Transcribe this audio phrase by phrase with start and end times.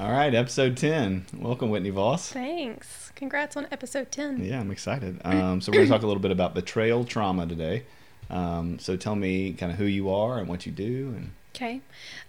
[0.00, 1.26] All right, episode 10.
[1.36, 2.32] Welcome, Whitney Voss.
[2.32, 3.12] Thanks.
[3.16, 4.42] Congrats on episode 10.
[4.42, 5.20] Yeah, I'm excited.
[5.26, 7.84] Um, so, we're going to talk a little bit about betrayal trauma today.
[8.30, 11.12] Um, so, tell me kind of who you are and what you do.
[11.14, 11.82] And Okay.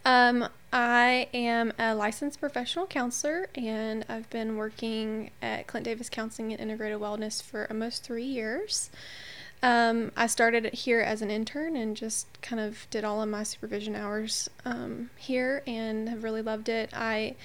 [0.04, 6.52] Um, I am a licensed professional counselor and I've been working at Clint Davis Counseling
[6.52, 8.90] and Integrated Wellness for almost three years.
[9.64, 13.44] Um, I started here as an intern and just kind of did all of my
[13.44, 16.90] supervision hours um, here and have really loved it.
[16.94, 17.36] I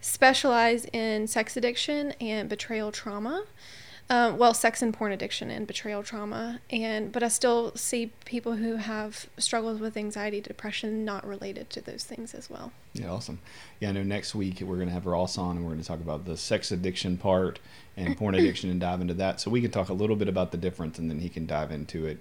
[0.00, 3.44] specialize in sex addiction and betrayal trauma.
[4.10, 8.52] Um, well, sex and porn addiction and betrayal trauma, and but I still see people
[8.56, 12.72] who have struggles with anxiety, depression, not related to those things as well.
[12.92, 13.38] Yeah, awesome.
[13.80, 15.88] Yeah, I know next week we're going to have Ross on and we're going to
[15.88, 17.60] talk about the sex addiction part
[17.96, 19.40] and porn addiction and dive into that.
[19.40, 21.70] So we can talk a little bit about the difference and then he can dive
[21.72, 22.18] into it.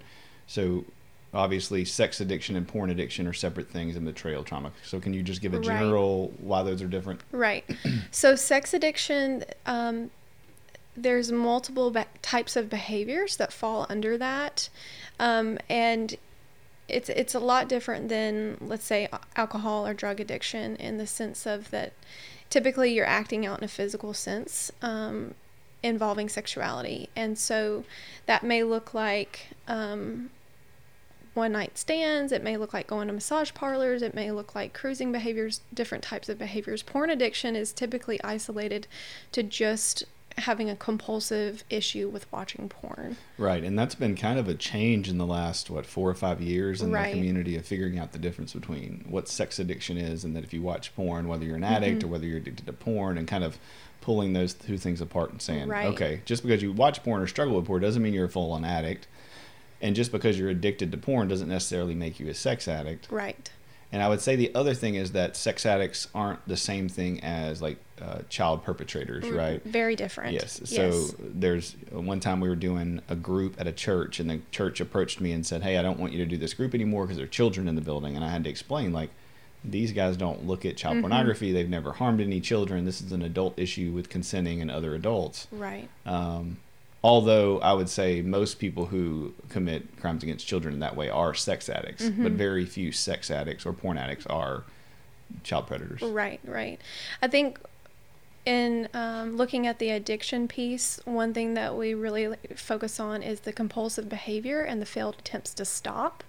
[0.48, 0.86] So
[1.34, 4.72] obviously, sex addiction and porn addiction are separate things in betrayal trauma.
[4.84, 5.66] So can you just give a Right.
[5.66, 7.20] general why those are different?
[7.34, 7.66] Right.
[8.10, 10.12] so, sex addiction, um,
[10.96, 14.70] there's multiple be- types of behaviors that fall under that,
[15.20, 16.16] um, and
[16.88, 21.46] it's it's a lot different than let's say alcohol or drug addiction in the sense
[21.46, 21.94] of that
[22.50, 25.34] typically you're acting out in a physical sense um,
[25.82, 27.84] involving sexuality, and so
[28.26, 29.48] that may look like.
[29.68, 30.30] Um,
[31.34, 32.32] one night stands.
[32.32, 34.04] It may look like going to massage parlors.
[34.04, 36.84] It may look like cruising behaviors, different types of behaviors.
[36.84, 38.86] Porn addiction is typically isolated
[39.32, 40.04] to just
[40.38, 43.18] having a compulsive issue with watching porn.
[43.38, 46.42] Right, and that's been kind of a change in the last what four or five
[46.42, 47.12] years in Right.
[47.12, 50.54] the community of figuring out the difference between what sex addiction is, and that if
[50.54, 52.08] you watch porn, whether you're an addict Mm-hmm.
[52.08, 53.58] or whether you're addicted to porn, and kind of
[54.02, 55.86] pulling those two things apart and saying, Right.
[55.88, 58.66] okay, just because you watch porn or struggle with porn doesn't mean you're a full-on
[58.66, 59.08] addict,
[59.82, 63.08] and just because you're addicted to porn doesn't necessarily make you a sex addict.
[63.12, 63.52] Right.
[63.94, 67.24] And I would say the other thing is that sex addicts aren't the same thing
[67.24, 69.64] as like uh, child perpetrators, right?
[69.64, 70.34] Very different.
[70.34, 70.62] Yes.
[70.66, 74.82] So there's one time we were doing a group at a church, and the church
[74.82, 77.18] approached me and said, "Hey, I don't want you to do this group anymore because
[77.18, 79.12] there are children in the building." And I had to explain, like,
[79.64, 81.52] these guys don't look at child pornography.
[81.52, 82.86] They've never harmed any children.
[82.86, 85.48] This is an adult issue with consenting and other adults.
[85.52, 85.88] Right.
[86.08, 86.58] Um,
[87.04, 91.34] although I would say most people who commit crimes against children in that way are
[91.34, 94.64] sex addicts, but very few sex addicts or porn addicts are
[95.44, 96.02] child predators.
[96.02, 96.80] Right, right.
[97.22, 97.60] I think
[98.46, 103.42] in um, looking at the addiction piece, one thing that we really focus on is
[103.42, 106.24] the compulsive behavior and the failed attempts to stop.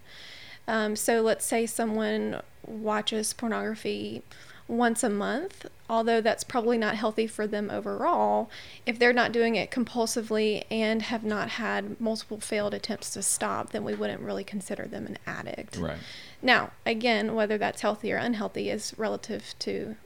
[0.67, 4.23] Um, so let's say someone watches pornography
[4.67, 8.51] once a month, although that's probably not healthy for them overall.
[8.87, 13.71] If they're not doing it compulsively and have not had multiple failed attempts to stop,
[13.71, 15.77] then we wouldn't really consider them an addict.
[15.77, 15.99] Right.
[16.41, 19.97] Now, again, whether that's healthy or unhealthy is relative to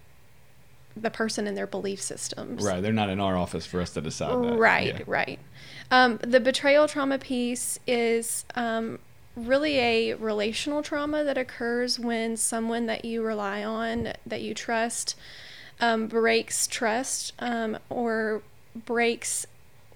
[0.97, 2.65] the person and their belief systems.
[2.65, 2.83] Right.
[2.83, 4.59] They're not in our office for us to decide that.
[4.59, 5.05] Right, Yeah.
[5.07, 5.39] right.
[5.93, 8.99] Um, the betrayal trauma piece is um,
[9.47, 15.15] really a relational trauma that occurs when someone that you rely on, that you trust,
[15.81, 18.43] um, breaks trust um, or
[18.75, 19.47] breaks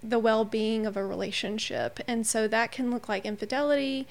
[0.02, 2.00] the well being of a relationship.
[2.08, 4.06] And so that can look like infidelity.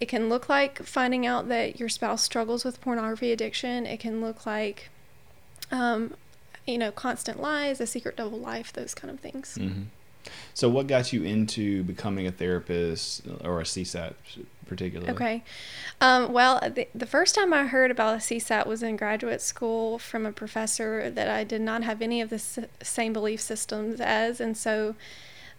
[0.00, 3.86] It can look like finding out that your spouse struggles with pornography addiction.
[3.86, 4.90] It can look like,
[5.70, 6.14] um,
[6.66, 9.56] you know, constant lies, a secret double life, those kind of things.
[9.56, 9.82] hmm
[10.54, 14.14] So, what got you into becoming a therapist or a CSAT
[14.66, 15.12] particularly?
[15.12, 15.44] Okay.
[16.00, 19.98] Um, well, the, the first time I heard about a CSAT was in graduate school
[19.98, 24.00] from a professor that I did not have any of the s- same belief systems
[24.00, 24.40] as.
[24.40, 24.94] And so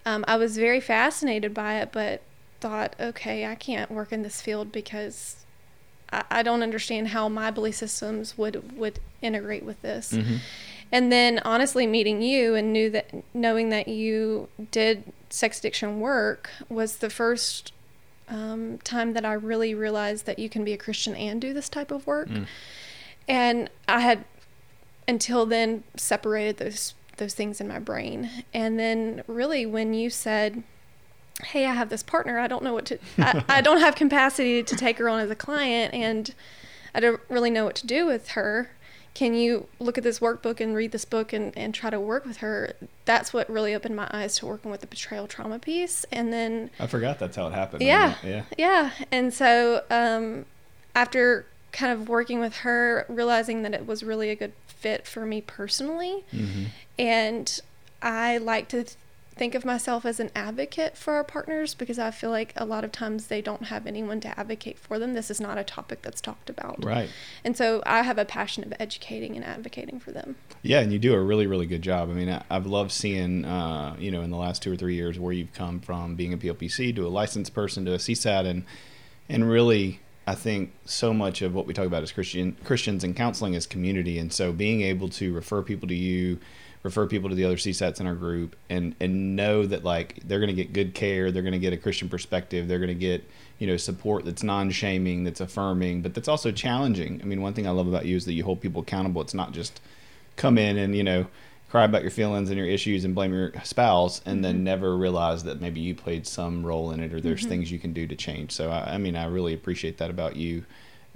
[0.05, 2.21] um, I was very fascinated by it, but
[2.59, 5.45] thought, okay, I can't work in this field because
[6.11, 10.13] I, I don't understand how my belief systems would, would integrate with this.
[10.13, 10.39] Mhm.
[10.91, 16.49] And then honestly meeting you and knew that knowing that you did sex addiction work
[16.69, 17.73] was the first
[18.29, 21.69] um, time that I really realized that you can be a Christian and do this
[21.69, 22.29] type of work.
[22.29, 22.47] Mm.
[23.27, 24.25] And I had
[25.07, 28.29] until then separated those those things in my brain.
[28.53, 30.63] And then really when you said,
[31.43, 34.63] Hey, I have this partner, I don't know what to I, I don't have capacity
[34.63, 36.33] to take her on as a client and
[36.93, 38.71] I don't really know what to do with her.
[39.17, 42.23] Can you look at this workbook and read this book and, and try to work
[42.23, 42.73] with her?
[43.05, 46.05] That's what really opened my eyes to working with the betrayal trauma piece.
[46.11, 47.81] And then I forgot that's how it happened.
[47.81, 48.43] yeah, Yeah.
[48.59, 48.91] yeah.
[49.11, 50.45] And so um,
[50.93, 55.25] after kind of working with her, realizing that it was really a good fit for
[55.25, 56.65] me personally, Mm-hmm.
[56.99, 57.59] and
[58.03, 58.85] I like to
[59.37, 62.83] think of myself as an advocate for our partners because I feel like a lot
[62.83, 65.13] of times they don't have anyone to advocate for them.
[65.13, 66.83] This is not a topic that's talked about.
[66.83, 67.09] Right.
[67.43, 70.35] And so I have a passion of educating and advocating for them.
[70.61, 72.09] Yeah, and you do a really, really good job.
[72.09, 74.95] I mean, I, I've loved seeing, uh, you know, in the last two or three
[74.95, 78.45] years where you've come from being a PLPC to a licensed person to a CSAT,
[78.45, 78.65] and
[79.29, 83.15] and really, I think so much of what we talk about as Christian Christians and
[83.15, 86.39] counseling is community, and so being able to refer people to you,
[86.83, 90.39] refer people to the other CSATs in our group, and and know that like they're
[90.39, 92.93] going to get good care, they're going to get a Christian perspective, they're going to
[92.95, 93.29] get
[93.59, 97.19] you know support that's non-shaming, that's affirming, but that's also challenging.
[97.21, 99.21] I mean, one thing I love about you is that you hold people accountable.
[99.21, 99.81] It's not just
[100.35, 101.27] come in and you know
[101.69, 104.63] cry about your feelings and your issues and blame your spouse and then mm-hmm.
[104.63, 107.49] never realize that maybe you played some role in it or there's mm-hmm.
[107.49, 110.37] things you can do to change so i, I mean i really appreciate that about
[110.37, 110.63] you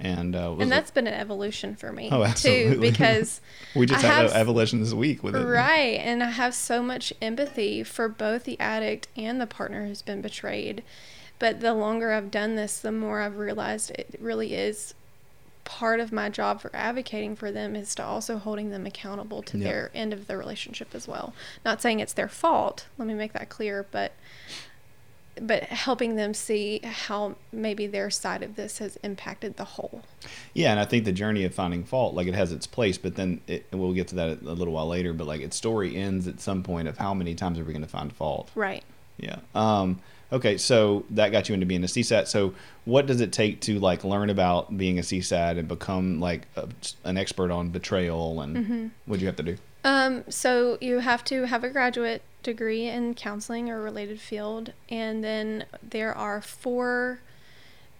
[0.02, 3.40] and uh, was And it- that's been an evolution for me Oh, too because
[3.74, 5.98] we just I had have- an evolution this week with it Right.
[6.00, 10.20] And I have so much empathy for both the addict and the partner who's been
[10.20, 10.82] betrayed.
[11.38, 14.94] But the longer I've done this, the more I've realized it really is
[15.64, 19.56] part of my job for advocating for them is to also holding them accountable to
[19.58, 19.64] Yeah.
[19.64, 21.32] their end of the relationship as well.
[21.64, 22.86] Not saying it's their fault.
[22.98, 24.12] Let me make that clear, but
[25.40, 30.02] but helping them see how maybe their side of this has impacted the whole.
[30.54, 33.16] Yeah, and I think the journey of finding fault, like it has its place, but
[33.16, 35.12] then it, we'll get to that a little while later.
[35.12, 37.82] But like its story ends at some point of how many times are we going
[37.82, 38.50] to find fault?
[38.54, 38.84] Right.
[39.16, 39.36] Yeah.
[39.54, 40.00] Um,
[40.32, 42.26] okay, so that got you into being a CSAT.
[42.26, 42.54] So
[42.84, 46.68] what does it take to like learn about being a CSAT and become like a,
[47.04, 49.56] an expert on betrayal and what do you have to do?
[49.84, 55.22] Um, so you have to have a graduate degree in counseling or related field, and
[55.22, 57.20] then there are four,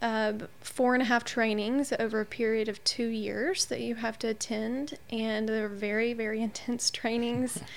[0.01, 4.19] uh, four and a half trainings over a period of two years that you have
[4.21, 7.61] to attend, and they're very, very intense trainings.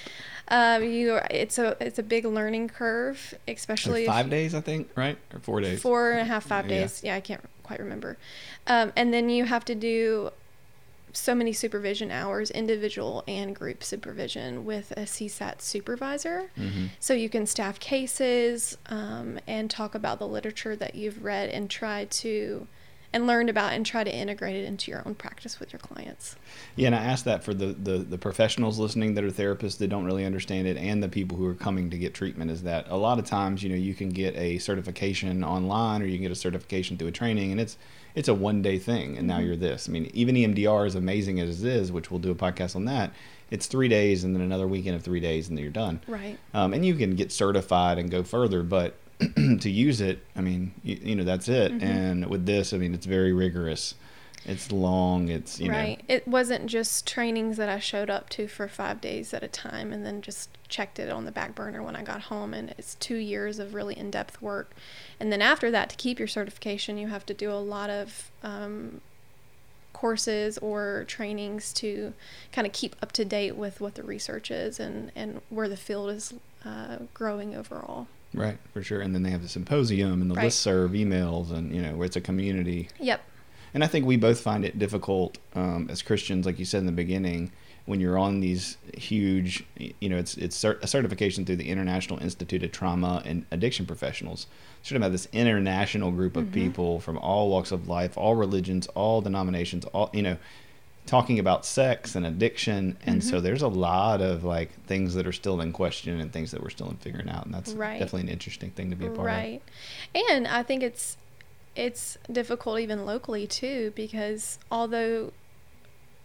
[0.47, 4.91] Um, you, it's a it's a big learning curve, especially if five days, I think,
[4.95, 5.17] right?
[5.33, 5.81] Or four days?
[5.81, 6.81] four and a half, five Yeah.
[6.81, 7.01] days.
[7.03, 8.15] Yeah, I can't quite remember.
[8.67, 10.29] Um, and then you have to do
[11.15, 16.51] so many supervision hours, individual and group supervision with a CSAT supervisor.
[16.57, 16.89] Mhm.
[16.99, 21.69] So you can staff cases um, and talk about the literature that you've read and
[21.69, 22.67] try to
[23.13, 26.35] and learned about and try to integrate it into your own practice with your clients.
[26.75, 29.87] Yeah, and I ask that for the, the, the professionals listening that are therapists that
[29.87, 32.87] don't really understand it and the people who are coming to get treatment is that
[32.89, 36.23] a lot of times, you know, you can get a certification online or you can
[36.23, 37.77] get a certification through a training and it's
[38.15, 39.87] it's a one day thing and now you're this.
[39.87, 42.85] I mean, even EMDR as amazing as it is, which we'll do a podcast on
[42.85, 43.11] that,
[43.51, 45.99] it's three days and then another weekend of three days and then you're done.
[46.07, 46.37] Right.
[46.53, 48.95] Um, and you can get certified and go further, but
[49.35, 51.71] to use it, I mean, you, you know, that's it.
[51.71, 53.95] And with this, I mean, it's very rigorous.
[54.45, 55.29] It's long.
[55.29, 56.03] It's you know right.
[56.07, 59.91] It wasn't just trainings that I showed up to for five days at a time
[59.91, 62.53] and then just checked it on the back burner when I got home.
[62.53, 64.75] And it's two years of really in depth work.
[65.19, 68.31] And then after that, to keep your certification, you have to do a lot of
[68.43, 69.01] um,
[69.93, 72.13] courses or trainings to
[72.51, 75.77] kind of keep up to date with what the research is and, and where the
[75.77, 76.33] field is
[76.65, 78.07] uh, growing overall.
[78.33, 78.99] right for sure.
[79.01, 80.47] And then they have the symposium and the Right.
[80.51, 82.89] listserv emails, and you know, where it's a community.
[82.99, 83.21] Yep.
[83.73, 86.85] And I think we both find it difficult um, as Christians, like you said in
[86.85, 87.51] the beginning,
[87.85, 92.63] when you're on these huge, you know, it's it's a certification through the International Institute
[92.63, 94.47] of Trauma and Addiction Professionals.
[94.79, 96.53] It's Sort of about this international group of mm-hmm.
[96.53, 100.37] people from all walks of life, all religions, all denominations, all you know,
[101.05, 102.97] talking about sex and addiction.
[103.05, 103.43] And so mm-hmm.
[103.43, 106.71] there's a lot of like things that are still in question and things that we're
[106.71, 107.99] still in figuring out, and that's Right.
[107.99, 109.25] definitely an interesting thing to be a part of.
[109.25, 109.61] right
[110.31, 111.17] and i think it's
[111.75, 115.31] it's difficult even locally too because although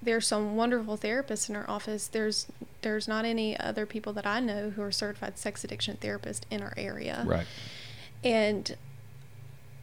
[0.02, 2.06] there's some wonderful therapists in our office.
[2.06, 2.46] There's
[2.82, 6.62] there's not any other people that i know who are certified sex addiction therapists in
[6.62, 7.22] our area.
[7.26, 7.46] Right.
[8.24, 8.76] and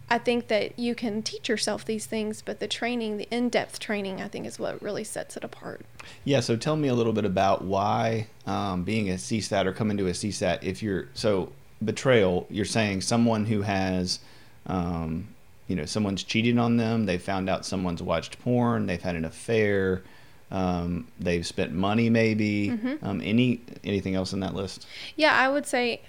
[0.10, 4.22] i think that you can teach yourself these things but the training the in-depth training
[4.22, 5.86] i think is what really sets it apart.
[6.24, 9.98] Yeah, so tell me a little bit about why um, being a CSAT or coming
[9.98, 11.52] to a CSAT, if you're so
[11.84, 14.20] betrayal, you're saying someone who has
[14.66, 15.28] um,
[15.68, 17.06] you know, someone's cheated on them.
[17.06, 18.86] They found out someone's watched porn.
[18.86, 20.02] They've had an affair.
[20.50, 22.70] Um, they've spent money, maybe.
[22.70, 23.04] Mhm.
[23.04, 24.88] Um, any anything else in that list?
[25.18, 26.00] Yeah, I would say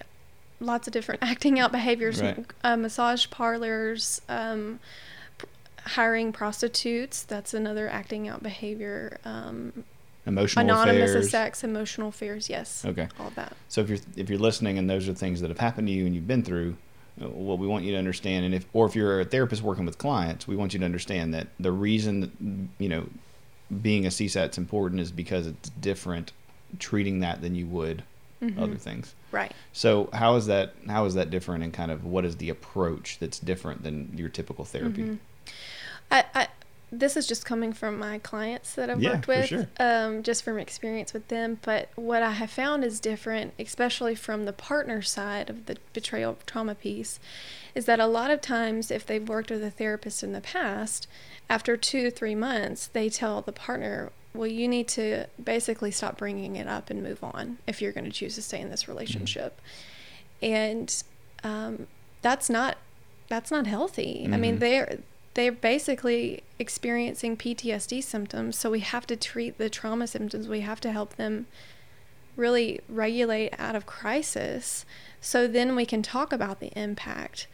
[0.60, 2.44] lots of different acting out behaviors, Right.
[2.62, 4.78] uh, massage parlors, um,
[5.38, 5.46] p-
[5.86, 7.22] hiring prostitutes.
[7.24, 9.18] That's another acting out behavior.
[9.24, 9.84] Um,
[10.26, 11.30] Emotional anonymous affairs.
[11.30, 12.48] sex, emotional fears.
[12.50, 12.84] Yes.
[12.84, 13.08] Okay.
[13.18, 13.56] All that.
[13.68, 16.06] So if you're if you're listening and those are things that have happened to you
[16.06, 16.76] and you've been through,
[17.20, 19.98] what we want you to understand, and if or if you're a therapist working with
[19.98, 23.06] clients, we want you to understand that the reason you know
[23.82, 26.32] being a CSAT's important is because it's different
[26.78, 28.02] treating that than you would
[28.42, 28.62] Mhm.
[28.62, 29.14] other things.
[29.32, 29.52] Right.
[29.72, 33.18] So how is that how is that different and kind of what is the approach
[33.18, 35.02] that's different than your typical therapy?
[35.02, 35.18] Mhm.
[36.10, 36.48] I, I
[36.90, 39.66] this is just coming from my clients that I've Yeah, worked with, sure.
[39.78, 41.58] um, just from experience with them.
[41.62, 46.38] But what I have found is different, especially from the partner side of the betrayal
[46.46, 47.20] trauma piece,
[47.74, 51.06] is that a lot of times if they've worked with a therapist in the past,
[51.50, 56.56] after two three months, they tell the partner, "Well, you need to basically stop bringing
[56.56, 59.60] it up and move on if you're going to choose to stay in this relationship."
[60.40, 61.02] And
[61.44, 61.86] um,
[62.22, 62.78] that's not
[63.28, 64.26] that's not healthy.
[64.32, 64.60] I mean, Mhm.
[64.60, 64.98] they're
[65.38, 70.48] they're basically experiencing PTSD symptoms, so we have to treat the trauma symptoms.
[70.48, 71.46] We have to help them
[72.34, 74.84] really regulate out of crisis
[75.20, 77.46] so then we can talk about the impact.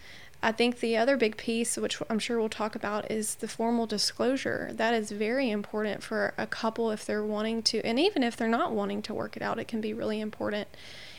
[0.42, 3.84] I think the other big piece, which I'm sure we'll talk about, is the formal
[3.84, 4.70] disclosure.
[4.72, 8.48] That is very important for a couple if they're wanting to, and even if they're
[8.48, 10.68] not wanting to work it out, it can be really important.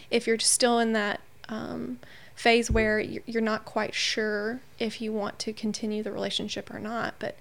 [0.10, 2.00] If you're still in that um,
[2.36, 7.16] phase where you're not quite sure if you want to continue the relationship or not,
[7.18, 7.38] but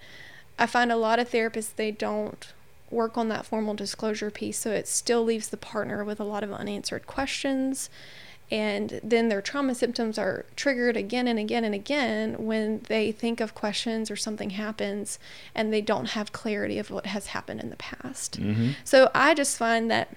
[0.59, 2.53] I find a lot of therapists they don't
[2.91, 6.45] work on that formal disclosure piece, so it still leaves the partner with a lot
[6.45, 7.91] of unanswered questions.
[8.51, 13.41] And then their trauma symptoms are triggered again and again and again when they think
[13.41, 15.19] of questions or something happens
[15.55, 18.41] and they don't have clarity of what has happened in the past.
[18.41, 18.73] Mm-hmm.
[18.85, 20.15] So I just find that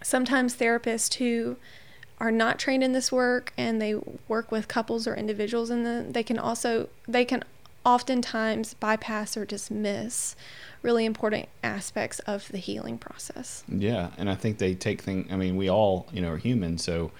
[0.00, 1.56] sometimes therapists who
[2.20, 3.94] are not trained in this work and they
[4.28, 7.42] work with couples or individuals in the they can also they can
[7.84, 10.36] oftentimes bypass or dismiss
[10.82, 13.64] really important aspects of the healing process.
[13.68, 15.30] Yeah, and I think they take things.
[15.32, 16.76] I mean, we all, you know, are human.
[16.78, 17.10] So,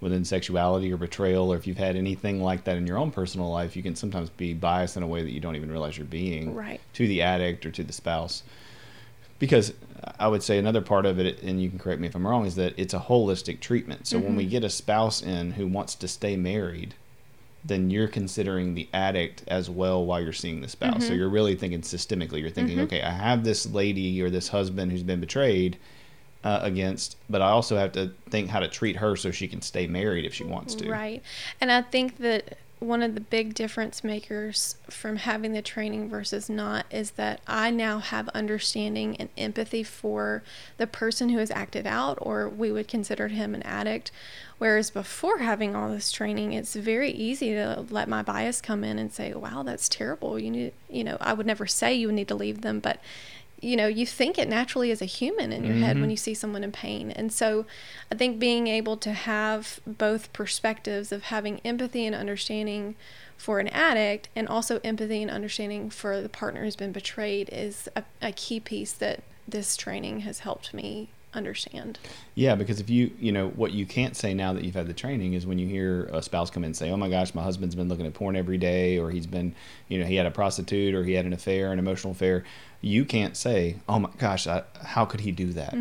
[0.00, 3.50] within sexuality or betrayal, or if you've had anything like that in your own personal
[3.50, 6.06] life, you can sometimes be biased in a way that you don't even realize you're
[6.06, 6.80] being Right.
[6.94, 8.42] to the addict or to the spouse.
[9.38, 9.74] Because
[10.18, 12.46] I would say another part of it, and you can correct me if I'm wrong,
[12.46, 14.06] is that it's a holistic treatment.
[14.06, 14.50] So when we Mhm.
[14.50, 16.94] get a spouse in who wants to stay married,
[17.64, 21.06] then you're considering the addict as well while you're seeing the spouse.
[21.06, 21.16] So Mhm.
[21.16, 22.40] you're really thinking systemically.
[22.40, 22.82] You're thinking, Mhm.
[22.82, 25.78] okay, I have this lady or this husband who's been betrayed
[26.42, 29.62] uh, against, but I also have to think how to treat her so she can
[29.62, 30.90] stay married if she wants to.
[30.90, 31.22] Right.
[31.58, 36.48] And I think that one of the big difference makers from having the training versus
[36.48, 40.42] not is that I now have understanding and empathy for
[40.76, 44.10] the person who has acted out, or we would consider him an addict.
[44.58, 48.98] Whereas before having all this training, it's very easy to let my bias come in
[48.98, 50.38] and say, wow, that's terrible.
[50.38, 53.00] You need, you know, I would never say you need to leave them, but
[53.64, 56.12] you know, you think it naturally as a human in your head when Mhm.
[56.12, 57.10] you see someone in pain.
[57.10, 57.64] And so
[58.12, 62.94] I think being able to have both perspectives of having empathy and understanding
[63.36, 67.88] for an addict and also empathy and understanding for the partner who's been betrayed is
[67.96, 71.98] a, a key piece that this training has helped me understand.
[72.34, 74.92] Yeah, because if you, you know, what you can't say now that you've had the
[74.94, 77.42] training is when you hear a spouse come in and say, "Oh my gosh, my
[77.42, 79.54] husband's been looking at porn every day," or he's been,
[79.88, 82.44] you know, he had a prostitute or he had an affair, an emotional affair.
[82.80, 85.74] You can't say, "Oh my gosh, I, how could he do that?"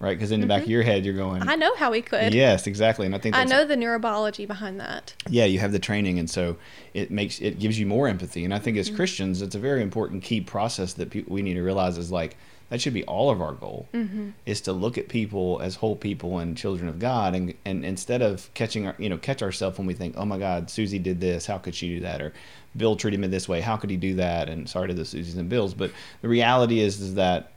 [0.00, 0.18] Right?
[0.18, 1.48] Because in the back of your head, you're going, Mm-hmm.
[1.48, 2.34] I know how he could.
[2.34, 5.14] "Yes, exactly." And I think I know the neurobiology behind that.
[5.30, 6.56] yeah, you have the training, and so
[6.92, 8.44] it makes it gives you more empathy.
[8.44, 11.54] And I think as Christians, it's a very important key process that pe- we need
[11.54, 12.36] to realize is like
[12.70, 14.30] that should be all of our goal mm-hmm.
[14.46, 18.22] is to look at people as whole people and children of God, and and instead
[18.22, 21.20] of catching our you know catch ourselves when we think, oh my God, Susie did
[21.20, 22.32] this, how could she do that, or
[22.76, 24.48] Bill treated me this way, how could he do that?
[24.48, 25.90] And sorry to the Susies and Bills, but
[26.22, 27.52] the reality is is that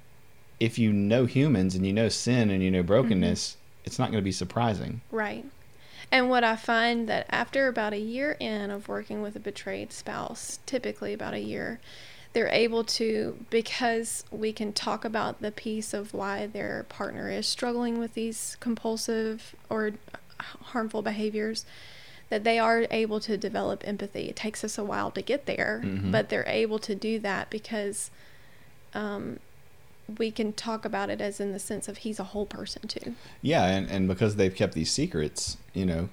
[0.60, 3.86] if you know humans and you know sin and you know brokenness, mm-hmm.
[3.86, 5.02] it's not going to be surprising.
[5.12, 5.46] Right.
[6.12, 9.92] And what I find that after about a year in of working with a betrayed
[9.92, 11.80] spouse, typically about a year,
[12.38, 17.48] they're able to because we can talk about the piece of why their partner is
[17.48, 19.94] struggling with these compulsive or
[20.40, 21.66] harmful behaviors
[22.30, 24.30] that they are able to develop empathy.
[24.30, 26.12] It takes us a while to get there, Mhm.
[26.12, 28.12] but they're able to do that because
[28.94, 29.40] um,
[30.20, 33.16] we can talk about it as in the sense of he's a whole person too.
[33.42, 36.10] Yeah, and, and because they've kept these secrets, you know,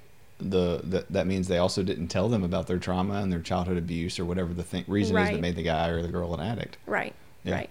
[0.50, 3.78] the that that means they also didn't tell them about their trauma and their childhood
[3.78, 6.40] abuse or whatever the thing, reason is that made the guy or the girl an
[6.40, 6.76] addict.
[6.86, 7.14] Right.
[7.42, 7.54] Yeah.
[7.54, 7.70] Right.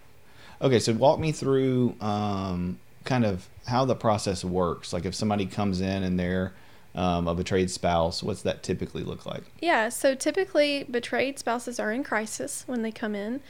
[0.61, 4.93] Okay, so walk me through um, kind of how the process works.
[4.93, 6.53] Like if somebody comes in and they're
[6.95, 9.43] um, a betrayed spouse, what's that typically look like?
[9.59, 13.41] Yeah, so typically betrayed spouses are in crisis when they come in.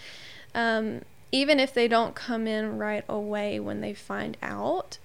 [0.55, 1.01] Um,
[1.31, 4.97] even if they don't come in right away when they find out,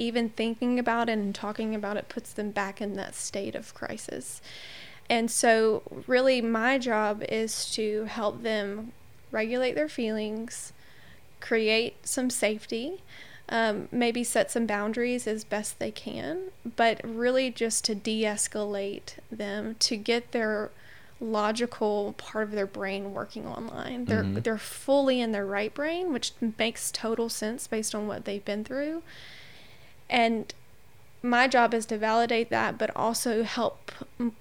[0.00, 3.74] even thinking about it and talking about it puts them back in that state of
[3.74, 4.40] crisis.
[5.08, 8.92] And so, really, my job is to help them
[9.30, 10.72] regulate their feelings,
[11.40, 13.02] create some safety,
[13.48, 19.14] um, maybe set some boundaries as best they can, but really just to de escalate
[19.30, 20.70] them to get their
[21.20, 24.06] logical part of their brain working online.
[24.06, 24.42] They're Mhm.
[24.42, 28.64] they're fully in their right brain, which makes total sense based on what they've been
[28.64, 29.02] through.
[30.10, 30.52] And
[31.22, 33.92] my job is to validate that, but also help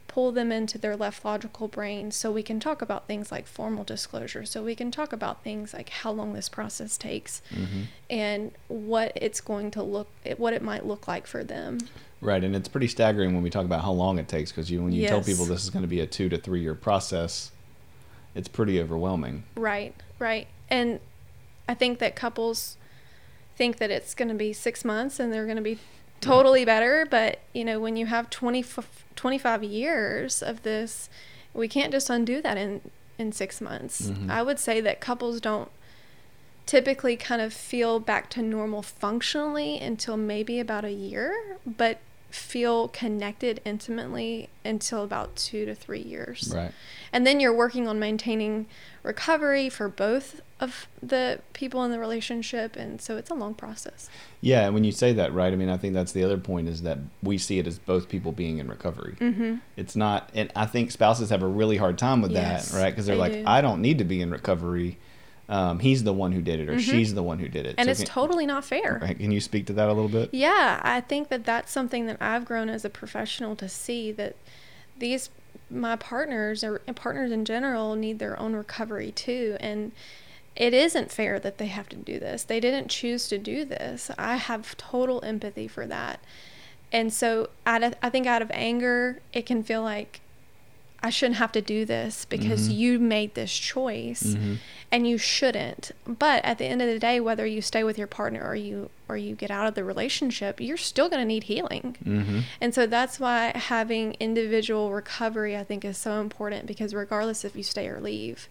[0.07, 3.83] pull them into their left logical brain so we can talk about things like formal
[3.83, 4.43] disclosure.
[4.45, 7.81] So we can talk about things like how long this process takes Mm-hmm.
[8.09, 10.07] and what it's going to look,
[10.37, 11.79] what it might look like for them.
[12.21, 14.81] Right, and it's pretty staggering when we talk about how long it takes because you
[14.83, 17.51] when you tell people this is going to be a two to three year process,
[18.35, 19.43] it's pretty overwhelming.
[19.55, 20.47] Right, right.
[20.69, 20.99] And
[21.67, 22.77] I think that couples
[23.59, 25.77] think that it's going to be six months and they're going to be
[26.21, 27.05] totally better.
[27.07, 28.63] But, you know, when you have 20,
[29.17, 31.09] 25 years of this,
[31.53, 32.79] we can't just undo that in,
[33.17, 34.09] in six months.
[34.09, 34.29] Mhm.
[34.31, 35.69] I would say that couples don't
[36.65, 41.97] typically kind of feel back to normal functionally until maybe about a year, but
[42.29, 46.51] feel connected intimately until about two to three years.
[46.55, 46.71] Right.
[47.11, 48.67] And then you're working on maintaining
[49.01, 52.75] recovery for both of the people in the relationship.
[52.75, 54.09] And so it's a long process.
[54.41, 56.67] Yeah, and when you say that, right, I mean, I think that's the other point
[56.67, 59.15] is that we see it as both people being in recovery.
[59.19, 59.55] Mm-hmm.
[59.75, 62.89] It's not, and I think spouses have a really hard time with Yes, that, right?
[62.91, 63.43] Because they're they like, do.
[63.47, 64.97] I don't need to be in recovery.
[65.49, 66.79] Um, he's the one who did it, or Mhm.
[66.79, 67.75] she's the one who did it.
[67.79, 68.99] And So it's can, totally not fair.
[69.01, 70.29] right, Can you speak to that a little bit?
[70.31, 74.35] Yeah, I think that that's something that I've grown as a professional to see that
[74.97, 75.29] these
[75.71, 79.91] my partners or partners in general need their own recovery too and
[80.55, 82.43] it isn't fair that they have to do this.
[82.43, 84.11] They didn't choose to do this.
[84.17, 86.19] I have total empathy for that.
[86.91, 90.19] And so out of, I think out of anger, it can feel like
[91.01, 92.77] I shouldn't have to do this because Mhm.
[92.77, 94.57] you made this choice Mhm.
[94.91, 95.91] and you shouldn't.
[96.05, 98.89] But at the end of the day, whether you stay with your partner or you
[99.07, 101.95] or you get out of the relationship, you're still going to need healing.
[102.05, 102.39] Mm-hmm.
[102.61, 107.55] And so that's why having individual recovery I think is so important because regardless if
[107.55, 108.49] you stay or leave,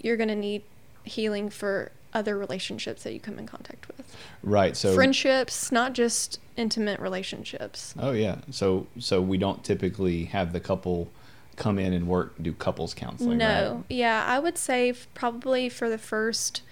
[0.00, 0.62] you're going to need
[1.04, 4.16] healing for other relationships that you come in contact with.
[4.42, 4.76] Right.
[4.76, 7.94] So Friendships, not just intimate relationships.
[7.98, 8.36] Oh yeah.
[8.50, 11.08] So so we don't typically have the couple
[11.60, 13.38] come in and work do couples counseling.
[13.38, 13.74] no.
[13.74, 13.84] Right?
[13.96, 16.62] Yeah, I would say probably for the first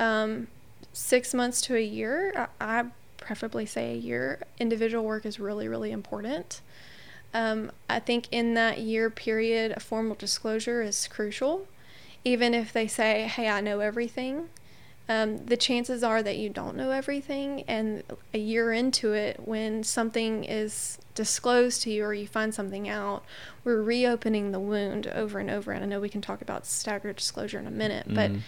[0.00, 0.48] um,
[0.92, 2.84] six months to a year, I, I
[3.18, 6.62] preferably say a year, individual work is really, really important.
[7.34, 11.66] Um, I think in that year period, a formal disclosure is crucial.
[12.24, 14.48] Even if they say, hey, I know everything,
[15.08, 17.62] um, the chances are that you don't know everything.
[17.68, 18.02] And
[18.34, 23.24] a year into it, when something is disclosed to you or you find something out,
[23.64, 25.72] we're reopening the wound over and over.
[25.72, 28.40] And I know we can talk about staggered disclosure in a minute, but Mhm.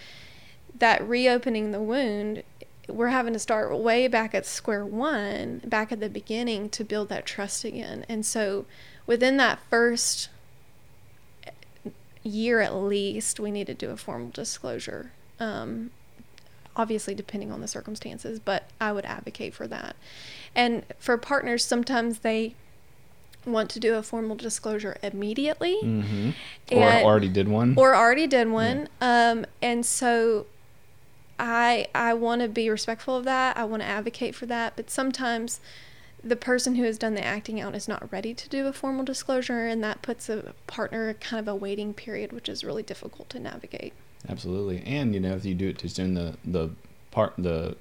[0.77, 2.43] that reopening the wound,
[2.87, 7.07] we're having to start way back at square one, back at the beginning to build
[7.09, 8.05] that trust again.
[8.09, 8.65] And so
[9.05, 10.29] within that first
[12.23, 15.11] year at least, we need to do a formal disclosure.
[15.39, 15.91] Um,
[16.79, 19.95] obviously, depending on the circumstances, but I would advocate for that.
[20.55, 22.55] And for partners, sometimes they
[23.45, 26.33] want to do a formal disclosure immediately Mhm.
[26.71, 27.73] Or And- already did one.
[27.77, 28.87] or already did one.
[29.01, 30.45] Um, and so
[31.37, 33.57] I I want to be respectful of that.
[33.57, 34.73] I want to advocate for that.
[34.75, 35.59] But sometimes
[36.21, 39.05] the person who has done the acting out is not ready to do a formal
[39.05, 43.29] disclosure, and that puts a partner kind of a waiting period, which is really difficult
[43.29, 43.93] to navigate.
[44.27, 44.83] Absolutely.
[44.85, 46.69] And you know, if you do it too soon, the the
[47.11, 47.75] part the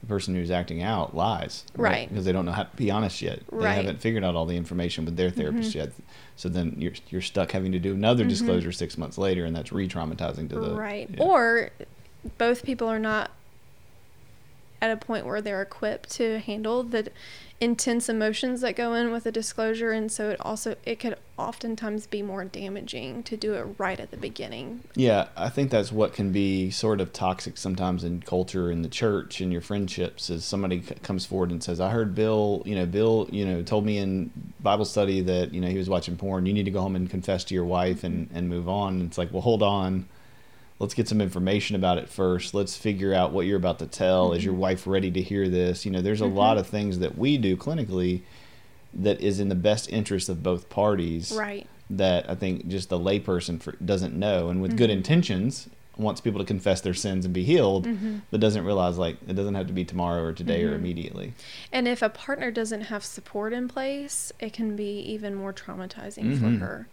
[0.00, 2.08] the person who's acting out lies, Right.
[2.08, 3.40] Because they don't know how to be honest yet.
[3.50, 3.74] They Right.
[3.74, 5.74] haven't figured out all the information with their therapist Mhm.
[5.74, 5.92] yet.
[6.36, 8.28] So then you're you're stuck having to do another Mhm.
[8.28, 11.08] disclosure six months later, and that's re-traumatizing to the right.
[11.12, 11.22] yeah.
[11.24, 11.70] Or
[12.38, 13.32] both people are not
[14.80, 17.08] at a point where they're equipped to handle the
[17.60, 22.06] intense emotions that go in with a disclosure and so it also it could oftentimes
[22.06, 26.12] be more damaging to do it right at the beginning Yeah, I think that's what
[26.12, 30.44] can be sort of toxic sometimes in culture in the church in your friendships is
[30.44, 33.84] somebody c- comes forward and says, "I heard Bill, you know, Bill, you know, told
[33.84, 36.46] me in Bible study that, you know, he was watching porn.
[36.46, 39.08] You need to go home and confess to your wife and and move on." And
[39.08, 40.06] it's like, "Well, hold on.
[40.80, 42.54] Let's get some information about it first.
[42.54, 44.32] Let's figure out what you're about to tell.
[44.32, 47.18] Is your wife ready to hear this?" You know, there's a lot of things that
[47.18, 48.22] we do clinically
[48.94, 52.98] that is in the best interest of both parties right that I think just the
[52.98, 54.98] layperson for, doesn't know, and with good Mm-hmm.
[54.98, 58.18] intentions wants people to confess their sins and be healed, Mm-hmm.
[58.30, 61.32] but doesn't realize like it doesn't have to be tomorrow or today or immediately.
[61.72, 66.24] and if a partner doesn't have support in place it can be even more traumatizing
[66.36, 66.38] Mhm.
[66.38, 66.88] for her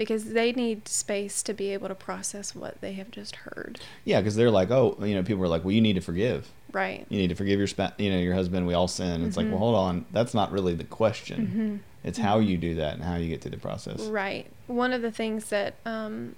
[0.00, 4.20] because they need space to be able to process what they have just heard Yeah,
[4.20, 6.48] because they're like, oh, you know, people are like, well, you need to forgive.
[6.72, 8.66] right You need to forgive your spa- you know, your husband.
[8.66, 9.26] We all sin.
[9.26, 9.52] It's like, Mm-hmm.
[9.52, 11.82] well, hold on, that's not really the question.
[12.02, 14.00] It's how you do that and how you get through the process.
[14.00, 14.46] Right.
[14.68, 16.34] One of the things that um,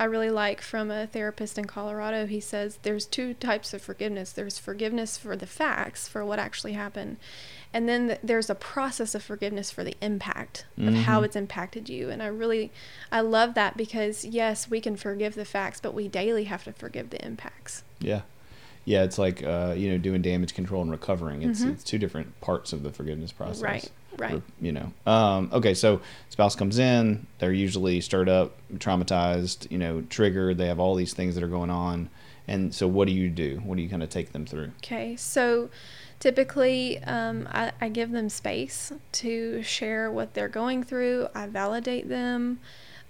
[0.00, 4.32] I really like from a therapist in Colorado, he says there's two types of forgiveness.
[4.32, 7.18] There's forgiveness for the facts, for what actually happened,
[7.74, 11.24] and then th- there's a process of forgiveness for the impact of how Mhm.
[11.26, 12.08] it's impacted you.
[12.08, 12.72] And I really,
[13.12, 16.72] I love that because yes, we can forgive the facts, but we daily have to
[16.72, 17.84] forgive the impacts.
[18.00, 18.22] Yeah.
[18.84, 21.42] Yeah, it's like uh, you know doing damage control and recovering.
[21.42, 21.72] It's Mhm.
[21.72, 23.62] it's two different parts of the forgiveness process.
[23.62, 24.34] Right, right.
[24.34, 24.92] Or, you know.
[25.06, 27.26] Um, okay, so spouse comes in.
[27.38, 29.70] They're usually stirred up, traumatized.
[29.70, 30.58] You know, triggered.
[30.58, 32.08] They have all these things that are going on.
[32.48, 33.60] And so, what do you do?
[33.64, 34.72] What do you kind of take them through?
[34.78, 35.70] Okay, so
[36.18, 41.28] typically um, I, I give them space to share what they're going through.
[41.34, 42.58] I validate them.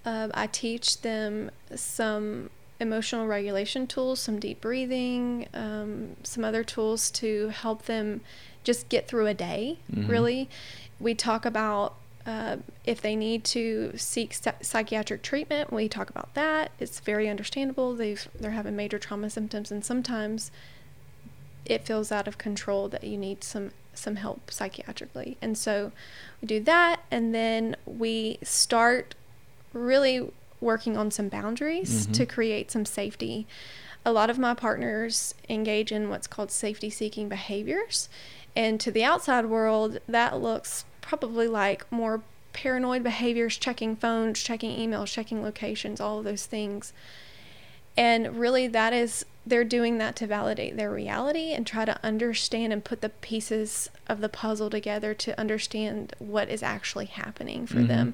[0.05, 2.49] Um, I teach them some
[2.81, 8.21] emotional regulation tools, some deep breathing, um, some other tools to help them
[8.63, 10.09] just get through a day, Mhm.
[10.09, 10.49] really.
[10.99, 16.31] We talk about uh, if they need to seek psy- psychiatric treatment, we talk about
[16.35, 16.71] that.
[16.79, 17.95] It's very understandable.
[17.95, 20.51] They've they're having major trauma symptoms, and sometimes
[21.65, 25.35] it feels out of control that you need some some help psychiatrically.
[25.41, 25.91] And so
[26.41, 29.15] we do that, and then we start
[29.73, 32.13] really working on some boundaries Mhm.
[32.13, 33.47] to create some safety.
[34.05, 38.07] A lot of my partners engage in what's called safety seeking behaviors.
[38.55, 42.21] And to the outside world, that looks probably like more
[42.53, 46.93] paranoid behaviors, checking phones, checking emails, checking locations, all of those things.
[47.97, 52.71] And really, that is, they're doing that to validate their reality and try to understand
[52.71, 57.79] and put the pieces of the puzzle together to understand what is actually happening for
[57.79, 57.87] Mhm.
[57.87, 58.13] them.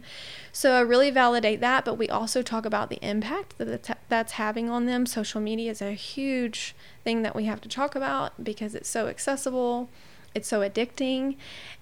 [0.53, 4.69] So I really validate that, but we also talk about the impact that that's having
[4.69, 5.05] on them.
[5.05, 9.07] Social media is a huge thing that we have to talk about because it's so
[9.07, 9.89] accessible,
[10.33, 11.35] it's so addicting,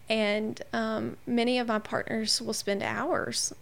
[0.10, 3.54] and um, many of my partners will spend hours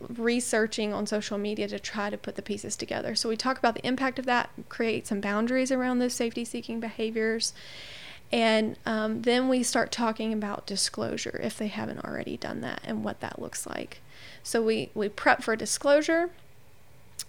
[0.00, 3.14] researching on social media to try to put the pieces together.
[3.14, 6.80] So we talk about the impact of that, create some boundaries around those safety seeking
[6.80, 7.52] behaviors.
[8.30, 13.04] And um, then we start talking about disclosure if they haven't already done that and
[13.04, 14.00] what that looks like.
[14.42, 16.30] So we, we prep for disclosure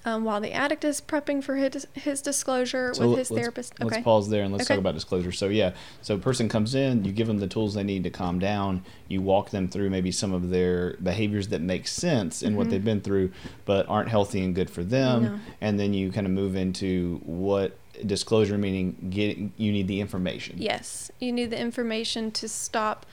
[0.05, 3.73] um, while the addict is prepping for his, his disclosure So with his therapist.
[3.79, 4.75] Let's pause there and let's Okay.
[4.75, 5.31] talk about disclosure.
[5.31, 8.09] So yeah, so a person comes in, you give them the tools they need to
[8.09, 8.83] calm down.
[9.07, 12.69] You walk them through maybe some of their behaviors that make sense in what Mhm.
[12.71, 13.31] they've been through,
[13.65, 15.23] but aren't healthy and good for them.
[15.23, 15.39] No.
[15.61, 18.95] And then you kind of move into what disclosure meaning.
[19.09, 20.55] Getting you need the information.
[20.59, 23.05] Yes, you need the information to stop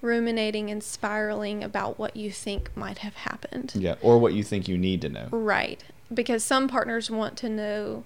[0.00, 3.72] ruminating and spiraling about what you think might have happened.
[3.74, 5.28] Yeah, or what you think you need to know.
[5.30, 5.82] Right.
[6.12, 8.04] Because some partners want to know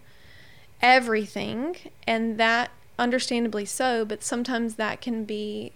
[0.81, 5.73] everything, and that understandably so, but sometimes that can be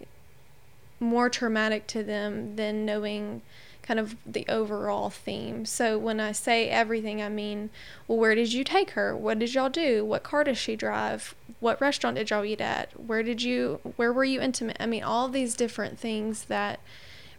[1.00, 3.42] more traumatic to them than knowing
[3.82, 5.66] kind of the overall theme.
[5.66, 7.70] So when I say everything, I mean,
[8.06, 9.16] well, where did you take her?
[9.16, 10.04] What did y'all do?
[10.04, 11.34] What car does she drive?
[11.58, 12.88] What restaurant did y'all eat at?
[12.98, 14.76] Where did you where were you intimate?
[14.78, 16.78] I mean, all these different things that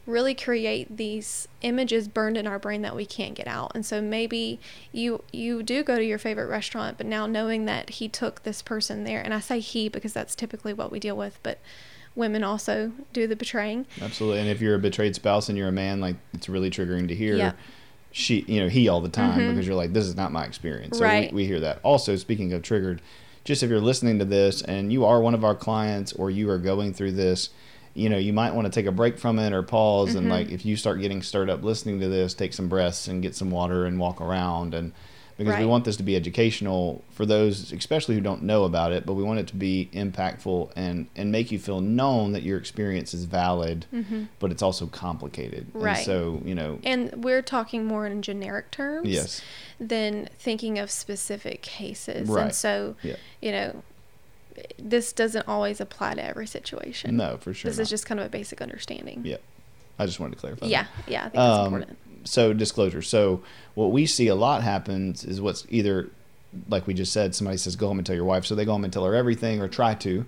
[0.06, 3.72] really create these images burned in our brain that we can't get out.
[3.74, 4.60] And so maybe
[4.92, 8.62] you you do go to your favorite restaurant, but now knowing that he took this
[8.62, 11.60] person there, and I say he because that's typically what we deal with, but
[12.16, 13.86] women also do the betraying.
[14.02, 14.42] Absolutely.
[14.42, 17.16] And if you're a betrayed spouse and you're a man, like it's really triggering to
[17.16, 17.54] hear.
[18.12, 19.48] She, you know, he all the time Mhm.
[19.48, 21.00] because you're like, this is not my experience.
[21.00, 21.34] So Right.
[21.34, 21.80] we, we hear that.
[21.82, 23.02] Also, speaking of triggered,
[23.44, 26.48] just if you're listening to this and you are one of our clients or you
[26.52, 27.50] are going through this,
[27.94, 30.16] you know, you might want to take a break from it or pause.
[30.16, 30.32] And Mhm.
[30.32, 33.36] like, if you start getting stirred up listening to this, take some breaths and get
[33.36, 34.74] some water and walk around.
[34.74, 34.92] And
[35.38, 39.04] because we want this to be educational for those, especially who don't know about it.
[39.06, 42.58] But we want it to be impactful and and make you feel known that your
[42.58, 43.86] experience is valid,
[44.40, 45.66] but it's also complicated.
[45.66, 45.84] And Mm-hmm.
[45.86, 46.06] Right.
[46.06, 49.42] so you know, And we're talking more in generic terms yes,
[49.80, 52.30] than thinking of specific cases.
[52.30, 52.44] Right.
[52.46, 53.16] And so, Yeah.
[53.42, 53.84] you know,
[54.78, 57.18] this doesn't always apply to every situation.
[57.18, 57.70] no, for sure.
[57.70, 57.84] This not.
[57.84, 59.22] is just kind of a basic understanding.
[59.26, 59.38] yeah.
[60.00, 60.66] I just wanted to clarify.
[60.66, 61.12] Yeah, that.
[61.12, 61.98] yeah, I think that's Um, important.
[62.24, 63.02] so disclosure.
[63.04, 63.44] So
[63.76, 66.10] what we see a lot happens is what's either
[66.70, 68.72] like we just said, somebody says go home and tell your wife, so they go
[68.74, 70.26] home and tell her everything or try to,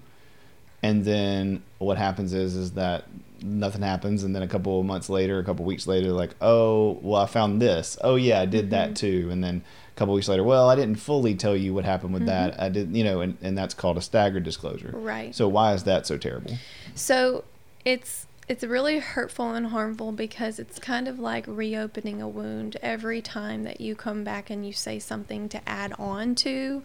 [0.82, 3.06] and then what happens is is that
[3.42, 6.32] nothing happens, and then a couple of months later, a couple of weeks later, like
[6.42, 8.70] oh well I found this, oh yeah I did Mm-hmm.
[8.72, 9.64] that too, and then
[9.95, 12.51] couple weeks later, well I didn't fully tell you what happened with Mm-hmm.
[12.51, 14.91] that, I didn't, you know, and, and that's called a staggered disclosure.
[14.93, 15.34] Right.
[15.34, 16.58] So why is that so terrible?
[16.95, 17.43] So
[17.86, 23.19] it's it's really hurtful and harmful because it's kind of like reopening a wound every
[23.19, 26.84] time that you come back and you say something to add on to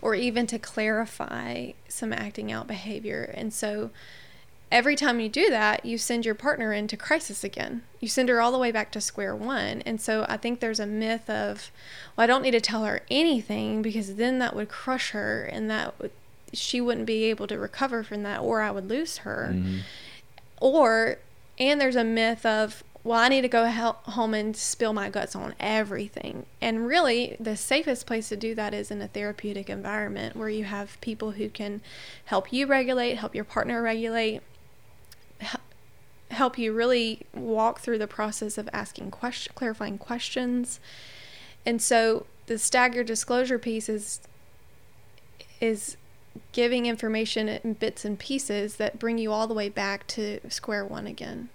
[0.00, 3.30] or even to clarify some acting out behavior.
[3.34, 3.90] And so
[4.72, 7.82] every time you do that, you send your partner into crisis again.
[8.00, 9.82] You send her all the way back to square one.
[9.82, 11.70] And so I think there's a myth of,
[12.16, 15.70] well, I don't need to tell her anything because then that would crush her and
[15.70, 16.10] that would,
[16.54, 19.50] she wouldn't be able to recover from that or I would lose her.
[19.52, 19.78] Mm-hmm.
[20.60, 21.18] Or,
[21.58, 25.36] and there's a myth of, well, I need to go home and spill my guts
[25.36, 26.46] on everything.
[26.62, 30.64] And really, the safest place to do that is in a therapeutic environment where you
[30.64, 31.82] have people who can
[32.26, 34.40] help you regulate, help your partner regulate,
[36.32, 40.80] help you really walk through the process of asking question, clarifying questions.
[41.64, 44.20] And so the staggered disclosure piece is
[45.60, 45.96] is
[46.52, 50.84] giving information in bits and pieces that bring you all the way back to square
[50.84, 51.48] one again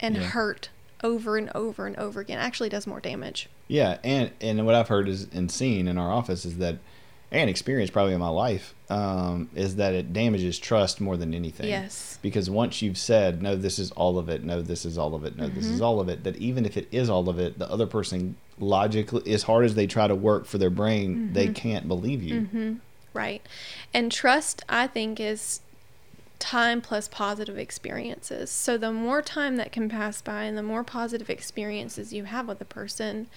[0.00, 0.22] and Yeah.
[0.24, 0.70] hurt
[1.02, 4.88] over and over and over again actually does more damage Yeah, and and what I've
[4.88, 6.78] heard is and seen in our office is that,
[7.34, 11.68] and experience probably in my life, um, is that it damages trust more than anything.
[11.68, 12.18] Yes.
[12.22, 14.44] Because once you've said no, this is all of it.
[14.44, 15.36] No, this is all of it.
[15.36, 15.74] No, this Mm-hmm.
[15.74, 16.24] is all of it.
[16.24, 19.74] That even if it is all of it, the other person logically, as hard as
[19.74, 21.52] they try to work for their brain, they Mm-hmm.
[21.54, 22.78] can't believe you.
[23.12, 23.42] right
[23.92, 25.60] and trust i think is
[26.40, 30.82] time plus positive experiences so the more time that can pass by and the more
[30.84, 33.28] positive experiences you have with a person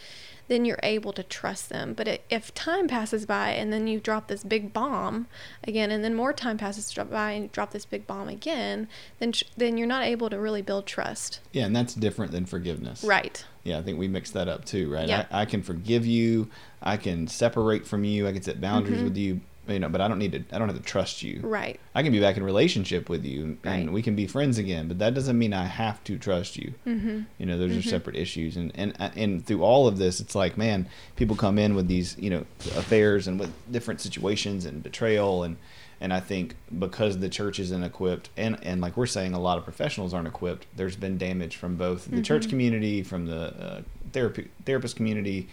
[0.48, 4.28] then you're able to trust them but if time passes by and then you drop
[4.28, 5.28] this big bomb
[5.64, 8.88] again and then more time passes by and you drop this big bomb again
[9.20, 12.46] then tr- then you're not able to really build trust Yeah, and that's different than
[12.46, 13.04] forgiveness.
[13.04, 15.08] right Yeah, I think we mixed that up too, right?
[15.08, 15.26] Yeah.
[15.32, 16.50] I, I can forgive you.
[16.82, 18.28] I can separate from you.
[18.28, 19.06] I can set boundaries mm-hmm.
[19.06, 19.42] with you.
[19.67, 20.43] You know, but I don't need to.
[20.56, 21.38] I don't have to trust you.
[21.38, 21.47] Mm-hmm.
[21.47, 23.91] right I can be back in relationship with you, and Right.
[23.91, 24.88] we can be friends again.
[24.88, 26.73] But that doesn't mean I have to trust you.
[26.86, 27.21] Mm-hmm.
[27.38, 28.56] You know, those are separate issues.
[28.58, 32.15] And and and through all of this, it's like, man, people come in with these,
[32.17, 35.58] you know, affairs and with different situations and betrayal and.
[35.99, 39.58] And I think because the church isn't equipped, and, and like we're saying, a lot
[39.58, 40.67] of professionals aren't equipped.
[40.75, 42.21] There's been damage from both the Mm-hmm.
[42.21, 43.82] church community, from the uh,
[44.13, 45.47] therapy therapist community,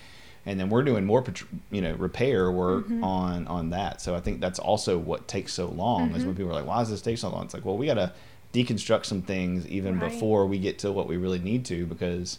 [0.46, 1.24] and then we're doing more
[1.70, 3.02] you know repair work Mm-hmm.
[3.04, 6.26] on on that so i think that's also what takes so long is Mm-hmm.
[6.26, 7.94] when people are like why does this take so long it's like well we got
[7.94, 8.12] to
[8.52, 10.10] deconstruct some things even Right.
[10.10, 12.38] before we get to what we really need to because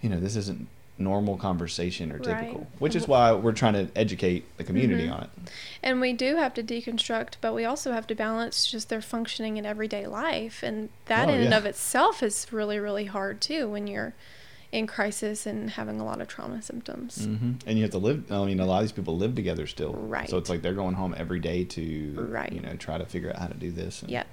[0.00, 2.66] you know this isn't normal conversation or typical Right.
[2.80, 5.12] which is why we're trying to educate the community Mm-hmm.
[5.12, 5.30] on it
[5.82, 9.56] And we do have to deconstruct, but we also have to balance just their functioning
[9.56, 10.62] in everyday life.
[10.62, 14.14] And that Oh, in and of itself is really, really hard too when you're
[14.74, 17.24] in crisis and having a lot of trauma symptoms.
[17.26, 19.66] hmm and you have to live i mean a lot of these people live together
[19.66, 20.28] still Right.
[20.28, 22.52] so it's like they're going home every day to Right.
[22.52, 24.26] you know try to figure out how to do this and- Yep.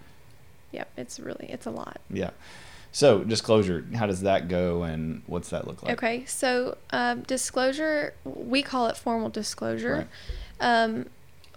[0.71, 0.89] Yep.
[0.97, 2.01] It's really, it's a lot.
[2.09, 2.31] yeah
[2.91, 6.25] so disclosure how does that go and what's that look like Okay.
[6.25, 10.07] So, um, disclosure, we call it formal disclosure.
[10.59, 11.05] Um,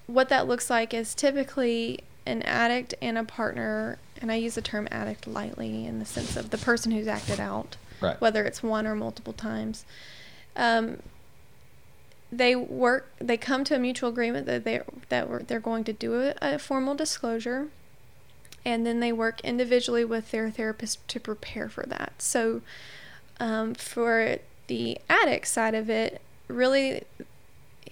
[0.07, 4.63] what that looks like is typically an addict and a partner, and I use the
[4.63, 8.21] term addict lightly in the sense of the person who's acted out, Right.
[8.21, 9.85] whether it's one or multiple times.
[10.57, 10.99] Um,
[12.31, 13.13] they work.
[13.19, 16.59] They come to a mutual agreement that they that they're going to do a, a
[16.59, 17.69] formal disclosure,
[18.65, 22.15] and then they work individually with their therapist to prepare for that.
[22.19, 22.63] So,
[23.39, 27.05] um, for the addict side of it, really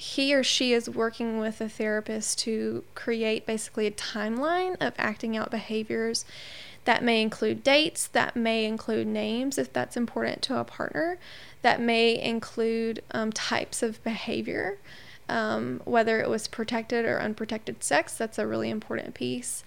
[0.03, 5.37] he or she is working with a therapist to create basically a timeline of acting
[5.37, 6.25] out behaviors
[6.85, 11.19] that may include dates, that may include names if that's important to a partner,
[11.63, 14.79] that may include um, types of behavior,
[15.29, 18.17] um, whether it was protected or unprotected sex.
[18.17, 19.63] That's a really important piece.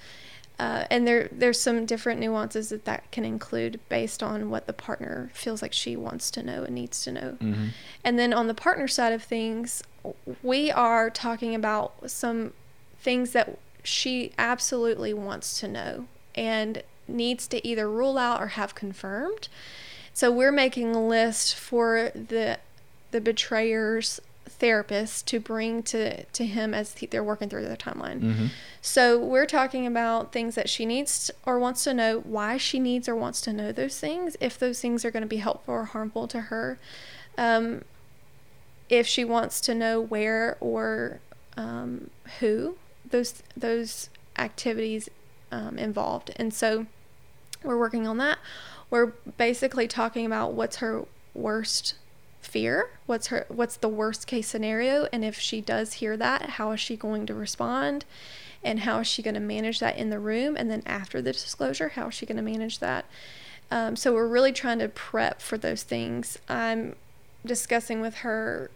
[0.58, 4.73] Uh, and there there's some different nuances that that can include based on what the
[4.73, 7.38] partner feels like she wants to know and needs to know.
[7.41, 7.67] Mm-hmm.
[8.06, 9.84] And then on the partner side of things,
[10.41, 12.54] we are talking about some
[12.99, 18.76] things that she absolutely wants to know and needs to either rule out or have
[18.76, 19.48] confirmed.
[20.13, 22.60] So we're making a list for the
[23.12, 28.22] the betrayer's therapist to bring to to him as they're working through their timeline.
[28.22, 28.46] Mm-hmm.
[28.82, 33.10] So we're talking about things that she needs or wants to know, why she needs
[33.10, 35.86] or wants to know those things, if those things are going to be helpful or
[35.86, 36.78] harmful to her,
[37.38, 37.84] um,
[38.89, 41.20] if she wants to know where or
[41.58, 42.78] um, who
[43.10, 45.10] those those activities
[45.52, 46.86] um, involved, and so
[47.65, 48.39] we're working on that.
[48.89, 51.95] We're basically talking about what's her worst
[52.45, 56.71] fear what's her what's the worst case scenario and if she does hear that how
[56.71, 58.06] is she going to respond?
[58.63, 60.56] And how is she going to manage that in the room?
[60.58, 63.06] And then after the disclosure how is she going to manage that?
[63.71, 66.38] Um, so we're really trying to prep for those things.
[66.47, 66.95] I'm
[67.45, 68.69] discussing with her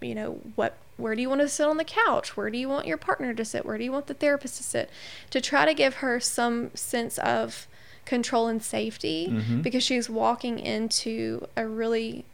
[0.00, 2.36] you know what where do you want to sit on the couch?
[2.36, 3.66] Where do you want your partner to sit?
[3.66, 4.90] Where do you want the therapist to sit?
[5.30, 7.66] To try to give her some sense of
[8.04, 9.62] control and safety Mhm.
[9.62, 12.24] because she's walking into a really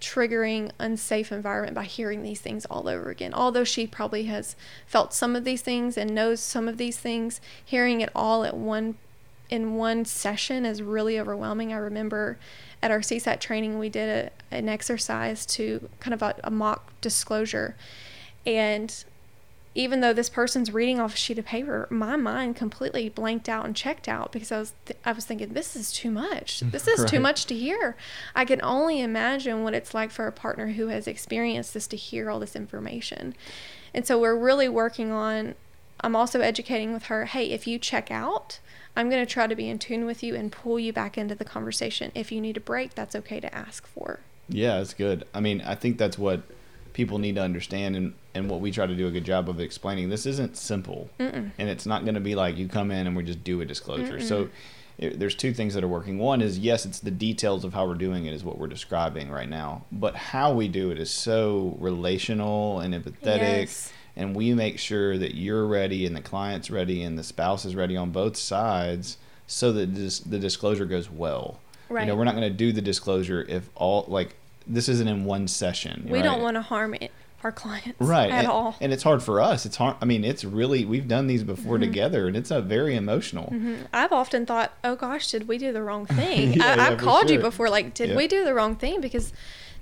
[0.00, 3.32] triggering unsafe environment by hearing these things all over again.
[3.32, 4.54] Although she probably has
[4.86, 8.56] felt some of these things and knows some of these things hearing it all at
[8.56, 8.96] one
[9.48, 11.72] in one session is really overwhelming.
[11.72, 12.36] I remember
[12.82, 16.92] at our csat training we did a, an exercise to kind of a, a mock
[17.00, 17.76] disclosure.
[18.44, 18.92] And
[19.76, 23.66] even though this person's reading off a sheet of paper, my mind completely blanked out
[23.66, 26.60] and checked out because I was th- I was thinking this is too much.
[26.60, 26.70] Mm-hmm.
[26.70, 27.96] This is too much to hear.
[28.34, 31.96] I can only imagine what it's like for a partner who has experienced this to
[31.96, 33.34] hear all this information.
[33.92, 35.54] And so we're really working on
[36.00, 38.60] I'm also educating with her, hey, if you check out,
[38.94, 41.34] I'm going to try to be in tune with you and pull you back into
[41.34, 42.12] the conversation.
[42.14, 44.20] If you need a break, that's okay to ask for.
[44.48, 45.26] Yeah, that's good.
[45.34, 46.42] I mean, I think that's what
[46.96, 49.60] people need to understand and, and what we try to do a good job of
[49.60, 50.08] explaining.
[50.08, 51.10] This isn't simple.
[51.20, 51.50] Mm-mm.
[51.58, 53.66] And it's not going to be like you come in and we just do a
[53.66, 54.18] disclosure.
[54.18, 54.48] So
[54.96, 56.18] it, there's two things that are working.
[56.18, 59.30] One is, yes, it's the details of how we're doing it is what we're describing
[59.30, 59.84] right now.
[59.92, 63.40] But how we do it is so relational and empathetic.
[63.40, 63.92] Yes.
[64.16, 67.74] And we make sure that you're ready and the client's ready and the spouse is
[67.74, 71.60] ready on both sides so that this, the disclosure goes well.
[71.90, 75.24] You know, we're not going to do the disclosure if all, like, this isn't in
[75.24, 76.06] one session.
[76.08, 76.24] We right?
[76.24, 77.10] don't want to harm it,
[77.44, 78.74] our clients right at and, all.
[78.80, 81.74] and it's hard for us it's hard i mean it's really we've done these before
[81.76, 81.82] Mm-hmm.
[81.92, 83.86] together and it's a very emotional Mhm.
[83.92, 86.54] I've often thought, oh gosh, did we do the wrong thing?
[86.54, 88.16] Yeah, I, yeah, I've called you before, like, did Yeah.
[88.16, 89.00] we do the wrong thing?
[89.00, 89.32] Because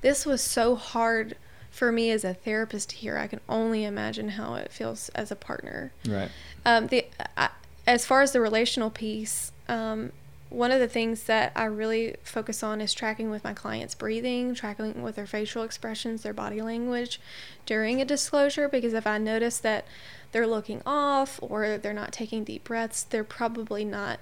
[0.03, 1.37] this was so hard
[1.71, 3.17] for me as a therapist to hear.
[3.17, 5.93] I can only imagine how it feels as a partner.
[6.07, 6.31] right
[6.67, 7.07] Um, the
[7.39, 7.49] I,
[7.87, 10.13] as far as the relational piece, um,
[10.55, 14.55] one of the things that I really focus on is tracking with my clients' breathing,
[14.55, 17.21] tracking with their facial expressions, their body language
[17.67, 18.69] during a disclosure.
[18.69, 19.85] Because if I notice that
[20.33, 24.21] they're looking off or they're not taking deep breaths, they're probably not.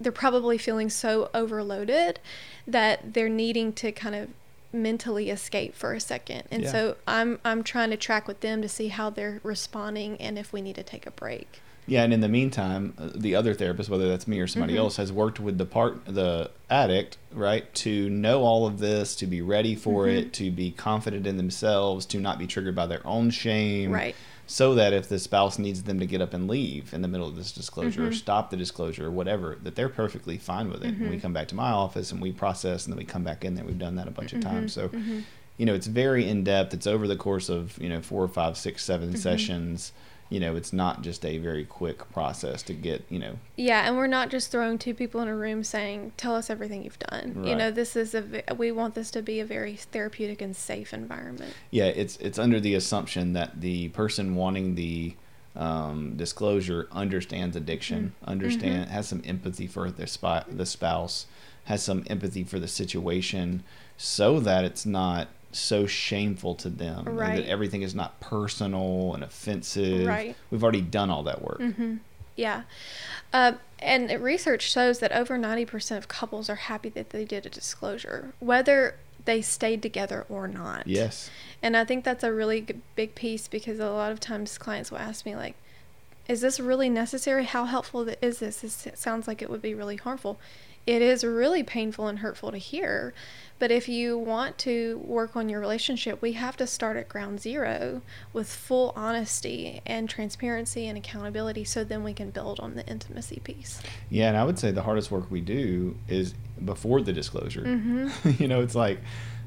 [0.00, 2.20] They're probably feeling so overloaded
[2.66, 4.28] that they're needing to kind of
[4.72, 6.44] mentally escape for a second.
[6.50, 6.72] And Yeah.
[6.72, 10.52] so I'm I'm trying to track with them to see how they're responding and if
[10.52, 11.60] we need to take a break.
[11.88, 14.78] Yeah and in the meantime uh, the other therapist whether that's me or somebody Mhm.
[14.78, 19.26] else has worked with the part the addict right to know all of this to
[19.26, 20.18] be ready for Mhm.
[20.18, 24.14] it to be confident in themselves to not be triggered by their own shame Right.
[24.46, 27.26] so that if the spouse needs them to get up and leave in the middle
[27.28, 28.14] of this disclosure or Mhm.
[28.14, 30.94] stop the disclosure or whatever, that they're perfectly fine with it.
[30.94, 31.20] And we Mhm.
[31.22, 33.64] come back to my office and we process and then we come back in there.
[33.66, 34.72] We've done that a bunch of times.
[34.72, 35.24] So, mhm.
[35.58, 36.72] you know, it's very in depth.
[36.72, 39.18] It's over the course of, you know, four, five, six, seven Mm-hmm.
[39.18, 39.92] sessions.
[40.30, 43.96] You know, it's not just a very quick process to get, you know, Yeah, and
[43.96, 47.42] we're not just throwing two people in a room saying, "Tell us everything you've done."
[47.46, 48.24] You know, this is a
[48.56, 51.54] we want this to be a very therapeutic and safe environment.
[51.70, 55.14] yeah, it's it's under the assumption that the person wanting the
[55.56, 58.30] um, disclosure understands addiction, Mm-hmm.
[58.30, 61.26] understand has some empathy for the spy, the spouse,
[61.64, 63.64] has some empathy for the situation,
[63.96, 67.36] so that it's not so shameful to them, Right.
[67.36, 70.06] that everything is not personal and offensive.
[70.06, 70.36] Right.
[70.50, 71.60] We've already done all that work.
[71.60, 71.96] hmm
[72.36, 72.62] Yeah,
[73.32, 77.46] uh, and research shows that over ninety percent of couples are happy that they did
[77.46, 78.94] a disclosure, whether
[79.24, 80.86] they stayed together or not.
[80.86, 81.30] Yes.
[81.62, 84.98] And I think that's a really big piece because a lot of times clients will
[84.98, 85.54] ask me like,
[86.28, 87.44] "Is this really necessary?
[87.44, 88.60] How helpful is this?
[88.60, 90.38] This sounds like it would be really harmful."
[90.88, 93.12] It is really painful and hurtful to hear.
[93.58, 97.42] But if you want to work on your relationship, we have to start at ground
[97.42, 98.00] zero
[98.32, 103.40] with full honesty and transparency and accountability so then we can build on the intimacy
[103.44, 103.82] piece.
[104.08, 106.32] Yeah, and I would say the hardest work we do is
[106.64, 107.64] before the disclosure.
[107.64, 108.30] Mm-hmm.
[108.42, 108.98] you know, it's like,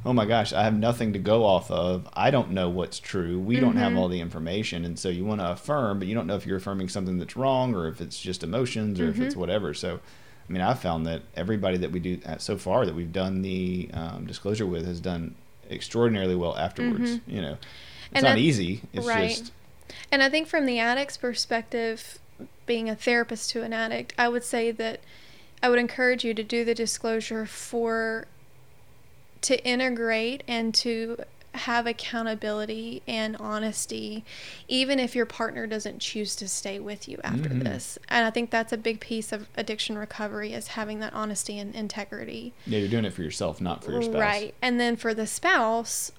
[0.06, 2.08] oh my gosh, I have nothing to go off of.
[2.14, 3.40] I don't know what's true.
[3.40, 3.66] We mm-hmm.
[3.66, 3.98] don't have mm-hmm.
[3.98, 4.86] all the information.
[4.86, 7.36] And so you want to affirm, but you don't know if you're affirming something that's
[7.36, 9.22] wrong or if it's just emotions or mm-hmm.
[9.22, 9.40] if it's mm-hmm.
[9.40, 9.74] whatever.
[9.74, 10.02] So,
[10.52, 13.42] I mean, I've found that everybody that we do uh, so far that we've done
[13.42, 15.36] the um, disclosure with has done
[15.70, 17.12] extraordinarily well afterwards.
[17.12, 17.32] Mm-hmm.
[17.32, 18.82] You know, it's and not I, easy.
[18.92, 19.30] It's right.
[19.30, 19.54] just.
[20.12, 22.20] And I think from the addict's perspective,
[22.66, 25.00] being a therapist to an addict, I would say that
[25.64, 28.28] I would encourage you to do the disclosure for
[29.44, 31.24] to integrate and to
[31.54, 34.24] have accountability and honesty,
[34.68, 37.60] even if your partner doesn't choose to stay with you after mm-hmm.
[37.60, 38.00] this.
[38.08, 41.76] And I think that's a big piece of addiction recovery is having that honesty and
[41.76, 42.54] integrity.
[42.66, 44.16] Yeah, you're doing it for yourself, not for your spouse.
[44.16, 44.56] Right.
[44.62, 46.12] And then for the spouse,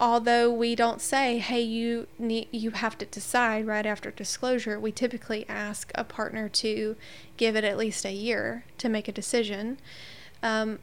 [0.00, 4.92] although we don't say, "Hey, you need you have to decide right after disclosure," we
[4.92, 6.96] typically ask a partner to
[7.36, 9.78] give it at least a year to make a decision.
[10.42, 10.80] Um,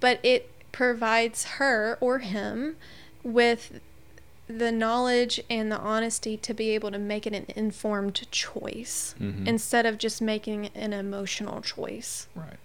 [0.00, 2.76] but it provides her or him
[3.24, 3.80] with
[4.46, 9.44] the knowledge and the honesty to be able to make it an informed choice mm-hmm.
[9.44, 12.28] instead of just making an emotional choice.
[12.36, 12.58] Right.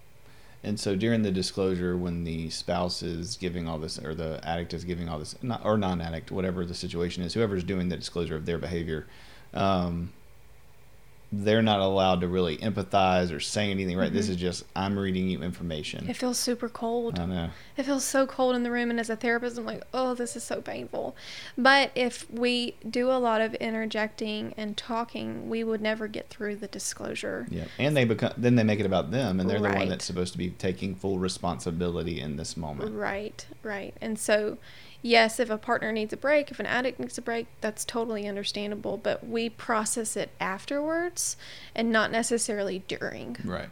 [0.63, 4.75] And so during the disclosure, when the spouse is giving all this, or the addict
[4.75, 5.33] is giving all this,
[5.63, 9.07] or non-addict, whatever the situation is, whoever's doing the disclosure of their behavior,
[9.55, 10.13] um,
[11.35, 14.07] they're not allowed to really empathize or say anything, right?
[14.07, 14.15] Mm-hmm.
[14.15, 16.07] This is just I'm reading you information.
[16.07, 17.17] It feels super cold.
[17.17, 17.49] I know.
[17.75, 20.35] It feels so cold in the room, and as a therapist, I'm like, oh, this
[20.35, 21.15] is so painful.
[21.57, 26.57] But if we do a lot of interjecting and talking, we would never get through
[26.57, 27.47] the disclosure.
[27.49, 29.73] Yeah, and they become then they make it about them, and they're right.
[29.73, 32.93] the one that's supposed to be taking full responsibility in this moment.
[32.93, 34.59] Right, right, and so
[35.03, 38.27] yes, if a partner needs a break, if an addict needs a break, that's totally
[38.27, 38.97] understandable.
[38.97, 41.37] But we process it afterwards
[41.75, 43.37] and not necessarily during.
[43.43, 43.69] Right.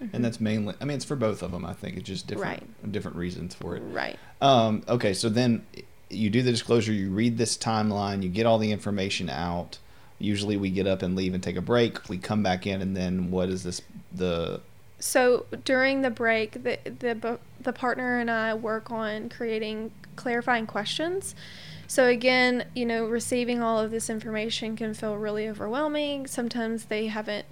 [0.00, 0.14] Mm-hmm.
[0.14, 1.64] And that's mainly, I mean, it's for both of them.
[1.64, 2.92] I think it's just different, right.
[2.92, 3.80] different reasons for it.
[3.80, 4.18] Right.
[4.40, 5.66] Um, okay, so then
[6.10, 9.78] you do the disclosure, you read this timeline, you get all the information out.
[10.18, 12.08] Usually we get up and leave and take a break.
[12.08, 13.82] We come back in, and then what is this?
[14.12, 14.60] The
[15.04, 21.34] so during the break, the the the partner and I work on creating clarifying questions.
[21.86, 26.26] So again, you know, receiving all of this information can feel really overwhelming.
[26.26, 27.44] Sometimes they haven't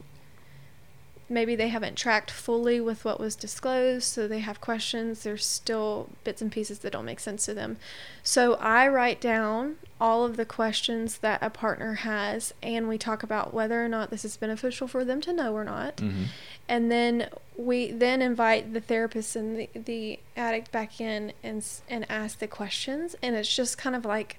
[1.32, 5.22] maybe they haven't tracked fully with what was disclosed, so they have questions.
[5.22, 7.78] There's still bits and pieces that don't make sense to them.
[8.22, 13.22] So I write down all of the questions that a partner has, and we talk
[13.22, 15.96] about whether or not this is beneficial for them to know or not.
[15.96, 16.24] Mm-hmm.
[16.68, 22.10] And then we then invite the therapist and the, the addict back in and and
[22.10, 24.38] ask the questions, and it's just kind of like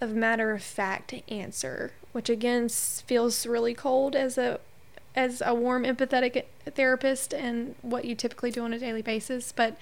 [0.00, 4.58] a matter of fact answer, which again feels really cold as a
[5.14, 6.44] as a warm, empathetic
[6.74, 9.76] therapist and what you typically do on a daily basis, but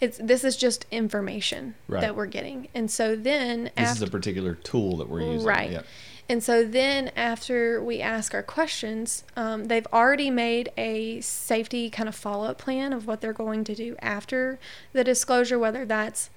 [0.00, 2.00] it's this is just information right.
[2.00, 2.68] that we're getting.
[2.74, 5.46] And so then this after, is a particular tool that we're using.
[5.46, 5.70] Right.
[5.72, 5.86] Yep.
[6.28, 12.08] And so then after we ask our questions, um, they've already made a safety kind
[12.08, 14.58] of follow up plan of what they're going to do after
[14.92, 16.28] the disclosure, whether that's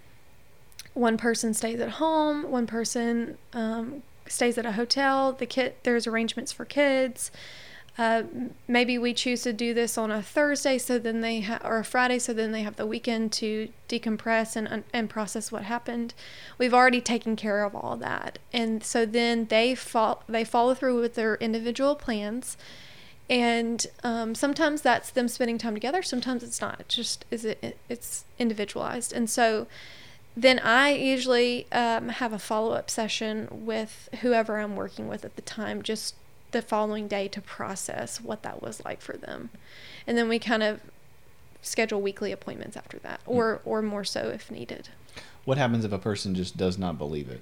[0.93, 6.07] one person stays at home, one person um, stays at a hotel, the kid there's
[6.07, 7.30] arrangements for kids.
[7.97, 8.23] Uh,
[8.67, 11.83] maybe we choose to do this on a Thursday, so then they ha- or a
[11.83, 16.13] Friday, so then they have the weekend to decompress and and process what happened.
[16.57, 21.01] We've already taken care of all that, and so then they fall they follow through
[21.01, 22.55] with their individual plans,
[23.29, 26.01] and um, sometimes that's them spending time together.
[26.01, 26.79] Sometimes it's not.
[26.79, 29.67] It's just is it it's individualized, and so
[30.35, 35.35] then I usually um, have a follow up session with whoever I'm working with at
[35.35, 36.15] the time, just
[36.51, 39.49] the following day to process what that was like for them.
[40.05, 40.81] And then we kind of
[41.61, 43.31] schedule weekly appointments after that hmm.
[43.31, 44.89] or or more so if needed.
[45.45, 47.41] What happens if a person just does not believe it?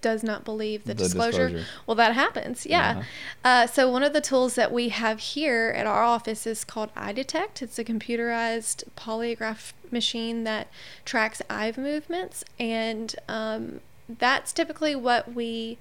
[0.00, 1.48] Does not believe the, the disclosure.
[1.48, 1.68] disclosure.
[1.86, 2.66] Well, that happens.
[2.66, 2.90] Yeah.
[2.90, 3.02] Uh-huh.
[3.44, 6.92] Uh, so one of the tools that we have here at our office is called
[6.96, 7.62] EyeDetect.
[7.62, 10.66] It's a computerized polygraph machine that
[11.04, 15.78] tracks eye movements, and um, that's typically what we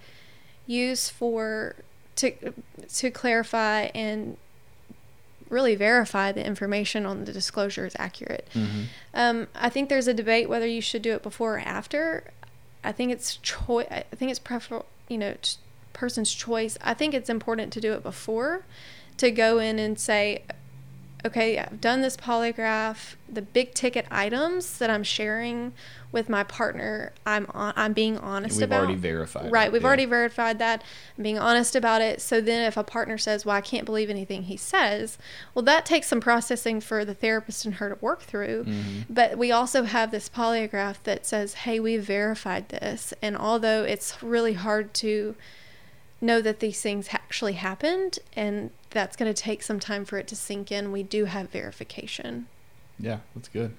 [0.67, 1.77] use for
[2.17, 2.53] to
[2.87, 4.37] to clarify and
[5.49, 8.47] really verify the information on the disclosure is accurate.
[8.53, 8.83] Mm-hmm.
[9.13, 12.31] Um, I think there's a debate whether you should do it before or after.
[12.83, 13.87] I think it's choice.
[13.89, 15.57] I think it's prefer you know t-
[15.93, 16.77] person's choice.
[16.81, 18.65] I think it's important to do it before,
[19.17, 20.43] to go in and say,
[21.25, 23.15] okay, I've done this polygraph.
[23.29, 25.73] The big ticket items that I'm sharing
[26.11, 28.81] with my partner, I'm on, I'm being honest about.
[28.81, 29.51] we've already verified.
[29.51, 29.87] Right, it, we've yeah.
[29.87, 30.83] already verified that.
[31.17, 32.21] I'm being honest about it.
[32.21, 35.17] So then, if a partner says, "Well, I can't believe anything he says,"
[35.53, 38.65] well, that takes some processing for the therapist and her to work through.
[38.65, 39.05] Mhm.
[39.09, 44.21] But we also have this polygraph that says, "Hey, we've verified this," and although it's
[44.21, 45.35] really hard to
[46.21, 50.27] know that these things actually happened, and that's going to take some time for it
[50.27, 52.47] to sink in, we do have verification.
[52.99, 53.75] Yeah, that's good.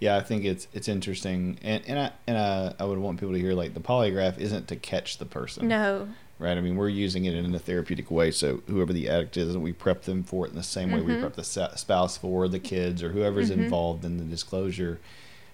[0.00, 3.32] Yeah, I think it's it's interesting, and and I and I, I would want people
[3.32, 5.68] to hear like the polygraph isn't to catch the person.
[5.68, 6.08] No,
[6.38, 6.58] right?
[6.58, 8.30] I mean, we're using it in a therapeutic way.
[8.30, 11.14] So whoever the addict is, we prep them for it in the same way we
[11.14, 11.20] Mhm.
[11.20, 13.54] prep the spouse for the kids or whoever's Mhm.
[13.54, 14.98] involved in the disclosure,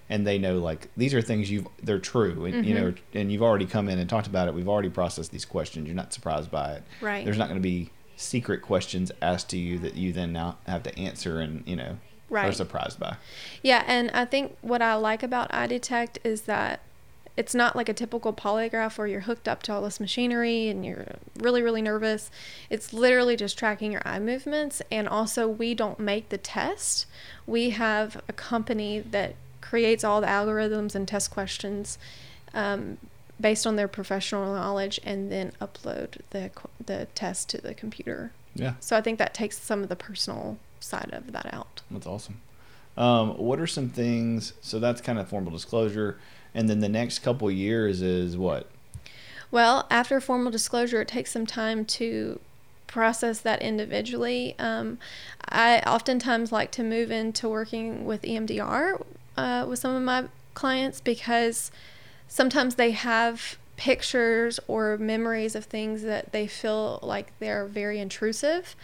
[0.09, 2.81] and they know like these are things you've they're true, and you Mhm.
[2.81, 4.55] know, and you've already come in and talked about it.
[4.55, 5.87] We've already processed these questions.
[5.87, 6.83] You're not surprised by it.
[7.01, 7.25] right.
[7.25, 10.83] There's not going to be secret questions asked to you that you then now have
[10.85, 11.99] to answer and you know
[12.31, 12.49] right.
[12.49, 13.17] are surprised by.
[13.63, 16.81] Yeah, and I think what I like about EyeDetect is that
[17.35, 20.85] it's not like a typical polygraph where you're hooked up to all this machinery and
[20.85, 21.07] you're
[21.39, 22.31] really, really nervous.
[22.69, 24.83] It's literally just tracking your eye movements.
[24.93, 27.07] And also, we don't make the test.
[27.47, 31.99] We have a company that creates all the algorithms and test questions
[32.53, 32.99] um,
[33.41, 36.51] based on their professional knowledge and then upload the,
[36.85, 38.33] the test to the computer.
[38.55, 41.81] Yeah, So I think that takes some of the personal side of that out.
[41.91, 42.41] That's awesome.
[42.97, 44.53] Um, what are some things?
[44.61, 46.19] So that's kind of formal disclosure,
[46.55, 48.69] and then the next couple years is what?
[49.51, 52.41] Well, after formal disclosure, it takes some time to
[52.87, 54.55] process that individually.
[54.59, 54.99] Um,
[55.49, 59.03] I oftentimes like to move into working with EMDR
[59.37, 60.25] uh, with some of my
[60.55, 61.71] clients because
[62.29, 68.77] sometimes they have pictures or memories of things that they feel like they're very intrusive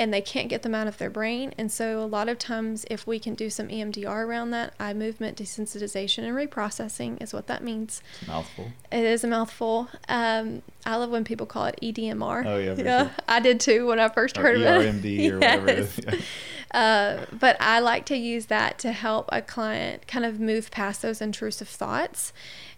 [0.00, 1.52] and they can't get them out of their brain.
[1.58, 4.94] And so, a lot of times, if we can do some EMDR around that, eye
[4.94, 8.00] movement desensitization and reprocessing is what that means.
[8.20, 8.72] It's a mouthful.
[8.90, 9.90] It is a mouthful.
[10.08, 12.46] Um, I love when people call it EDMR.
[12.46, 13.10] Oh, yeah, sure.
[13.28, 15.02] I did too when I first Or heard of it.
[15.02, 16.00] ERMD or whatever it is.
[16.02, 16.22] Yes.
[16.72, 21.02] Uh, but I like to use that to help a client kind of move past
[21.02, 22.32] those intrusive thoughts.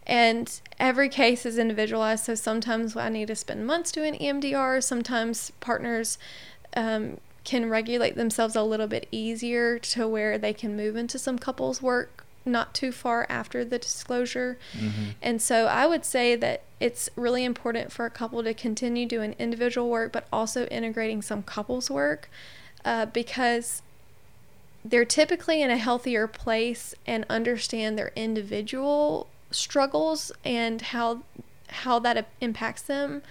[0.06, 0.50] And
[0.80, 2.24] every case is individualized.
[2.24, 4.82] So sometimes I need to spend months doing EMDR.
[4.82, 6.16] Sometimes partners
[6.76, 11.38] um, can regulate themselves a little bit easier to where they can move into some
[11.38, 14.58] couples work not too far after the disclosure.
[14.76, 15.14] Mhm.
[15.22, 19.36] And so I would say that it's really important for a couple to continue doing
[19.38, 22.28] individual work, but also integrating some couples work
[22.84, 23.82] uh, because
[24.84, 31.22] they're typically in a healthier place and understand their individual struggles and how
[31.68, 33.22] how that impacts them.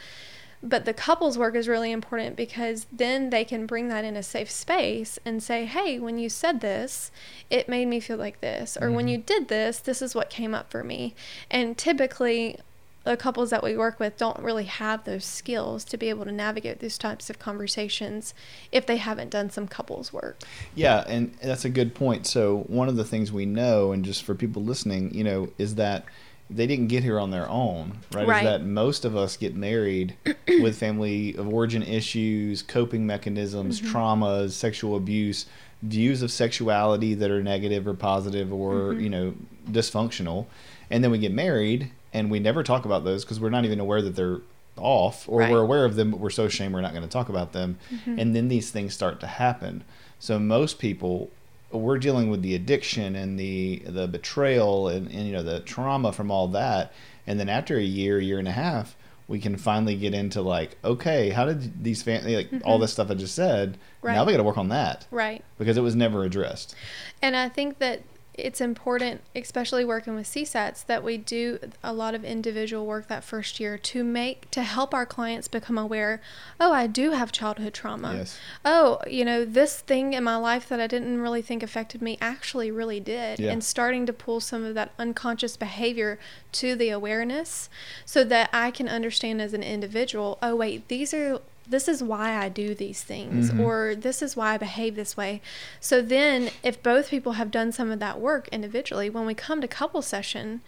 [0.63, 4.23] But the couples work is really important because then they can bring that in a
[4.23, 7.11] safe space and say, hey, when you said this,
[7.49, 8.77] it made me feel like this.
[8.79, 9.11] Or when Mhm.
[9.11, 11.15] you did this, this is what came up for me.
[11.49, 12.57] And typically,
[13.03, 16.31] the couples that we work with don't really have those skills to be able to
[16.31, 18.35] navigate these types of conversations
[18.71, 20.37] if they haven't done some couples work.
[20.75, 22.27] Yeah, and that's a good point.
[22.27, 25.73] So one of the things we know, and just for people listening, you know, is
[25.75, 26.05] that
[26.53, 28.27] they didn't get here on their own, right?
[28.27, 28.43] Right.
[28.43, 30.15] Is that most of us get married
[30.47, 33.95] with family of origin issues, coping mechanisms, Mm-hmm.
[33.95, 35.45] traumas, sexual abuse,
[35.81, 38.99] views of sexuality that are negative or positive or Mm-hmm.
[39.01, 39.33] you know
[39.69, 40.45] dysfunctional,
[40.89, 43.79] and then we get married and we never talk about those because we're not even
[43.79, 44.39] aware that they're
[44.77, 45.51] off or Right.
[45.51, 47.77] we're aware of them but we're so ashamed we're not going to talk about them
[47.93, 48.19] Mm-hmm.
[48.19, 49.83] and then these things start to happen
[50.19, 51.29] so most people
[51.73, 56.11] we're dealing with the addiction and the the betrayal and, and you know the trauma
[56.11, 56.91] from all that
[57.27, 58.95] and then after a year year and a half
[59.27, 63.09] we can finally get into like okay how did these family like all this stuff
[63.09, 64.25] i just said now Mm-hmm.
[64.27, 65.43] We got to work on that Right.
[65.59, 66.75] because it was never addressed
[67.21, 68.01] And I think that
[68.33, 73.23] it's important, especially working with CSATs, that we do a lot of individual work that
[73.23, 76.21] first year to make to help our clients become aware.
[76.59, 78.15] Oh, I do have childhood trauma.
[78.15, 78.39] Yes.
[78.63, 82.17] Oh, you know, this thing in my life that I didn't really think affected me
[82.21, 83.39] actually really did.
[83.39, 83.51] Yeah.
[83.51, 86.17] And starting to pull some of that unconscious behavior
[86.53, 87.69] to the awareness
[88.05, 91.41] so that I can understand as an individual, oh wait, these are
[91.71, 93.59] this is why I do these things Mhm.
[93.59, 95.41] or this is why I behave this way.
[95.79, 99.61] So then if both people have done some of that work individually, when we come
[99.61, 100.61] to couple session,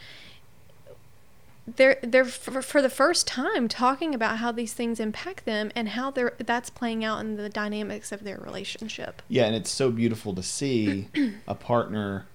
[1.66, 5.90] they're they're for, for the first time talking about how these things impact them and
[5.90, 9.22] how they're that's playing out in the dynamics of their relationship.
[9.30, 11.08] Yeah, and it's so beautiful to see
[11.48, 12.26] a partner.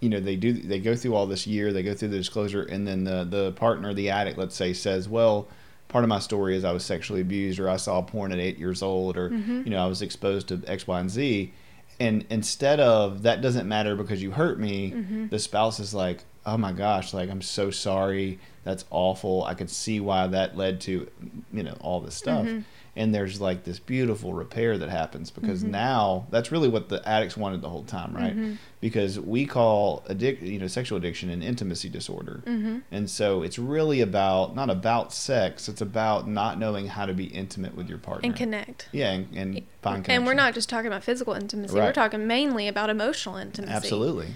[0.00, 2.62] You know, they do they go through all this year, they go through the disclosure,
[2.62, 5.48] and then the the partner, the addict, let's say, says, "Well,
[5.88, 8.58] part of my story is I was sexually abused, or I saw porn at eight
[8.58, 9.62] years old, or Mm-hmm.
[9.64, 11.52] you know, I was exposed to X, Y, and Z."
[12.00, 15.28] and instead of that doesn't matter because you hurt me, Mm-hmm.
[15.28, 18.38] the spouse is like, oh my gosh, like I'm so sorry.
[18.64, 19.42] That's awful.
[19.44, 21.08] I could see why that led to,
[21.52, 22.46] you know, all this stuff.
[22.46, 22.60] Mm-hmm.
[22.98, 25.70] And there's like this beautiful repair that happens because Mm-hmm.
[25.70, 28.58] now that's really what the addicts wanted the whole time, right?
[28.80, 32.42] Because we call addict you know, sexual addiction an intimacy disorder.
[32.44, 32.78] Mm-hmm.
[32.90, 37.24] And so it's really about not about sex, it's about not knowing how to be
[37.24, 38.26] intimate with your partner.
[38.26, 38.88] and connect.
[38.92, 40.10] Yeah, and, and find connection.
[40.10, 41.74] And we're not just talking about physical intimacy.
[41.74, 43.72] We're talking mainly about emotional intimacy.
[43.72, 44.28] Absolutely.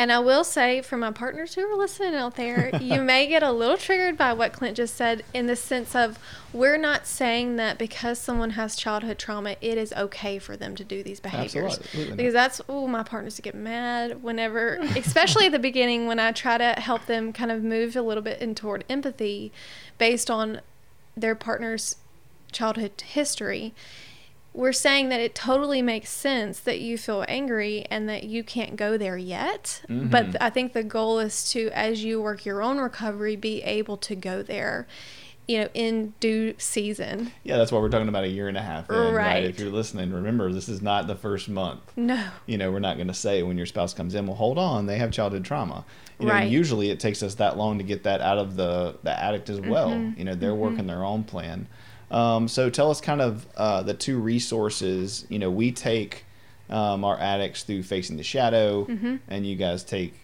[0.00, 3.42] And I will say, for my partners who are listening out there, you may get
[3.42, 6.18] a little triggered by what Clint just said in the sense of
[6.54, 10.84] we're not saying that because someone has childhood trauma, it is okay for them to
[10.84, 11.76] do these behaviors.
[11.76, 12.16] Absolutely.
[12.16, 16.56] Because that's, oh, my partners get mad whenever, especially at the beginning when I try
[16.56, 19.52] to help them kind of move a little bit in toward empathy
[19.98, 20.62] based on
[21.14, 21.96] their partner's
[22.52, 23.74] childhood history
[24.52, 28.76] we're saying that it totally makes sense that you feel angry and that you can't
[28.76, 29.82] go there yet.
[29.88, 30.10] Mhm.
[30.10, 33.96] But I think the goal is to, as you work your own recovery, be able
[33.98, 34.88] to go there,
[35.46, 37.30] you know, in due season.
[37.44, 38.90] Yeah, that's why we're talking about a year and a half.
[38.90, 39.14] In, right.
[39.14, 39.44] Right.
[39.44, 41.80] If you're listening, remember this is not the first month.
[41.96, 42.20] No.
[42.46, 44.86] You know, we're not going to say when your spouse comes in, well, hold on,
[44.86, 45.84] they have childhood trauma.
[46.18, 46.50] You know, Right.
[46.50, 49.60] usually it takes us that long to get that out of the the addict as
[49.60, 49.90] well.
[49.90, 50.18] Mhm.
[50.18, 51.66] You know, they're working their own plan.
[52.10, 55.26] Um, so tell us kind of uh, the two resources.
[55.28, 56.24] You know, we take
[56.68, 59.20] um, our addicts through facing the shadow, Mhm.
[59.28, 60.14] and you guys take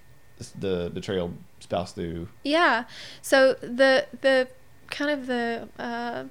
[0.59, 2.29] the betrayal spouse through.
[2.45, 2.85] Yeah.
[3.23, 4.49] So the the
[4.91, 6.25] kind of the uh,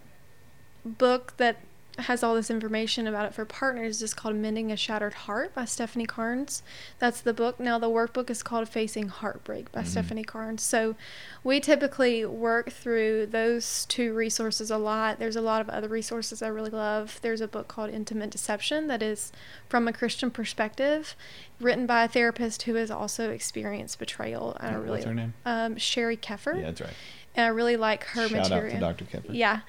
[0.86, 1.58] book that
[2.00, 5.64] has all this information about it for partners is called Mending a Shattered Heart by
[5.66, 6.62] Stephanie Carnes.
[7.00, 7.60] That's the book.
[7.60, 9.88] Now the workbook is called Facing Heartbreak by Mhm.
[9.88, 10.62] Stephanie Carnes.
[10.62, 10.96] So
[11.44, 15.20] we typically work through those two resources a lot.
[15.20, 17.20] There's a lot of other resources I really love.
[17.22, 19.32] There's a book called Intimate Deception that is
[19.70, 21.16] from a Christian perspective,
[21.62, 24.58] written by a therapist who has also experienced betrayal.
[24.60, 25.34] I really What's her name?
[25.46, 26.58] um, Sheri Keffer.
[26.58, 26.94] Yeah, that's right.
[27.36, 28.84] And I really like her Shout material.
[28.86, 29.18] out to Dr.
[29.20, 29.34] Keffer.
[29.34, 29.62] Yeah.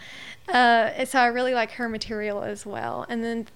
[0.48, 3.04] Uh, so I really like her material as well.
[3.08, 3.48] And then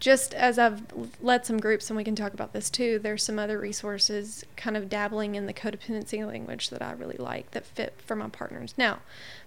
[0.00, 0.82] just as I've
[1.20, 4.76] led some groups, and we can talk about this too, there's some other resources kind
[4.76, 8.74] of dabbling in the codependency language that I really like that fit for my partners.
[8.76, 9.00] Now, I'm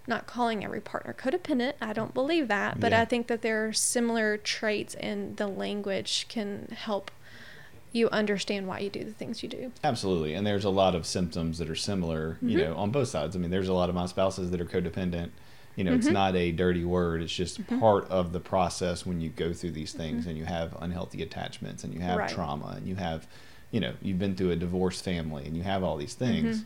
[0.08, 1.74] not calling every partner codependent.
[1.80, 2.80] I don't believe that.
[2.80, 3.02] But Yeah.
[3.02, 7.12] I think that there are similar traits and the language can help
[7.92, 9.72] you understand why you do the things you do.
[9.84, 10.34] Absolutely.
[10.34, 12.62] And there's a lot of symptoms that are similar, you Mhm.
[12.70, 13.36] know, on both sides.
[13.36, 15.30] I mean, there's a lot of my spouses that are codependent.
[15.76, 16.14] You know, it's Mhm.
[16.14, 17.22] not a dirty word.
[17.22, 17.80] It's just Mhm.
[17.80, 21.84] part of the process when you go through these things and you have unhealthy attachments
[21.84, 22.30] and you have Right.
[22.30, 23.28] trauma and you have,
[23.72, 26.66] you know, you've been through a divorced family and you have all these things.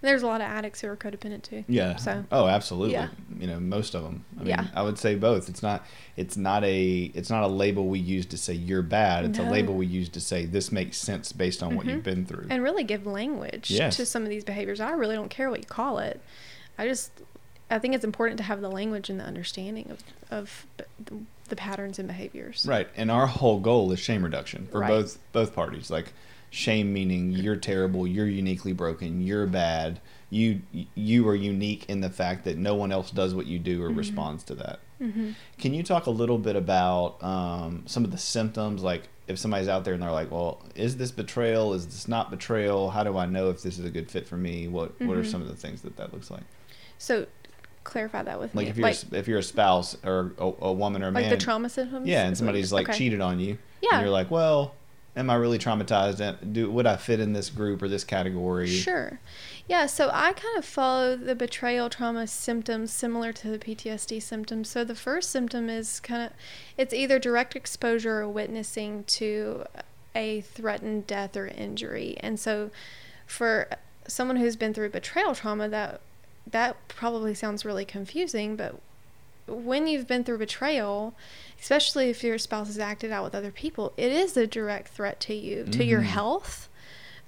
[0.00, 1.64] There's a lot of addicts who are codependent too.
[1.68, 1.96] Yeah.
[1.96, 2.92] So Oh, absolutely.
[2.94, 3.08] Yeah.
[3.38, 4.24] You know, most of them.
[4.36, 4.66] I mean, Yeah.
[4.74, 5.48] I would say both.
[5.48, 5.86] It's not.
[6.16, 7.10] It's not a.
[7.14, 9.24] It's not a label we use to say you're bad.
[9.24, 11.90] It's a label we use to say this makes sense based on what Mhm.
[11.90, 12.46] you've been through.
[12.50, 13.96] and really give language Yes.
[13.96, 14.80] to some of these behaviors.
[14.80, 16.20] I really don't care what you call it.
[16.78, 17.10] I just
[17.70, 21.16] I think it's important to have the language and the understanding of of b-
[21.48, 22.64] the patterns and behaviors.
[22.68, 24.88] Right, and our whole goal is shame reduction for Right.
[24.88, 25.90] both both parties.
[25.90, 26.12] Like
[26.54, 30.00] shame meaning you're terrible, you're uniquely broken, you're bad.
[30.28, 30.60] You
[30.94, 33.90] you are unique in the fact that no one else does what you do or
[33.90, 33.96] Mhm.
[33.96, 34.78] responds to that.
[34.98, 38.82] hmm Can you talk a little bit about um, some of the symptoms?
[38.82, 41.72] Like if somebody's out there and they're like, "Well, is this betrayal?
[41.74, 42.90] Is this not betrayal?
[42.90, 44.68] How do I know if this is a good fit for me?
[44.68, 45.30] What What are Mhm.
[45.30, 46.44] some of the things that that looks like?
[46.98, 47.26] So
[47.84, 48.58] clarify that with me.
[48.66, 48.70] Like me.
[48.70, 51.30] if you're a, if you're a spouse or a, a woman or a like man,
[51.30, 52.06] the trauma symptoms.
[52.06, 52.98] yeah, and somebody's like okay.
[52.98, 53.58] cheated on you.
[53.82, 53.94] Yeah.
[53.96, 54.74] And you're like, well,
[55.16, 56.52] am I really traumatized?
[56.52, 58.68] Do would I fit in this group or this category?
[58.68, 59.20] Sure.
[59.68, 64.68] Yeah, so I kind of follow the betrayal trauma symptoms similar to the PTSD symptoms.
[64.68, 66.32] So the first symptom is kind of
[66.76, 69.64] it's either direct exposure or witnessing to
[70.14, 72.16] a threatened death or injury.
[72.20, 72.70] And so
[73.26, 73.68] for
[74.06, 76.00] someone who's been through betrayal trauma that
[76.50, 78.80] that probably sounds really confusing, but
[79.46, 81.14] when you've been through betrayal,
[81.62, 85.20] especially if your spouse has acted out with other people, it is a direct threat
[85.20, 86.06] to you, to your Mhm.
[86.06, 86.68] health.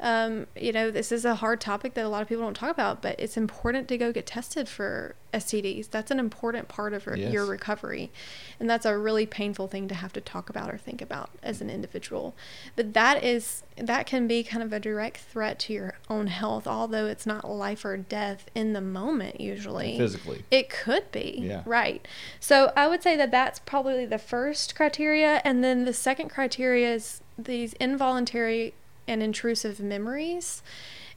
[0.00, 2.70] Um, you know, this is a hard topic that a lot of people don't talk
[2.70, 5.90] about, but it's important to go get tested for STDs.
[5.90, 8.10] That's an important part of your, your recovery.
[8.58, 11.60] And that's a really painful thing to have to talk about or think about as
[11.60, 12.34] an individual.
[12.76, 16.66] But that is that can be kind of a direct threat to your own health,
[16.66, 19.98] although it's not life or death in the moment usually.
[19.98, 20.44] Physically.
[20.50, 21.38] It could be.
[21.40, 21.62] Yeah.
[21.66, 22.06] Right.
[22.40, 25.40] So I would say that that's probably the first criteria.
[25.44, 28.74] And then the second criteria is these involuntary
[29.06, 30.62] and intrusive memories.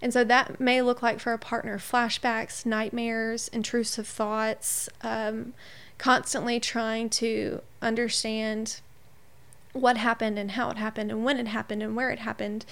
[0.01, 5.53] And so that may look like for a partner flashbacks, nightmares, intrusive thoughts, um,
[5.97, 8.81] constantly trying to understand
[9.73, 12.65] what happened and how it happened and when it happened and where it happened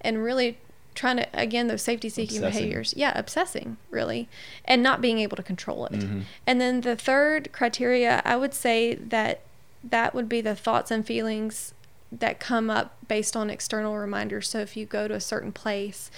[0.00, 0.58] and really
[0.94, 2.60] trying to again those safety seeking Obsessing.
[2.62, 4.28] behaviors yeah obsessing really
[4.66, 6.22] and not being able to control it Mhm.
[6.46, 9.40] and then the third criteria i would say that
[9.84, 11.72] that would be the thoughts and feelings
[12.12, 14.48] that come up based on external reminders.
[14.48, 16.10] So if you go to a certain place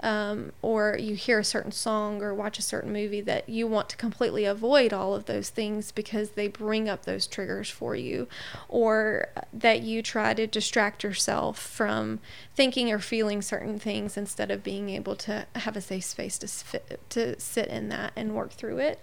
[0.00, 3.88] um, or you hear a certain song or watch a certain movie that you want
[3.88, 8.28] to completely avoid all of those things because they bring up those triggers for you
[8.68, 12.20] or that you try to distract yourself from
[12.54, 16.78] thinking or feeling certain things instead of being able to have a safe space to,
[17.08, 19.00] to sit in that and work through it.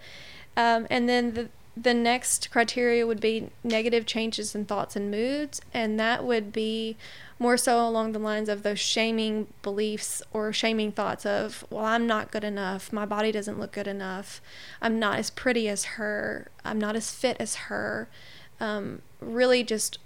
[0.56, 5.62] Um, and then the the next criteria would be negative changes in thoughts and moods,
[5.74, 6.98] and that would be
[7.40, 12.06] more so along the lines of those shaming beliefs or shaming thoughts of, well, I'm
[12.06, 14.42] not good enough, my body doesn't look good enough,
[14.82, 18.10] I'm not as pretty as her, I'm not as fit as her.
[18.60, 19.98] Um, really just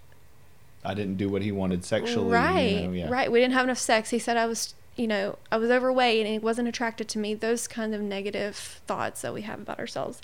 [0.85, 2.27] I didn't do what he wanted sexually.
[2.27, 3.09] you right know, yeah.
[3.09, 6.19] right we didn't have enough sex he said i was you know i was overweight
[6.25, 9.79] and he wasn't attracted to me those kind of negative thoughts that we have about
[9.79, 10.21] ourselves.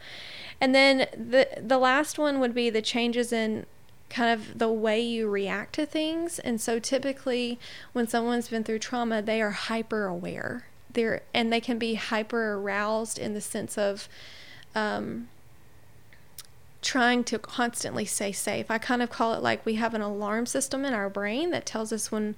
[0.59, 3.65] And then the the last one would be the changes in
[4.09, 6.37] kind of the way you react to things.
[6.39, 7.59] And so typically
[7.93, 10.67] when someone's been through trauma they are hyper aware.
[10.93, 14.07] They're and they can be hyper aroused in the sense of
[14.75, 15.29] um,
[16.81, 18.69] trying to constantly stay safe.
[18.69, 21.65] I kind of call it like we have an alarm system in our brain that
[21.65, 22.35] tells us when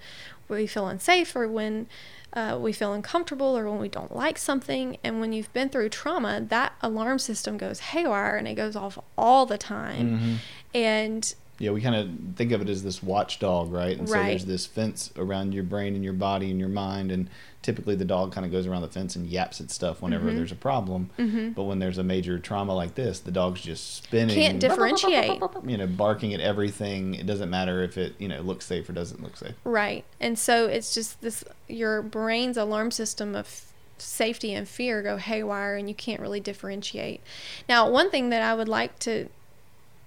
[0.47, 1.87] we feel unsafe or when
[2.33, 4.97] uh, we feel uncomfortable or when we don't like something.
[5.03, 8.97] And when you've been through trauma, that alarm system goes haywire and it goes off
[9.17, 10.19] all the time.
[10.19, 10.35] Mhm.
[10.79, 13.97] And Yeah, we kind of think of it as this watchdog, right?
[13.97, 17.29] And so there's this fence around your brain and your body and your mind, and
[17.61, 20.35] typically the dog kind of goes around the fence and yaps at stuff whenever Mhm.
[20.35, 21.09] there's a problem.
[21.17, 21.55] Mhm.
[21.55, 25.39] But when there's a major trauma like this, the dog's just spinning, Can't differentiate.
[25.65, 27.13] You know, barking at everything.
[27.15, 29.53] It doesn't matter if it you know looks safe or doesn't look safe.
[29.63, 30.03] Right.
[30.19, 33.61] And so it's just this your brain's alarm system of
[33.97, 37.21] safety and fear go haywire and you can't really differentiate.
[37.69, 39.29] Now, one thing that I would like to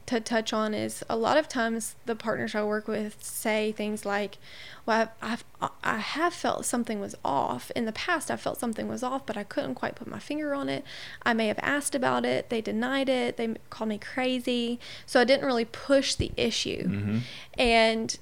[0.07, 4.05] to touch on is a lot of times the partners I work with say things
[4.05, 4.39] like,
[4.85, 8.31] "Well, I've, I've I have felt something was off in the past.
[8.31, 10.85] I felt something was off, but I couldn't quite put my finger on it.
[11.25, 12.51] I may have asked about it.
[12.51, 13.37] They denied it.
[13.37, 14.79] They called me crazy.
[15.07, 17.19] So I didn't really push the issue." Mm-hmm.
[17.59, 18.19] And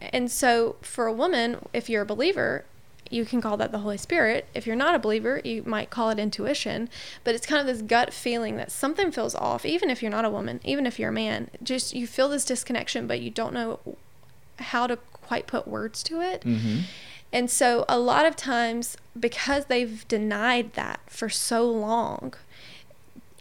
[0.00, 2.64] and so for a woman, if you're a believer,
[3.10, 4.46] you can call that the Holy Spirit.
[4.54, 6.88] If you're not a believer, you might call it intuition.
[7.24, 10.24] But it's kind of this gut feeling that something feels off, even if you're not
[10.24, 11.50] a woman, even if you're a man.
[11.62, 13.80] Just you feel this disconnection, but you don't know
[14.58, 16.42] how to quite put words to it.
[16.42, 16.80] Mm-hmm.
[17.32, 22.34] And so a lot of times, because they've denied that for so long,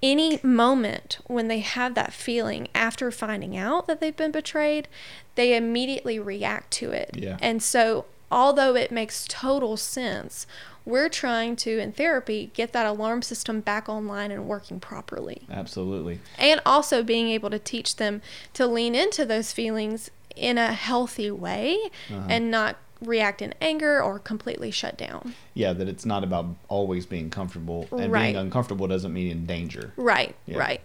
[0.04, 4.88] any moment when they have that feeling after finding out that they've been betrayed,
[5.36, 7.12] they immediately react to it.
[7.14, 7.38] Yeah.
[7.42, 10.46] And so, although it makes total sense,
[10.86, 15.42] we're trying to, in therapy, get that alarm system back online and working properly.
[15.52, 16.20] Absolutely.
[16.38, 18.22] And also being able to teach them
[18.54, 21.78] to lean into those feelings in a healthy way
[22.10, 22.28] Uh-huh.
[22.30, 25.34] and not react in anger or completely shut down.
[25.54, 28.24] Yeah, that it's not about always being comfortable, and Right.
[28.34, 29.94] being uncomfortable doesn't mean in danger.
[29.98, 30.58] Right, Yeah.
[30.58, 30.82] right.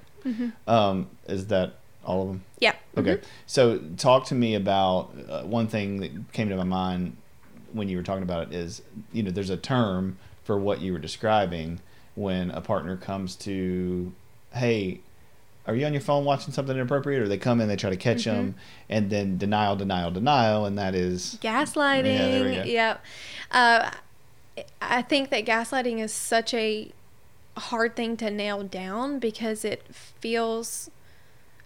[0.66, 1.74] Um, is that
[2.04, 2.44] all of them?
[2.58, 2.74] Yeah.
[2.98, 3.16] Okay.
[3.16, 3.22] mhm.
[3.46, 7.16] So, talk to me about uh, one thing that came to my mind
[7.72, 10.92] when you were talking about it is, you know, there's a term for what you
[10.92, 11.80] were describing
[12.14, 14.12] when a partner comes to,
[14.52, 15.00] hey,
[15.66, 17.22] are you on your phone watching something inappropriate?
[17.22, 18.36] Or they come in, they try to catch Mm-hmm.
[18.36, 18.54] them,
[18.88, 22.04] and then denial, denial, denial, and that is Gaslighting.
[22.04, 22.62] Yeah, there we go.
[22.64, 23.04] Yep.
[23.52, 23.90] Uh,
[24.80, 26.92] I think that gaslighting is such a
[27.56, 30.90] hard thing to nail down because it feels.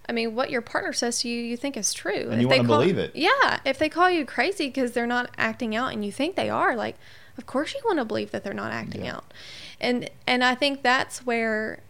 [0.09, 2.29] I mean, what your partner says to you, you think is true.
[2.31, 3.11] And you wanna believe it.
[3.15, 3.59] Yeah.
[3.65, 6.77] If they call you crazy because they're not acting out and you think they are,
[6.77, 6.97] like,
[7.39, 9.17] of course you want to believe that they're not acting Yeah.
[9.17, 9.25] out.
[9.81, 11.81] And and I think that's where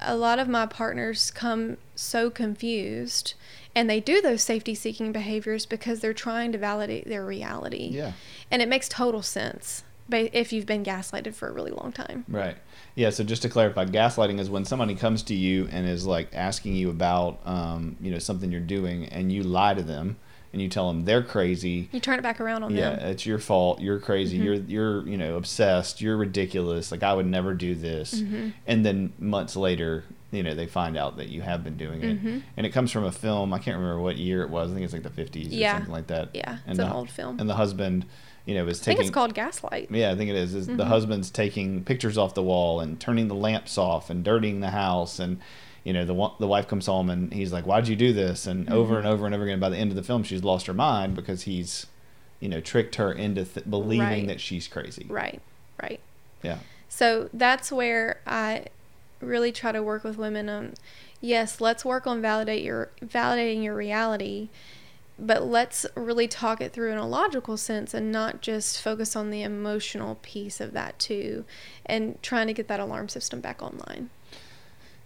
[0.00, 3.34] a lot of my partners come so confused
[3.74, 7.88] and they do those safety seeking behaviors because they're trying to validate their reality.
[7.92, 8.12] yeah.
[8.50, 9.82] And it makes total sense
[10.18, 12.24] if you've been gaslighted for a really long time.
[12.28, 12.56] Right.
[12.94, 13.10] Yeah.
[13.10, 16.74] So just to clarify, gaslighting is when somebody comes to you and is like asking
[16.74, 20.16] you about, um, you know, something you're doing, and you lie to them,
[20.52, 21.88] and you tell them they're crazy.
[21.92, 22.98] You turn it back around on Yeah, them.
[23.00, 23.80] Yeah, it's your fault.
[23.80, 24.38] You're crazy.
[24.38, 24.44] Mhm.
[24.44, 26.00] You're you're you know obsessed.
[26.00, 26.90] You're ridiculous.
[26.90, 28.20] Like I would never do this.
[28.20, 28.52] Mhm.
[28.66, 32.22] And then months later, you know, they find out that you have been doing it.
[32.24, 32.42] Mhm.
[32.56, 33.52] And it comes from a film.
[33.52, 34.70] I can't remember what year it was.
[34.70, 35.70] I think it's like the 50s Yeah.
[35.72, 36.30] or something like that.
[36.34, 37.38] Yeah, And it's the, an old film.
[37.40, 38.06] And the husband,
[38.46, 39.88] you know, is I think it's called Gaslight.
[39.90, 40.54] yeah, I think it is.
[40.54, 40.86] Is the Mhm.
[40.86, 45.18] husband's taking pictures off the wall and turning the lamps off and dirtying the house
[45.18, 45.38] and
[45.84, 48.70] you know the the wife comes home and he's like, "Why'd you do this?" And
[48.70, 49.60] over and over and over again.
[49.60, 51.86] By the end of the film, she's lost her mind because he's,
[52.38, 54.26] you know, tricked her into th- believing Right.
[54.26, 55.06] that she's crazy.
[55.08, 55.40] Right,
[55.82, 56.00] right.
[56.42, 56.58] Yeah.
[56.88, 58.66] So that's where I
[59.20, 60.74] really try to work with women on
[61.22, 64.48] yes, let's work on validate your validating your reality,
[65.20, 69.30] but let's really talk it through in a logical sense and not just focus on
[69.30, 71.44] the emotional piece of that too
[71.84, 74.10] and trying to get that alarm system back online.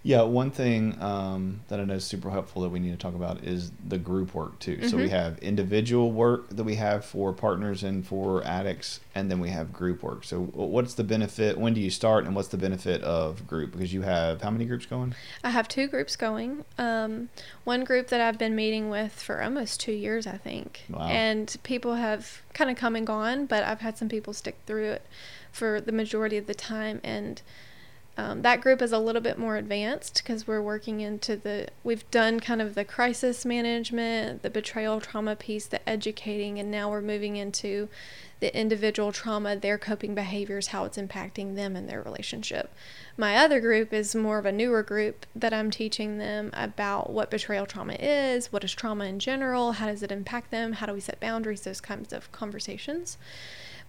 [0.06, 3.14] Yeah, one thing um, that I know is super helpful that we need to talk
[3.14, 4.86] about is the group work too.
[4.86, 5.10] So we Mhm.
[5.12, 9.72] have individual work that we have for partners and for addicts, and then we have
[9.72, 10.24] group work.
[10.24, 11.56] So what's the benefit?
[11.56, 13.72] When do you start, and what's the benefit of group?
[13.72, 15.14] Because you have how many groups going?
[15.42, 16.66] I have two groups going.
[16.76, 17.30] Um,
[17.64, 20.82] one group that I've been meeting with for almost two years, I think.
[20.90, 21.08] Wow.
[21.08, 24.90] And people have kind of come and gone, but I've had some people stick through
[24.90, 25.02] it
[25.50, 27.00] for the majority of the time.
[27.02, 27.40] And
[28.16, 32.08] um, that group is a little bit more advanced because we're working into the, we've
[32.12, 37.00] done kind of the crisis management, the betrayal trauma piece, the educating, and now we're
[37.00, 37.88] moving into
[38.38, 42.72] the individual trauma, their coping behaviors, how it's impacting them and their relationship.
[43.16, 47.30] My other group is more of a newer group that I'm teaching them about what
[47.30, 50.92] betrayal trauma is, what is trauma in general, how does it impact them, how do
[50.92, 53.18] we set boundaries, those kinds of conversations.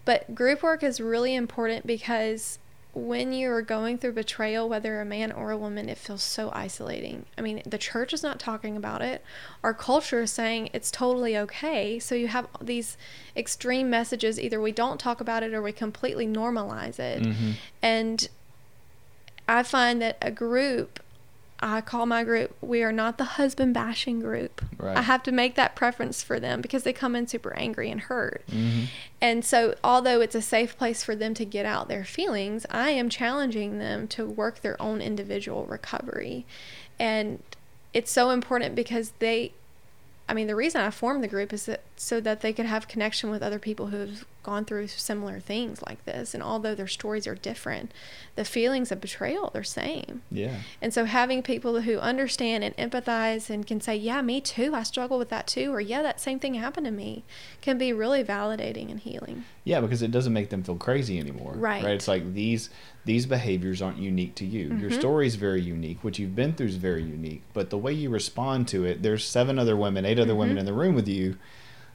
[0.04, 2.58] But group work is really important because
[2.96, 6.50] when you are going through betrayal, whether a man or a woman, it feels so
[6.54, 7.26] isolating.
[7.38, 9.22] I mean, the church is not talking about it.
[9.64, 12.00] Our culture is saying it's totally okay.
[12.00, 12.98] So you have these
[13.36, 17.22] extreme messages either we don't talk about it or we completely normalize it.
[17.22, 17.52] Mm-hmm.
[17.82, 18.30] And
[19.48, 21.02] I find that a group,
[21.60, 24.62] I call my group, we are not the husband bashing group.
[24.78, 24.98] Right.
[24.98, 28.02] I have to make that preference for them because they come in super angry and
[28.02, 28.44] hurt.
[28.52, 28.86] Mm-hmm.
[29.22, 32.90] And so, although it's a safe place for them to get out their feelings, I
[32.90, 36.46] am challenging them to work their own individual recovery.
[37.00, 37.42] And
[37.94, 39.54] it's so important because they,
[40.28, 42.90] I mean, the reason I formed the group is that so that they could have
[42.90, 46.34] connection with other people who have gone through similar things like this.
[46.34, 47.92] And although their stories are different,
[48.36, 50.22] the feelings of betrayal are same.
[50.32, 50.58] Yeah.
[50.82, 54.76] And so having people who understand and empathize and can say, "Yeah, me too.
[54.76, 57.24] I struggle with that too," or "Yeah, that same thing happened to me,"
[57.62, 59.46] can be really validating and healing.
[59.64, 61.54] Yeah, because it doesn't make them feel crazy anymore.
[61.56, 61.84] Right.
[61.84, 61.96] Right.
[61.96, 62.70] It's like these
[63.06, 64.76] these behaviors aren't unique to you.
[64.82, 65.00] Your Mhm.
[65.00, 66.04] story is very unique.
[66.04, 67.44] What you've been through is very unique.
[67.54, 70.62] But the way you respond to it, there's seven other women, eight other women Mhm.
[70.62, 71.36] in the room with you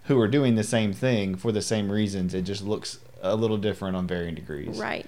[0.05, 2.35] who are doing the same thing for the same reasons.
[2.35, 4.79] It just looks a little different on varying degrees.
[4.79, 5.07] Right.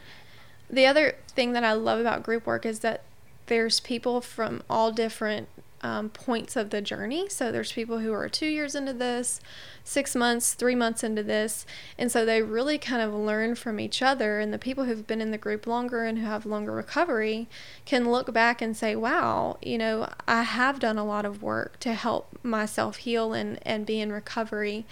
[0.71, 3.03] The other thing that I love about group work is that
[3.47, 5.49] there's people from all different
[5.83, 7.29] um, points of the journey.
[7.29, 9.41] So there's people who are two years into this,
[9.85, 11.67] six months, three months into this.
[11.99, 14.39] And so they really kind of learn from each other.
[14.39, 17.49] And the people who've been in the group longer and who have longer recovery
[17.85, 21.81] can look back and say, wow, you know, I have done a lot of work
[21.81, 24.87] to help myself heal and, and be in recovery.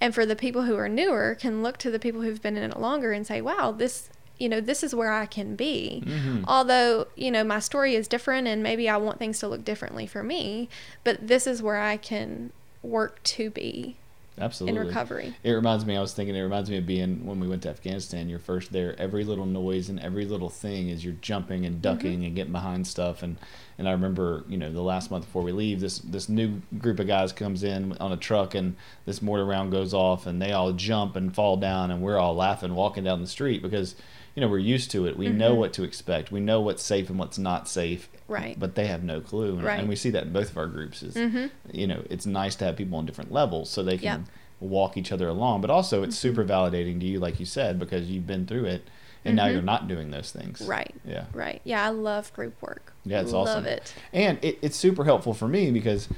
[0.00, 2.70] And for the people who are newer, can look to the people who've been in
[2.70, 6.02] it longer and say, wow, this you know, this is where I can be.
[6.04, 6.44] Mhm.
[6.48, 10.06] Although, you know, my story is different and maybe I want things to look differently
[10.06, 10.68] for me,
[11.04, 12.50] but this is where I can
[12.82, 13.96] work to be
[14.36, 14.80] Absolutely.
[14.80, 15.34] in recovery.
[15.44, 15.96] It reminds me.
[15.96, 16.34] I was thinking.
[16.34, 18.28] It reminds me of being when we went to Afghanistan.
[18.28, 18.98] You're first there.
[18.98, 22.88] Every little noise and every little thing is you're jumping and ducking and getting behind
[22.88, 23.22] stuff.
[23.22, 23.36] And
[23.78, 26.98] and I remember, you know, the last month before we leave, this this new group
[26.98, 28.74] of guys comes in on a truck, and
[29.06, 32.34] this mortar round goes off, and they all jump and fall down, and we're all
[32.34, 33.94] laughing walking down the street because.
[34.34, 35.16] You know, we're used to it.
[35.16, 35.58] We know Mhm.
[35.58, 36.32] what to expect.
[36.32, 38.08] We know what's safe and what's not safe.
[38.26, 38.58] Right.
[38.58, 39.54] But they have no clue.
[39.54, 39.78] And, Right.
[39.78, 41.02] and we see that in both of our groups.
[41.02, 41.50] Is Mhm.
[41.72, 44.70] you know, it's nice to have people on different levels so they can Yep.
[44.70, 45.60] walk each other along.
[45.60, 46.20] But also, it's Mhm.
[46.20, 48.88] super validating to you, like you said, because you've been through it,
[49.24, 49.52] and now Mhm.
[49.52, 50.62] you're not doing those things.
[50.62, 50.94] Right.
[51.06, 51.24] Yeah.
[51.32, 51.60] Right.
[51.64, 52.92] Yeah, I love group work.
[53.04, 53.66] Yeah, it's love awesome.
[53.66, 53.94] it.
[54.12, 56.08] And it, it's super helpful for me because,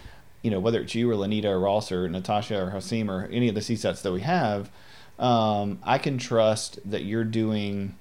[0.42, 3.48] you know, whether it's you or Lanita or Ross or Natasha or Hasim or any
[3.48, 4.70] of the CSATs that we have,
[5.18, 7.94] um, I can trust that you're doing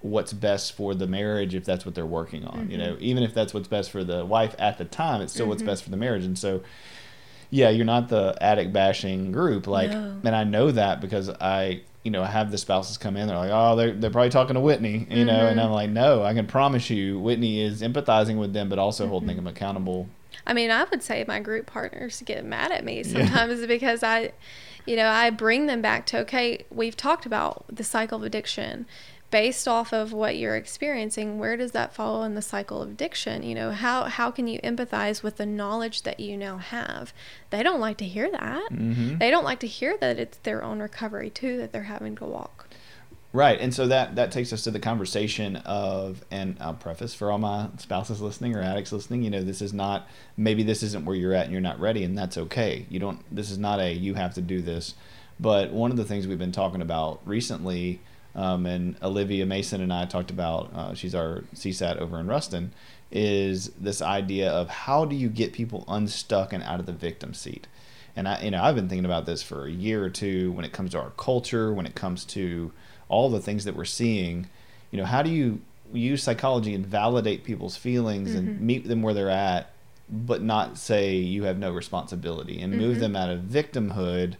[0.00, 2.70] what's best for the marriage if that's what they're working on.
[2.70, 2.80] You Mhm.
[2.80, 5.62] know, even if that's what's best for the wife at the time, it's still what's
[5.62, 5.66] Mhm.
[5.66, 6.24] best for the marriage.
[6.24, 6.62] And so,
[7.50, 9.66] yeah, you're not the addict bashing group.
[9.66, 10.20] Like, No.
[10.24, 13.26] and I know that because I, you know, I have the spouses come in.
[13.26, 15.60] They're like, oh, they're, they're probably talking to Whitney, you know, and.
[15.60, 19.30] I'm like, no, I can promise you, Whitney is empathizing with them, but also holding
[19.30, 19.36] Mhm.
[19.36, 20.08] them accountable.
[20.46, 23.02] I mean, I would say my group partners get mad at me Yeah.
[23.26, 24.30] sometimes because I,
[24.86, 28.86] you know, I bring them back to okay, we've talked about the cycle of addiction.
[29.30, 33.42] Based off of what you're experiencing, where does that fall in the cycle of addiction?
[33.42, 37.12] You know, how how can you empathize with the knowledge that you now have?
[37.50, 38.72] They don't like to hear that.
[38.72, 39.18] Mm-hmm.
[39.18, 42.24] They don't like to hear that it's their own recovery too that they're having to
[42.24, 42.68] walk.
[43.30, 47.30] Right, and so that that takes us to the conversation of, and I'll preface for
[47.30, 50.08] all my spouses listening or addicts listening, you know, this is not
[50.38, 52.86] maybe this isn't where you're at and you're not ready, and that's okay.
[52.88, 53.22] You don't.
[53.30, 54.94] This is not a you have to do this,
[55.38, 58.00] but one of the things we've been talking about recently,
[58.34, 62.72] um, and Olivia Mason and I talked about, uh, she's our CSAT over in Ruston,
[63.10, 67.34] is this idea of how do you get people unstuck and out of the victim
[67.34, 67.66] seat.
[68.14, 70.64] And I, you know, I've been thinking about this for a year or two when
[70.64, 72.72] it comes to our culture, when it comes to
[73.08, 74.48] all the things that we're seeing
[74.90, 75.60] you know how do you
[75.92, 78.38] use psychology and validate people's feelings mm-hmm.
[78.38, 79.72] and meet them where they're at
[80.10, 82.82] but not say you have no responsibility and mm-hmm.
[82.82, 84.36] move them out of victimhood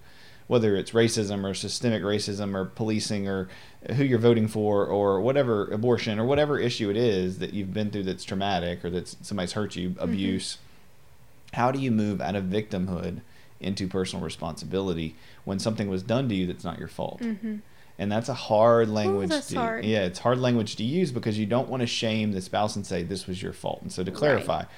[0.48, 3.48] whether it's racism or systemic racism or policing or
[3.94, 7.90] who you're voting for or whatever abortion or whatever issue it is that you've been
[7.90, 10.02] through that's traumatic or that somebody's hurt you mm-hmm.
[10.02, 11.56] abuse mm-hmm.
[11.56, 13.20] how do you move out of victimhood
[13.60, 17.58] into personal responsibility when something was done to you that's not your fault mm-hmm
[17.98, 19.32] and that's a hard language.
[19.32, 19.84] Ooh, to, hard.
[19.84, 22.86] Yeah, it's hard language to use because you don't want to shame the spouse and
[22.86, 23.82] say this was your fault.
[23.82, 24.68] And so to clarify, right.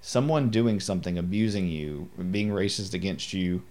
[0.00, 3.64] someone doing something, abusing you, being racist against you,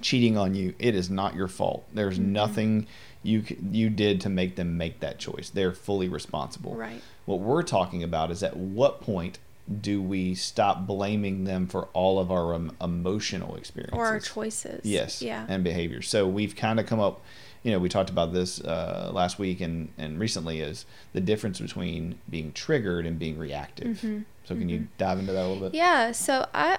[0.00, 1.84] cheating on you, it is not your fault.
[1.92, 2.32] There's mm-hmm.
[2.32, 2.86] nothing
[3.22, 5.50] you you did to make them make that choice.
[5.50, 6.74] They're fully responsible.
[6.74, 7.02] Right.
[7.24, 9.38] What we're talking about is at what point
[9.80, 14.84] do we stop blaming them for all of our um, emotional experiences or our choices?
[14.84, 15.22] Yes.
[15.22, 15.46] Yeah.
[15.48, 16.02] And behavior.
[16.02, 17.22] So we've kind of come up
[17.62, 21.60] you know, we talked about this uh, last week and, and recently is the difference
[21.60, 23.98] between being triggered and being reactive.
[23.98, 24.22] Mm-hmm.
[24.44, 24.68] So can mm-hmm.
[24.68, 25.74] you dive into that a little bit?
[25.74, 26.12] Yeah.
[26.12, 26.78] So I,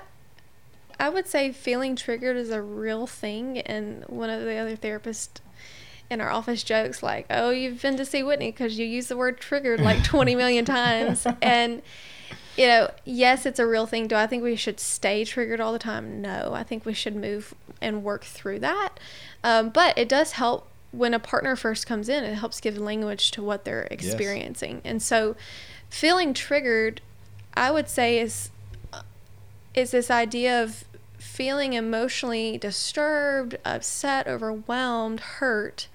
[0.99, 3.59] I would say feeling triggered is a real thing.
[3.59, 5.41] And one of the other therapists
[6.09, 9.17] in our office jokes like, "Oh, you've been to see Whitney because you use the
[9.17, 11.81] word triggered like 20 million times." And
[12.57, 14.07] you know, yes, it's a real thing.
[14.07, 16.21] Do I think we should stay triggered all the time?
[16.21, 18.99] No, I think we should move and work through that.
[19.43, 23.31] Um, but it does help when a partner first comes in, it helps give language
[23.31, 24.75] to what they're experiencing.
[24.75, 24.81] Yes.
[24.85, 25.35] And so
[25.89, 27.01] feeling triggered,
[27.55, 28.51] I would say is
[29.73, 30.83] is this idea of
[31.17, 35.87] feeling emotionally disturbed, upset, overwhelmed, hurt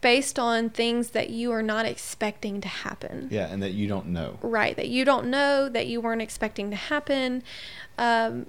[0.00, 3.28] based on things that you are not expecting to happen.
[3.30, 4.38] Yeah, and that you don't know.
[4.42, 7.42] Right, that you don't know, that you weren't expecting to happen.
[7.96, 8.46] Um,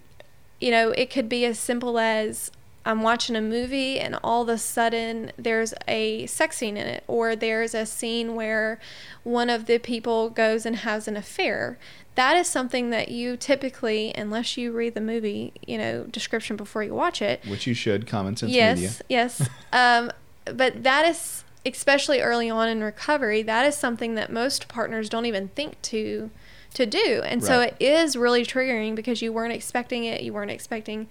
[0.60, 2.50] you know, it could be as simple as
[2.86, 7.04] I'm watching a movie and all of a sudden there's a sex scene in it,
[7.08, 8.80] or there's a scene where
[9.24, 11.78] one of the people goes and has an affair.
[12.16, 16.84] That is something that you typically, unless you read the movie, you know, description before
[16.84, 18.92] you watch it, which you should, common sense yes, media.
[19.10, 20.12] Yes, um,
[20.46, 23.42] but that is especially early on in recovery.
[23.42, 26.30] That is something that most partners don't even think to
[26.76, 27.48] to do, and right.
[27.48, 30.22] so it is really triggering because you weren't expecting it.
[30.22, 31.08] You weren't expecting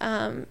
[0.00, 0.46] um,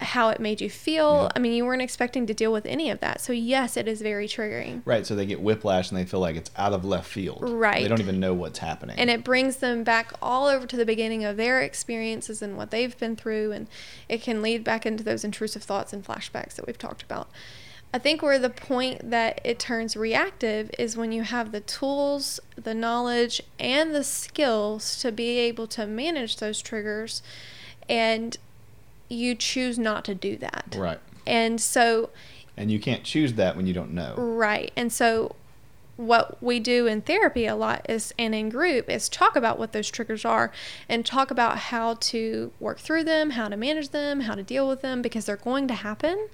[0.00, 1.24] how it made you feel.
[1.24, 1.32] Yeah.
[1.34, 3.20] I mean, you weren't expecting to deal with any of that.
[3.20, 4.82] So, yes, it is very triggering.
[4.84, 5.04] Right.
[5.04, 7.40] So they get whiplash and they feel like it's out of left field.
[7.42, 7.82] Right.
[7.82, 8.96] They don't even know what's happening.
[8.98, 12.70] And it brings them back all over to the beginning of their experiences and what
[12.70, 13.52] they've been through.
[13.52, 13.66] And
[14.08, 17.28] it can lead back into those intrusive thoughts and flashbacks that we've talked about.
[17.92, 22.38] I think where the point that it turns reactive is when you have the tools,
[22.54, 27.22] the knowledge, and the skills to be able to manage those triggers
[27.88, 28.36] and
[29.08, 30.74] you choose not to do that.
[30.76, 31.00] Right.
[31.26, 32.10] And so
[32.56, 34.14] and you can't choose that when you don't know.
[34.16, 34.72] Right.
[34.76, 35.36] And so
[35.98, 39.72] what we do in therapy a lot is and in group is talk about what
[39.72, 40.52] those triggers are
[40.88, 44.68] and talk about how to work through them, how to manage them, how to deal
[44.68, 46.28] with them because they're going to happen.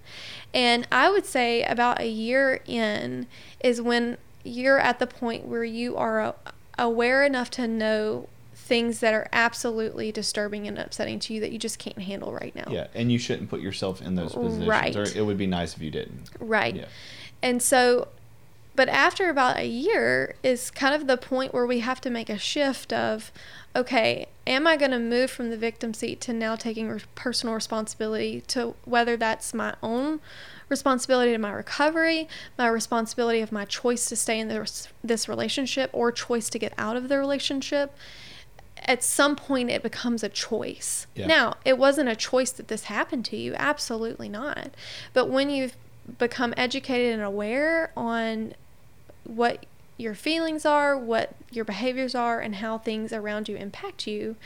[0.53, 3.27] And I would say about a year in
[3.61, 6.35] is when you're at the point where you are
[6.79, 8.29] aware enough to know
[8.64, 12.56] things that are absolutely disturbing and upsetting to you that you just can't handle right
[12.56, 12.64] now.
[12.70, 14.66] Yeah, and you shouldn't put yourself in those positions.
[14.66, 14.96] Right.
[14.96, 16.30] Or it would be nice if you didn't.
[16.40, 16.74] Right.
[16.74, 16.86] Yeah.
[17.42, 18.08] And so,
[18.74, 22.30] but after about a year is kind of the point where we have to make
[22.30, 23.30] a shift of,
[23.76, 27.54] okay, am I going to move from the victim seat to now taking re- personal
[27.54, 30.20] responsibility to whether that's my own
[30.70, 35.90] responsibility to my recovery, my responsibility of my choice to stay in this, this relationship
[35.92, 37.94] or choice to get out of the relationship
[38.85, 41.07] at some point it becomes a choice.
[41.14, 41.26] Yeah.
[41.26, 44.70] Now, it wasn't a choice that this happened to you, absolutely not.
[45.12, 45.76] But when you've
[46.18, 48.55] become educated and aware on
[49.24, 49.64] what
[49.97, 54.37] your feelings are, what your behaviors are, and how things around you impact you,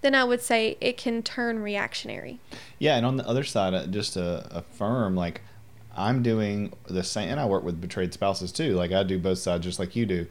[0.00, 2.38] then I would say it can turn reactionary.
[2.78, 5.40] Yeah, and on the other side, uh, just to affirm, like,
[5.96, 8.74] I'm doing the same, and I work with betrayed spouses too.
[8.74, 10.26] Like, I do both sides just like you do.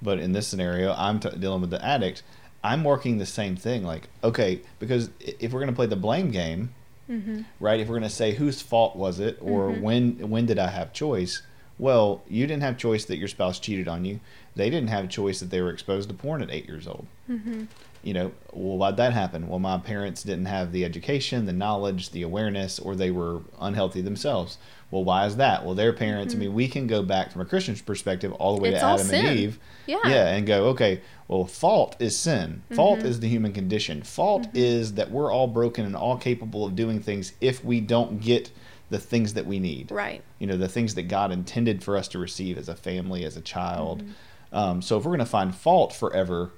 [0.00, 2.24] But in this scenario, I'm t- dealing with the addict
[2.64, 3.84] I'm working the same thing.
[3.84, 6.74] Like, okay, because if we're gonna play the blame game,
[7.10, 7.42] mm-hmm.
[7.60, 7.80] right?
[7.80, 9.82] If we're gonna say whose fault was it, or mm-hmm.
[9.82, 11.42] when when did I have choice?
[11.78, 14.20] Well, you didn't have choice that your spouse cheated on you.
[14.54, 17.06] They didn't have choice that they were exposed to porn at eight years old.
[17.28, 17.64] Mm-hmm.
[18.02, 19.48] You know, well, why'd that happen?
[19.48, 24.00] Well, my parents didn't have the education, the knowledge, the awareness, or they were unhealthy
[24.00, 24.58] themselves.
[24.92, 25.64] Well, why is that?
[25.64, 28.62] Well, their parents, I mean, we can go back from a Christian perspective all the
[28.62, 28.74] way Mm-hmm.
[28.76, 29.26] It's to Adam sin.
[29.26, 29.58] and Eve.
[29.86, 29.98] Yeah.
[30.04, 32.62] Yeah, and go, okay, well, fault is sin.
[32.74, 33.08] Fault Mm-hmm.
[33.08, 34.02] is the human condition.
[34.02, 38.20] Fault is that we're all broken and all capable of doing things if we don't
[38.20, 38.52] get
[38.90, 39.90] the things that we need.
[39.90, 40.22] Right.
[40.38, 43.36] You know, the things that God intended for us to receive as a family, as
[43.38, 44.02] a child.
[44.02, 44.54] Mm-hmm.
[44.54, 46.50] Um, so if we're going to find fault forever,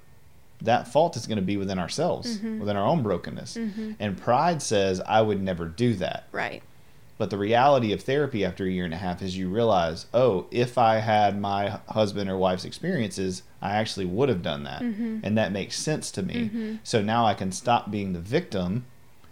[0.61, 2.59] that fault is going to be within ourselves, Mm-hmm.
[2.59, 3.57] within our own brokenness.
[4.01, 6.27] And pride says, I would never do that.
[6.33, 6.65] Right.
[7.17, 10.47] But the reality of therapy after a year and a half is you realize, oh,
[10.51, 14.83] if I had my husband or wife's experiences, I actually would have done that.
[14.83, 15.21] Mm-hmm.
[15.23, 16.81] And that makes sense to me.
[16.83, 18.87] So now I can stop being the victim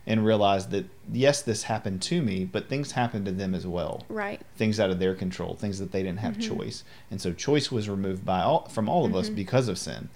[0.07, 4.05] and realize that, yes, this happened to me, but things happened to them as well.
[4.09, 4.41] Right.
[4.57, 6.57] Things out of their control, things that they didn't have Mm-hmm.
[6.57, 6.85] choice.
[7.11, 10.09] And so choice was removed by all, from all of us because of sin.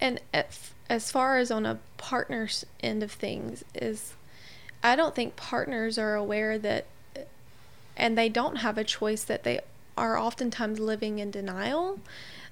[0.00, 4.14] And as far as on a partner's end of things, is
[4.82, 6.86] I don't think partners are aware that,
[7.96, 9.60] and they don't have a choice that they
[9.96, 11.98] are oftentimes living in denial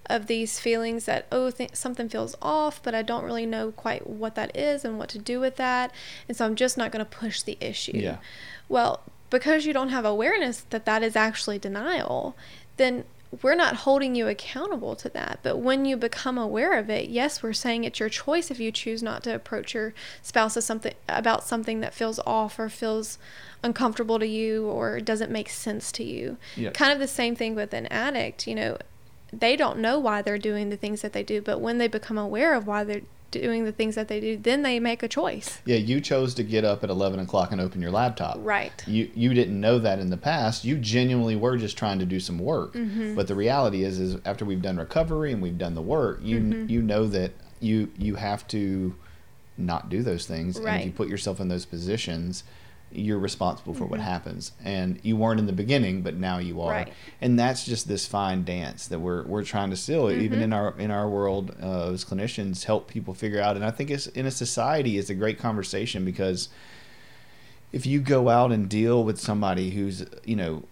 [0.07, 4.07] of these feelings that oh th- something feels off but i don't really know quite
[4.07, 5.91] what that is and what to do with that
[6.29, 8.19] and so i'm just not going to push the issue Yeah.
[8.69, 12.37] well because you don't have awareness that that is actually denial
[12.77, 13.05] then
[13.43, 17.43] we're not holding you accountable to that but when you become aware of it yes
[17.43, 20.95] we're saying it's your choice if you choose not to approach your spouse as something
[21.09, 23.19] about something that feels off or feels
[23.63, 26.71] uncomfortable to you or doesn't make sense to you Yeah.
[26.71, 28.77] kind of the same thing with an addict you know
[29.41, 32.19] they don't know why they're doing the things that they do but when they become
[32.19, 35.59] aware of why they're doing the things that they do then they make a choice
[35.67, 38.37] Yeah, you chose to get up at 11 o'clock and open your laptop.
[38.41, 42.05] right you you didn't know that in the past you genuinely were just trying to
[42.07, 43.17] do some work Mm-hmm.
[43.17, 46.39] but the reality is is after we've done recovery and we've done the work you
[46.41, 46.69] Mm-hmm.
[46.71, 48.95] you know that you you have to
[49.59, 52.45] not do those things and if you put yourself in those positions
[52.97, 54.09] you're responsible for what Mm-hmm.
[54.09, 56.93] happens and you weren't in the beginning but now you are Right.
[57.21, 60.43] and that's just this fine dance that we're we're trying to still even Mm-hmm.
[60.43, 63.91] in our in our world uh, as clinicians help people figure out and i think
[63.91, 66.49] it's in a society it's a great conversation because
[67.73, 70.63] if you go out and deal with somebody who's you know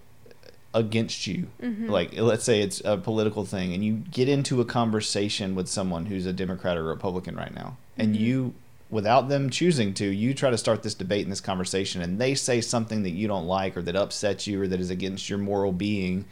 [0.74, 1.88] against you Mm-hmm.
[1.90, 6.06] like let's say it's a political thing and you get into a conversation with someone
[6.06, 8.24] who's a democrat or republican right now and Mm-hmm.
[8.24, 8.54] you
[8.92, 12.34] without them choosing to you try to start this debate and this conversation and they
[12.34, 15.38] say something that you don't like or that upsets you or that is against your
[15.38, 16.24] moral being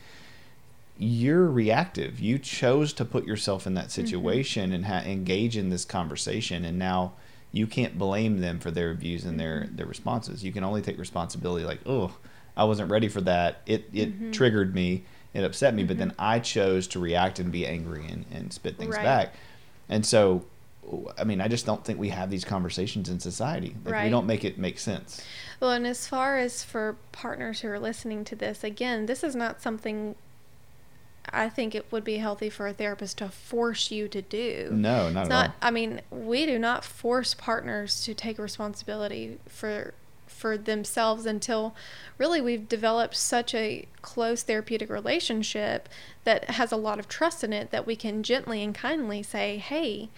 [1.03, 2.21] you're reactive.
[2.21, 4.05] You chose to put yourself in that mm-hmm.
[4.05, 7.15] situation and ha- engage in this conversation and now
[7.53, 9.77] you can't blame them for their views and their mm-hmm.
[9.77, 10.45] their responses.
[10.45, 12.15] You can only take responsibility like oh
[12.57, 13.63] i wasn't ready for that.
[13.65, 14.31] It it mm-hmm.
[14.33, 15.05] triggered me.
[15.33, 15.85] It upset me.
[15.85, 19.03] But then i chose to react and be angry and, and spit things Right.
[19.03, 19.35] back.
[19.89, 20.45] And so
[21.19, 23.75] i mean i just don't think we have these conversations in society.
[23.85, 25.23] Like, we don't make it make sense.
[25.61, 29.37] Well, and as far as for partners who are listening to this, again, this is
[29.37, 30.15] not something
[31.33, 34.71] I think it would be healthy for a therapist to force you to do.
[34.73, 35.55] no not It's at not all.
[35.63, 39.95] I mean, we do not force partners to take responsibility for
[40.27, 41.75] for themselves until
[42.17, 45.87] really we've developed such a close therapeutic relationship
[46.25, 49.59] that has a lot of trust in it that we can gently and kindly say,
[49.59, 50.09] "Hey,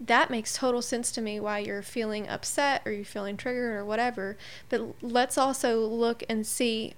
[0.00, 3.84] that makes total sense to me why you're feeling upset or you're feeling triggered or
[3.84, 4.36] whatever.
[4.68, 6.94] But let's also look and see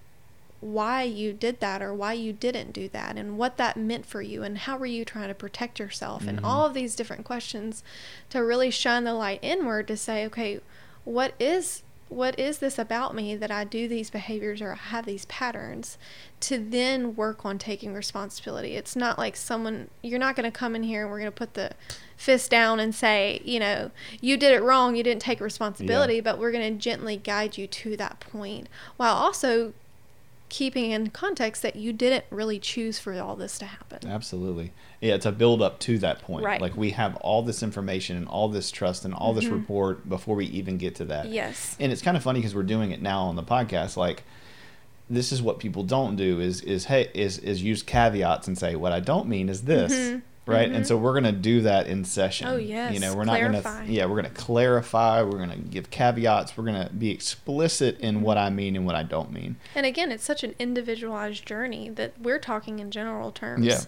[0.60, 4.20] why you did that or why you didn't do that and what that meant for
[4.20, 6.44] you and how were you trying to protect yourself and mm-hmm.
[6.44, 7.84] all of these different questions
[8.28, 10.58] to really shine the light inward to say okay
[11.04, 15.06] what is what is this about me that I do these behaviors or I have
[15.06, 15.98] these patterns
[16.40, 18.76] to then work on taking responsibility.
[18.76, 21.36] It's not like someone you're not going to come in here and we're going to
[21.36, 21.72] put the
[22.16, 23.90] fist down and say, you know,
[24.20, 27.66] you did it wrong, you didn't take responsibility, but we're going to gently guide you
[27.66, 29.72] to that point while also
[30.48, 34.08] keeping in context that you didn't really choose for all this to happen.
[34.08, 34.72] Absolutely.
[35.00, 36.44] Yeah, it's a build up to that point.
[36.44, 36.60] Right.
[36.60, 40.36] Like we have all this information and all this trust and all this report before
[40.36, 41.24] we even get to that.
[41.24, 41.34] Mm-hmm.
[41.34, 41.76] Yes.
[41.78, 43.96] And it's kind of funny because we're doing it now on the podcast.
[43.96, 44.24] Like
[45.10, 48.76] this is what people don't do is is hey is is use caveats and say
[48.76, 49.94] what I don't mean is this.
[49.94, 50.18] Mm-hmm.
[50.48, 50.70] Right?
[50.70, 52.46] And so we're going to do that in session.
[52.46, 52.56] Mm-hmm.
[52.56, 52.94] Oh, yes.
[52.94, 55.22] You know, we're not going to yeah, we're going to clarify.
[55.22, 56.56] We're going to give caveats.
[56.56, 59.56] We're going to be explicit in what I mean and what I don't mean.
[59.74, 63.66] And again, it's such an individualized journey that we're talking in general terms.
[63.66, 63.80] Yeah.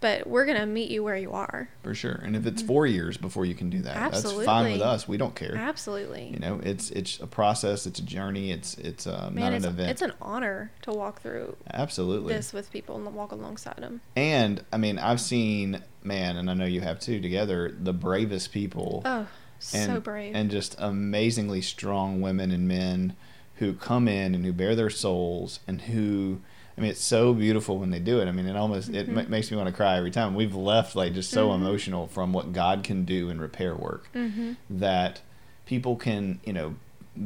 [0.00, 1.70] But we're going to meet you where you are.
[1.82, 2.20] For sure.
[2.22, 4.82] And if it's four years before you can do that, that's fine with.
[4.82, 5.08] Us.
[5.08, 5.56] We don't care.
[5.56, 6.28] Absolutely.
[6.32, 7.86] You know, it's it's a process.
[7.86, 8.50] It's a journey.
[8.52, 9.90] It's it's uh, Man, not it's, an event.
[9.90, 12.34] it's an honor to walk through Absolutely.
[12.34, 14.02] this with people and walk alongside them.
[14.14, 17.20] And I mean, I've seen man, and I know you have too.
[17.20, 19.02] Together, the bravest people.
[19.04, 19.26] Oh,
[19.58, 20.34] so brave.
[20.34, 23.16] and just amazingly strong women and men
[23.56, 26.40] who come in and who bare their souls and who
[26.76, 28.28] I mean it's so beautiful when they do it.
[28.28, 29.14] I mean it almost it Mm-hmm.
[29.14, 30.34] ma- makes me want to cry every time.
[30.34, 31.54] We've left like just so Mhm.
[31.56, 35.20] emotional from what God can do in repair work hmm that
[35.64, 36.74] people can, you know,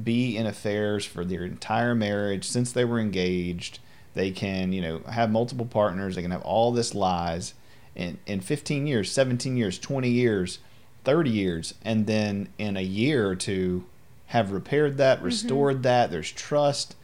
[0.05, 3.81] be in affairs for their entire marriage since they were engaged.
[4.15, 6.15] They can, you know, have multiple partners.
[6.15, 7.55] They can have all this lies
[7.97, 10.59] in in 15 years, 17 years, 20 years,
[11.05, 13.85] 30 years, and then in a year or two
[14.27, 16.13] have repaired that, restored that.
[16.13, 16.95] There's trust.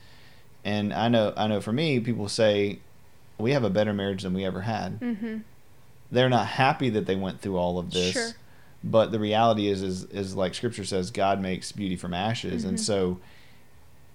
[0.67, 2.81] And I know I know for me, people say
[3.39, 4.95] we have a better marriage than we ever had.
[5.01, 5.39] hmm
[6.11, 8.31] They're not happy that they went through all of this Sure.
[8.83, 12.77] but the reality is is is like scripture says god makes beauty from ashes and
[12.79, 12.81] Mhm.
[12.81, 13.19] so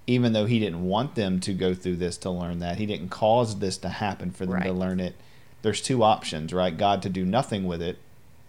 [0.07, 3.09] even though he didn't want them to go through this to learn that he didn't
[3.09, 5.15] cause this to happen for them to learn it
[5.61, 7.97] there's two options right god to do nothing with it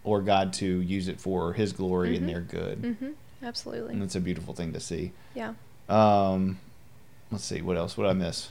[0.04, 2.32] or god to use it for his glory and Mhm.
[2.32, 3.10] their good hmm
[3.44, 3.92] Absolutely.
[3.94, 5.54] and it's a beautiful thing to see Yeah.
[5.88, 6.58] um
[7.32, 8.50] let's see what else what did i miss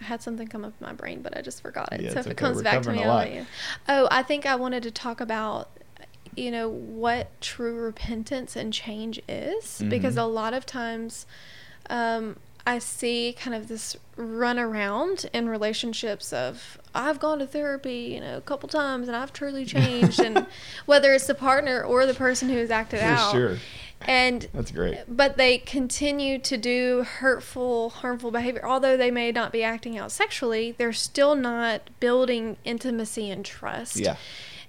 [0.00, 2.02] I had something come up in my brain, but I just forgot it.
[2.02, 2.34] Yeah, so if it okay.
[2.34, 3.18] comes We're back to me, a I'll lot.
[3.28, 3.46] let you.
[3.88, 5.70] Oh, I think I wanted to talk about,
[6.36, 10.20] you know, what true repentance and change is, because Mhm.
[10.22, 11.24] a lot of times,
[11.88, 12.36] um,
[12.66, 18.20] I see kind of this run around in relationships of I've gone to therapy, you
[18.20, 20.46] know, a couple times and I've truly changed, and
[20.84, 23.58] whether it's the partner or the person who has acted for out, sure
[24.02, 28.66] and that's great but they continue to do hurtful, harmful behavior.
[28.66, 33.96] Although they may not be acting out sexually, they're still not building intimacy and trust.
[33.96, 34.16] yeah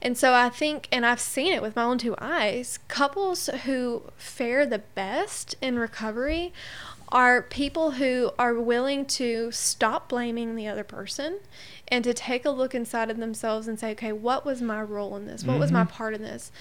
[0.01, 4.03] And so I think, and I've seen it with my own two eyes, couples who
[4.17, 6.53] fare the best in recovery
[7.09, 11.39] are people who are willing to stop blaming the other person
[11.87, 15.15] and to take a look inside of themselves and say, okay, what was my role
[15.15, 15.43] in this?
[15.45, 15.89] What was my Mhm.
[15.89, 16.51] part in this?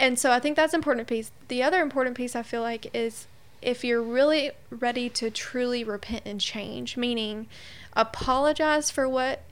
[0.00, 1.30] And so I think that's an important piece.
[1.48, 3.26] The other important piece I feel like is
[3.60, 7.48] if you're really ready to truly repent and change, meaning
[7.92, 9.42] apologize for what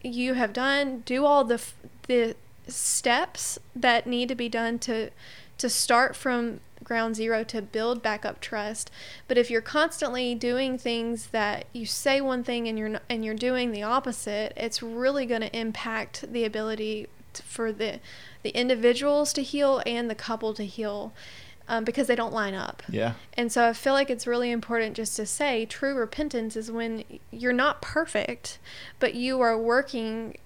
[0.00, 1.60] you have done, do all the
[2.06, 2.36] the
[2.68, 5.10] steps that need to be done to
[5.58, 8.88] to start from ground zero to build back up trust.
[9.26, 13.34] But if you're constantly doing things that you say one thing and you're and you're
[13.34, 18.00] doing the opposite, it's really going to impact the ability for the
[18.42, 21.12] the individuals to heal and the couple to heal
[21.68, 22.82] um, because they don't line up.
[22.88, 26.70] yeah And so I feel like it's really important just to say true repentance is
[26.70, 28.58] when you're not perfect,
[28.98, 30.36] but you are working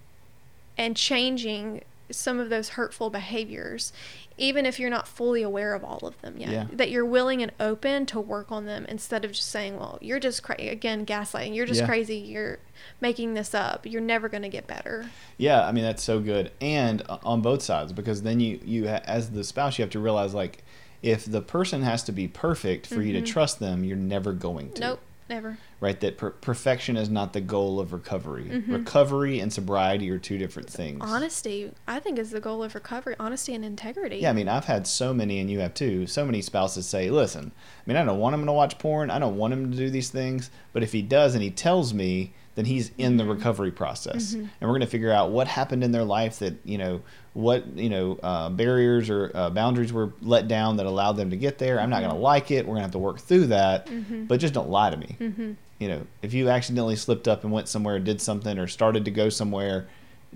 [0.77, 3.93] and changing some of those hurtful behaviors,
[4.39, 6.51] even if you're not fully aware of all of them yet.
[6.51, 6.67] Yeah.
[6.73, 10.21] That you're willing and open to work on them instead of just saying, well, you're
[10.21, 10.69] just crazy.
[10.69, 11.55] Again, gaslighting.
[11.55, 11.87] You're just Yeah.
[11.87, 12.17] crazy.
[12.17, 12.59] You're
[13.01, 13.87] making this up.
[13.87, 15.07] You're never going to get better.
[15.39, 19.31] Yeah, I mean that's so good, and on both sides because then you you as
[19.31, 20.63] the spouse you have to realize like
[21.03, 23.27] if the person has to be perfect for you to Mhm.
[23.27, 24.81] trust them, you're never going to.
[24.81, 25.59] Nope, never.
[25.81, 28.45] Right, that per- perfection is not the goal of recovery.
[28.45, 28.73] Mhm.
[28.73, 30.99] Recovery and sobriety are two different things.
[31.03, 33.17] Honesty, I think, is the goal of recovery.
[33.19, 34.19] Honesty and integrity.
[34.19, 36.07] Yeah, I mean, I've had so many, and you have too.
[36.07, 39.11] So many spouses say, "Listen, I mean, I don't want him to watch porn.
[39.11, 40.51] I don't want him to do these things.
[40.73, 43.29] But if he does, and he tells me, then he's in the Mhm.
[43.37, 44.41] recovery process, Mhm.
[44.41, 47.01] and we're going to figure out what happened in their life that you know,
[47.35, 51.37] what you know, uh, barriers or uh, boundaries were let down that allowed them to
[51.37, 51.79] get there.
[51.81, 52.23] I'm not going to Mhm.
[52.23, 52.65] like it.
[52.67, 53.87] We're going to have to work through that.
[53.87, 54.27] Mhm.
[54.27, 55.17] But just don't lie to me.
[55.21, 55.53] Mm-hmm.
[55.79, 59.05] You know, if you accidentally slipped up and went somewhere, and did something, or started
[59.05, 59.87] to go somewhere,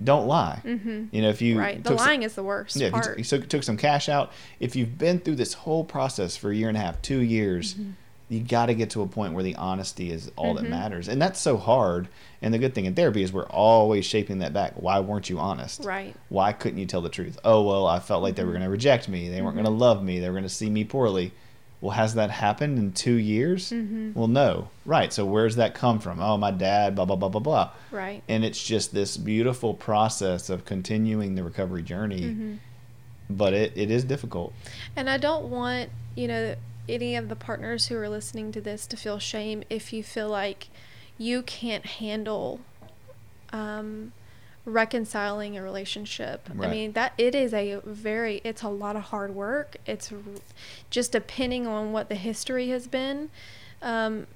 [0.05, 0.61] don't lie.
[0.65, 1.05] Mm-hmm.
[1.13, 1.83] You know, if you right.
[1.83, 3.17] The took some- lying is the worst yeah, if you, part.
[3.17, 4.31] t- you took, took some cash out.
[4.61, 7.75] If you've been through this whole process for a year and a half, two years,
[7.75, 7.93] Mhm.
[8.31, 10.71] You got to get to a point where the honesty is all that Mhm.
[10.71, 11.09] matters.
[11.09, 12.09] And that's so hard.
[12.41, 14.75] And the good thing in therapy is we're always shaping that back.
[14.77, 15.85] Why weren't you honest?
[15.85, 16.15] Right.
[16.29, 17.39] Why couldn't you tell the truth?
[17.45, 18.55] Oh, well, I felt like they were Mhm.
[18.55, 19.29] going to reject me.
[19.29, 20.21] They weren't going to love me.
[20.21, 21.33] They were going to see me poorly.
[21.81, 23.71] Well, has that happened in two years?
[23.73, 24.13] Mm-hmm.
[24.15, 24.69] Well, no.
[24.87, 25.13] Right.
[25.13, 26.21] So where's that come from?
[26.21, 27.71] Oh, my dad, blah, blah, blah, blah, blah.
[27.91, 28.23] Right.
[28.29, 32.21] And it's just this beautiful process of continuing the recovery journey.
[32.21, 32.55] Mm-hmm.
[33.31, 34.53] But it, it is difficult.
[34.95, 36.55] And I don't want, you know,
[36.89, 40.29] any of the partners who are listening to this to feel shame if you feel
[40.29, 40.69] like
[41.19, 42.61] you can't handle
[43.53, 44.13] um,
[44.65, 46.49] reconciling a relationship.
[46.55, 46.69] Right.
[46.69, 49.77] I mean, that it is a very it's a lot of hard work.
[49.87, 50.13] It's
[50.91, 53.31] just depending on what the history has been.
[53.83, 54.27] Um,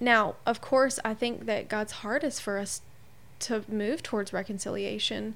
[0.00, 2.82] now, of course, I think that God's heart is for us
[3.40, 5.34] to move towards reconciliation,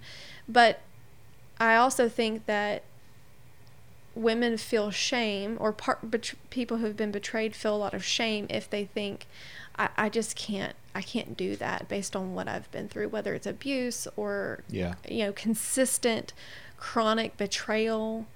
[0.49, 0.81] but
[1.59, 2.83] I also think that
[4.15, 8.47] women feel shame or part bet- people who've been betrayed feel a lot of shame
[8.51, 9.27] if they think
[9.79, 13.35] I, I just can't I can't do that based on what I've been through whether
[13.35, 14.95] it's abuse or Yeah.
[15.09, 16.33] you know consistent
[16.77, 18.27] chronic betrayal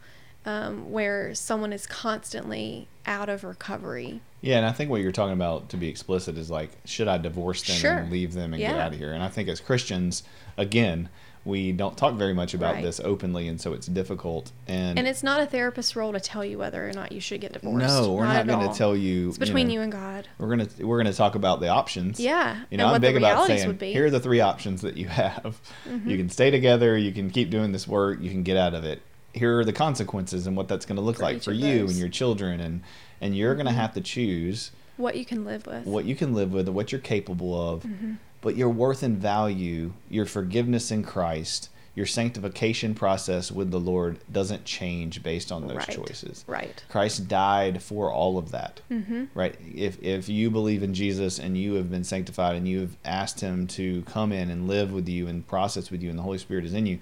[0.47, 5.32] um, where someone is constantly out of recovery Yeah, and I think what you're talking
[5.32, 7.97] about, to be explicit, is like, should I divorce them Sure.
[7.98, 9.12] and leave them and get out of here?
[9.12, 10.23] And I think as Christians,
[10.57, 11.09] again,
[11.47, 12.82] we don't talk very much about Right.
[12.82, 14.51] this openly, and so it's difficult.
[14.66, 17.40] And, and it's not a therapist's role to tell you whether or not you should
[17.40, 19.28] get divorced no, we're not, at going to tell you.
[19.28, 22.18] it's between know, you and God We're gonna we're gonna talk about the options.
[22.18, 23.93] Yeah, You know, and I'm what the big about realities saying would be.
[23.93, 25.60] here are the three options that you have.
[25.89, 26.10] Mm-hmm.
[26.10, 28.85] You can stay together, you can keep doing this work, you can get out of
[28.85, 29.01] it.
[29.32, 31.73] Here are the consequences and what that's going to look For like for you those.
[31.81, 31.89] Mm-hmm.
[31.90, 32.82] and your children, and
[33.20, 36.32] and you're going to have to choose what you can live with what you can
[36.35, 37.82] live with and what you're capable of.
[37.85, 38.14] Mm-hmm.
[38.40, 44.18] But your worth and value, your forgiveness in Christ, your sanctification process with the Lord
[44.30, 45.88] doesn't change based on those Right.
[45.90, 46.44] choices.
[46.46, 48.82] right Christ died for all of that.
[48.90, 49.24] mm-hmm.
[49.34, 49.54] Right?
[49.74, 53.40] If if you believe in Jesus and you have been sanctified and you have asked
[53.40, 56.38] him to come in and live with you and process with you and the Holy
[56.38, 56.98] Spirit is in you,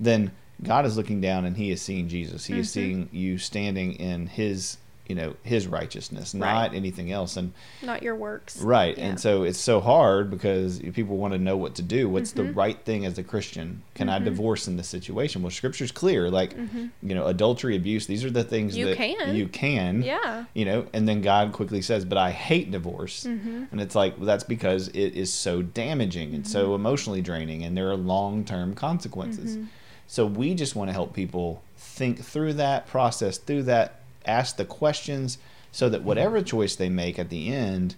[0.00, 0.30] then
[0.62, 2.46] God is looking down and he is seeing Jesus.
[2.46, 2.70] He is Mhm.
[2.70, 4.78] seeing you standing in his,
[5.08, 6.40] you know, his righteousness, Right.
[6.52, 7.36] not anything else.
[7.38, 7.52] And
[7.82, 8.96] not your works Right.
[8.98, 9.04] Yeah.
[9.06, 12.08] And so it's so hard because people want to know what to do.
[12.10, 12.56] What's the Mhm.
[12.56, 13.82] right thing as a Christian?
[13.94, 14.24] Can I Mhm.
[14.24, 15.42] divorce in this situation?
[15.42, 16.30] Well, scripture's clear.
[16.30, 16.90] Like, Mhm.
[17.02, 19.34] you know, adultery, abuse, these are the things You that can.
[19.34, 20.02] you can.
[20.02, 23.24] yeah You know, and then God quickly says, but I hate divorce.
[23.24, 23.64] mm-hmm.
[23.72, 27.76] And it's like, well, that's because it is so damaging and so emotionally draining, and
[27.76, 29.56] there are long term consequences.
[29.56, 29.66] Mhm.
[30.06, 33.97] So we just want to help people think through that, process through that,
[34.28, 35.38] ask the questions
[35.72, 37.96] so that whatever choice they make at the end,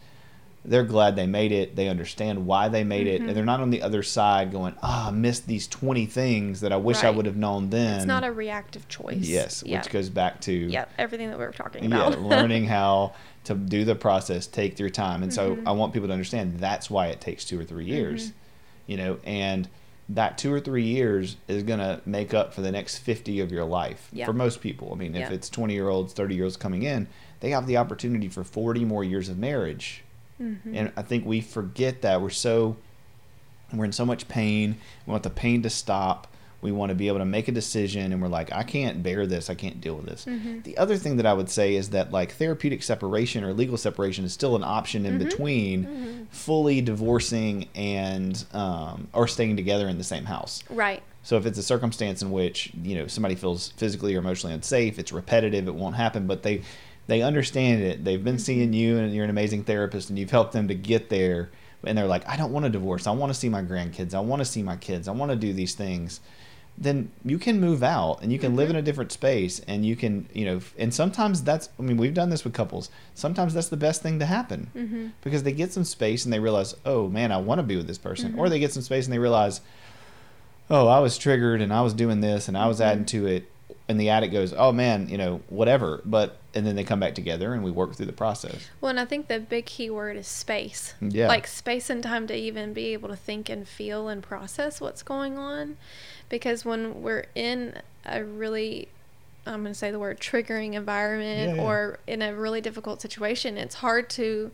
[0.64, 1.74] they're glad they made it.
[1.76, 3.28] They understand why they made it, Mhm.
[3.28, 6.70] and they're not on the other side going, "Ah, I missed these twenty things that
[6.72, 9.78] I wish I would have known then." it's not a reactive choice yes, yeah.
[9.78, 12.12] which goes back to yep everything that we were talking about.
[12.12, 13.12] yeah, learning how
[13.44, 15.22] to do the process, take your time.
[15.22, 15.62] And so Mhm.
[15.66, 18.26] I want people to understand that's why it takes two or three years.
[18.28, 18.32] Mhm.
[18.86, 19.66] You know, and
[20.14, 23.52] that two or three years is going to make up for the next 50 of
[23.52, 24.26] your life Yeah.
[24.26, 24.90] for most people.
[24.92, 25.32] I mean, if Yeah.
[25.32, 27.06] it's 20 year olds, 30 year olds coming in,
[27.40, 30.02] they have the opportunity for 40 more years of marriage.
[30.42, 30.58] Mhm.
[30.74, 32.20] And I think we forget that.
[32.20, 32.76] We're so,
[33.72, 34.76] we're in so much pain.
[35.06, 36.26] We want the pain to stop.
[36.62, 39.26] We want to be able to make a decision, and we're like, I can't bear
[39.26, 39.48] this.
[39.48, 40.26] I can't deal with this.
[40.26, 40.62] Mhm.
[40.64, 44.24] The other thing that I would say is that like therapeutic separation or legal separation
[44.24, 45.24] is still an option in Mhm.
[45.24, 46.26] between Mhm.
[46.30, 50.62] fully divorcing and um, or staying together in the same house.
[50.68, 54.54] right So if it's a circumstance in which you know somebody feels physically or emotionally
[54.54, 56.62] unsafe, it's repetitive, it won't happen, but they
[57.06, 58.04] they understand it.
[58.04, 61.08] They've been seeing you, and you're an amazing therapist, and you've helped them to get
[61.10, 61.50] there.
[61.84, 63.06] And they're like, I don't want to divorce.
[63.06, 64.14] I want to see my grandkids.
[64.14, 65.08] I want to see my kids.
[65.08, 66.20] I want to do these things.
[66.78, 69.96] Then you can move out and you can live in a different space, and you
[69.96, 70.60] can you know.
[70.78, 71.68] And sometimes that's.
[71.78, 72.90] I mean, we've done this with couples.
[73.14, 75.06] Sometimes that's the best thing to happen mm-hmm.
[75.22, 77.86] because they get some space and they realize, oh man, I want to be with
[77.86, 78.32] this person.
[78.32, 78.38] Mhm.
[78.38, 79.60] Or they get some space and they realize,
[80.70, 82.84] oh, I was triggered and I was doing this and I was Mhm.
[82.84, 83.50] adding to it.
[83.88, 86.00] And the addict goes, oh man, you know, whatever.
[86.04, 88.68] But, and then they come back together and we work through the process.
[88.80, 91.28] well and i think the big key word is space Yeah.
[91.28, 95.02] like space and time to even be able to think and feel and process what's
[95.04, 95.76] going on
[96.30, 97.74] because when we're in
[98.06, 98.88] a really
[99.46, 101.62] i'm going to say the word triggering environment Yeah, yeah.
[101.68, 104.50] or in a really difficult situation it's hard to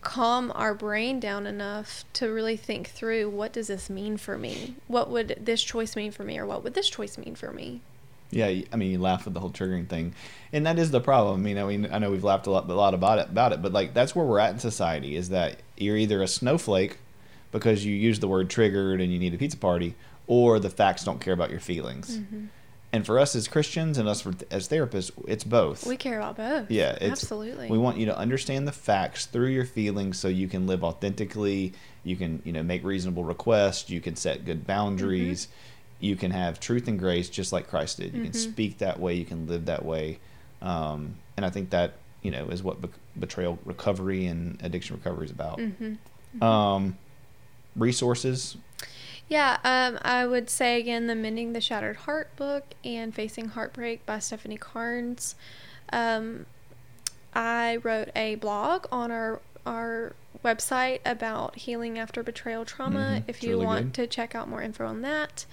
[0.00, 4.74] calm our brain down enough to really think through what does this mean for me
[4.86, 7.80] what would this choice mean for me or what would this choice mean for me
[8.30, 10.14] Yeah, I mean, you laugh at the whole triggering thing,
[10.52, 11.40] and that is the problem.
[11.40, 13.54] I mean, I mean, I know we've laughed a lot, a lot about it, about
[13.54, 15.16] it, but like that's where we're at in society.
[15.16, 16.98] Is that you're either a snowflake
[17.52, 19.94] because you use the word triggered and you need a pizza party,
[20.28, 22.20] or the facts don't care about your feelings.
[22.92, 25.86] And for us as Christians and us for, as therapists, it's both.
[25.86, 29.48] we care about both Yeah, it's, absolutely We want you to understand the facts through
[29.48, 31.74] your feelings, so you can live authentically.
[32.02, 33.90] You can, you know, make reasonable requests.
[33.90, 35.46] You can set good boundaries.
[35.46, 36.04] Mm-hmm.
[36.06, 38.14] You can have truth and grace, just like Christ did.
[38.14, 38.36] You can Mhm.
[38.36, 39.14] speak that way.
[39.14, 40.18] You can live that way.
[40.62, 42.88] Um, and I think that you know is what be-
[43.18, 45.58] betrayal recovery and addiction recovery is about.
[45.58, 46.42] mm-hmm.
[46.42, 46.96] Um,
[47.76, 48.56] resources.
[49.28, 54.06] Yeah, um, I would say again the Mending the Shattered Heart book and Facing Heartbreak
[54.06, 55.34] by Stefanie Carnes.
[55.92, 56.46] Um,
[57.34, 63.42] I wrote a blog on our our website about healing after betrayal trauma Mhm, if
[63.42, 63.94] you really want good.
[63.94, 65.44] to check out more info on that.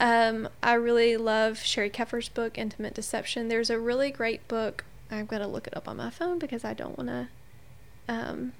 [0.00, 3.48] Um, I really love Sheri Keffer's book, Intimate Deception.
[3.48, 4.84] There's a really great book.
[5.10, 7.28] I've got to look it up on my phone because I don't want to
[8.08, 8.52] um,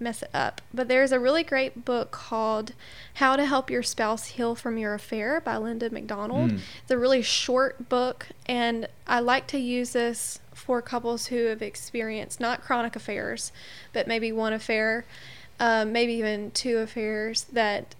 [0.00, 0.60] mess it up.
[0.72, 2.72] But there's a really great book called
[3.14, 6.52] How to Help Your Spouse Heal from Your Affair by Linda MacDonald.
[6.52, 6.60] Mm.
[6.82, 11.62] It's a really short book, and I like to use this for couples who have
[11.62, 13.52] experienced not chronic affairs,
[13.92, 15.04] but maybe one affair,
[15.60, 17.94] um, maybe even two affairs that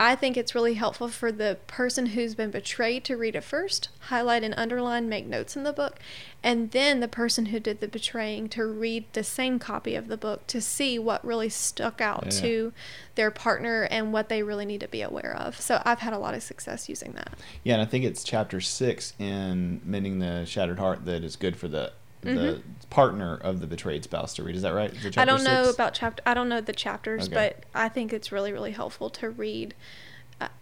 [0.00, 3.88] I think it's really helpful for the person who's been betrayed to read it first,
[3.98, 5.98] highlight and underline, make notes in the book,
[6.40, 10.16] and then the person who did the betraying to read the same copy of the
[10.16, 12.40] book to see what really stuck out Yeah.
[12.40, 12.72] to
[13.16, 15.60] their partner and what they really need to be aware of.
[15.60, 17.32] So I've had a lot of success using that.
[17.64, 21.56] Yeah, and I think it's chapter six in Mending the Shattered Heart that is good
[21.56, 21.92] for the
[22.36, 24.56] the partner of the betrayed spouse to read.
[24.56, 24.90] Is that right?
[24.92, 25.20] Is Mm-hmm.
[25.20, 25.74] I don't know six?
[25.74, 26.22] about chapter.
[26.26, 27.34] I don't know the chapters, Okay.
[27.34, 29.74] but I think it's really really helpful to read.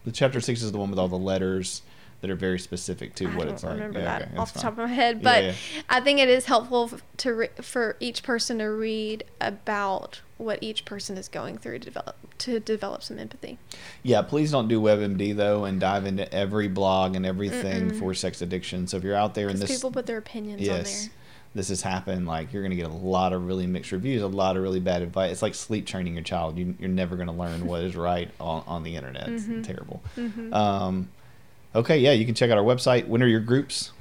[0.05, 1.83] the chapter six is the one with all the letters
[2.23, 3.75] that are very specific to I what it's like.
[3.75, 4.85] remember Yeah, that okay, off the top fine.
[4.85, 5.53] of my head, but yeah.
[5.91, 10.87] I think it is helpful to re- for each person to read about what each
[10.87, 13.59] person is going through to develop to develop some empathy.
[14.03, 17.99] Yeah, please don't do WebMD though and dive into every blog and everything Mm-mm.
[17.99, 18.87] for sex addiction.
[18.87, 21.11] So if you're out there and this people put their opinions on yes, there.
[21.57, 24.57] This has happened, like you're gonna get a lot of really mixed reviews, a lot
[24.57, 25.33] of really bad advice.
[25.33, 26.59] It's like sleep training your child.
[26.59, 29.29] You, you're never gonna learn what is right on, on the internet.
[29.29, 30.03] It's terrible.
[30.17, 30.53] Mhm.
[30.55, 31.09] Um,
[31.75, 33.09] okay, yeah, you can check out our website.
[33.09, 33.93] When are your groups?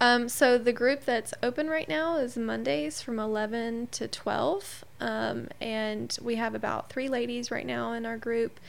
[0.00, 4.84] Um, so the group that's open right now is Mondays from 11 to 12.
[5.00, 8.60] Um, and we have about three ladies right now in our group.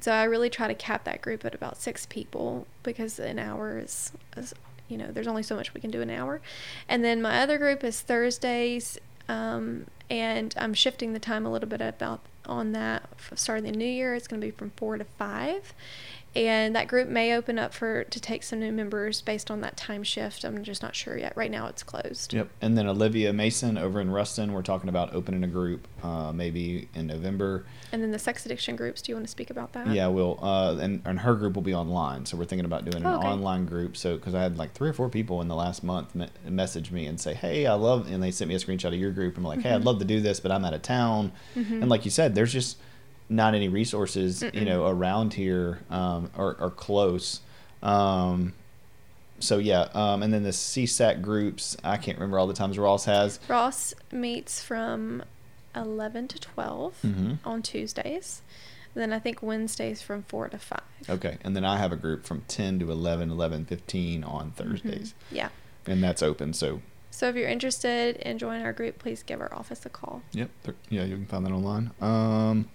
[0.00, 3.78] So I really try to cap that group at about six people because an hour
[3.78, 4.54] is, is
[4.90, 6.40] you know, there's only so much we can do an hour.
[6.88, 8.98] And then my other group is Thursdays.
[9.28, 13.84] Um, and I'm shifting the time a little bit about on that starting the new
[13.84, 14.14] year.
[14.14, 15.72] It's going to be from four to five
[16.34, 19.76] and that group may open up for to take some new members based on that
[19.76, 20.44] time shift.
[20.44, 21.32] I'm just not sure yet.
[21.36, 22.32] Right now, it's closed.
[22.32, 22.48] Yep.
[22.60, 26.88] And then Olivia Mason over in Ruston, we're talking about opening a group uh, maybe
[26.94, 27.64] in November.
[27.92, 29.02] And then the sex addiction groups.
[29.02, 29.88] Do you want to speak about that?
[29.88, 33.04] Yeah, we'll uh, and and her group will be online, so we're thinking about doing
[33.04, 33.26] an Oh, okay.
[33.26, 33.96] online group.
[33.96, 36.92] So because I had like three or four people in the last month me- message
[36.92, 39.36] me and say, "Hey, I love," and they sent me a screenshot of your group.
[39.36, 39.86] I'm like, "Hey, I'd Mhm.
[39.86, 41.80] love to do this, but I'm out of town." Mhm.
[41.82, 42.76] And like you said, there's just
[43.30, 44.64] not any resources, you Mm-mm.
[44.66, 47.40] know, around here um, or, or close.
[47.82, 48.52] Um,
[49.38, 53.06] so yeah, um, and then the CSAC groups, I can't remember all the times Ross
[53.06, 53.38] has.
[53.48, 55.22] Ross meets from
[55.74, 57.38] 11 to 12 Mhm.
[57.44, 58.42] on Tuesdays.
[58.92, 60.80] Then I think Wednesdays from 4 to 5.
[61.08, 65.14] Okay, and then I have a group from 10 to 11, 11, 15 on Thursdays,
[65.30, 65.36] Mhm.
[65.36, 65.48] Yeah.
[65.86, 66.52] and that's open.
[66.52, 66.82] So
[67.12, 70.22] So if you're interested in joining our group, please give our office a call.
[70.32, 70.50] Yep.
[70.90, 71.90] Yeah, you can find that online.
[72.00, 72.68] Um,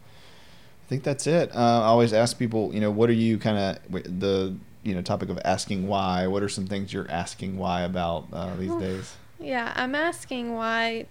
[0.86, 1.56] I think that's it.
[1.56, 5.02] Uh, I always ask people, you know, what are you kind of the you know
[5.02, 6.28] topic of asking why?
[6.28, 9.16] What are some things you're asking why about uh, these days?
[9.40, 11.08] Yeah, I'm asking why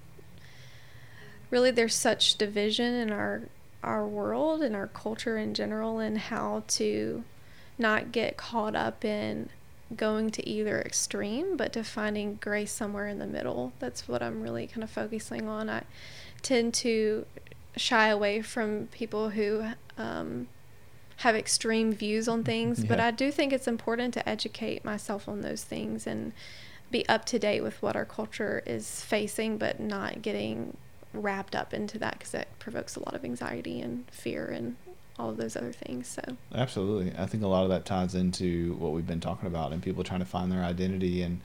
[1.51, 3.43] really there's such division in our
[3.83, 7.25] our world and our culture in general and how to
[7.77, 9.49] not get caught up in
[9.97, 13.73] going to either extreme but to finding grace somewhere in the middle.
[13.81, 15.69] That's what I'm really kind of focusing on.
[15.69, 15.83] I
[16.43, 17.27] tend to
[17.77, 19.65] shy away from people who
[19.99, 20.49] um,
[21.19, 25.41] have extreme views on things, but I do think it's important to educate myself on
[25.41, 26.33] those things and
[26.91, 30.77] be up to date with what our culture is facing, but not getting
[31.13, 34.77] wrapped up into that because that provokes a lot of anxiety and fear and
[35.19, 36.09] all of those other things.
[36.09, 37.13] So, Absolutely.
[37.17, 40.03] I think a lot of that ties into what we've been talking about and people
[40.03, 41.41] trying to find their identity and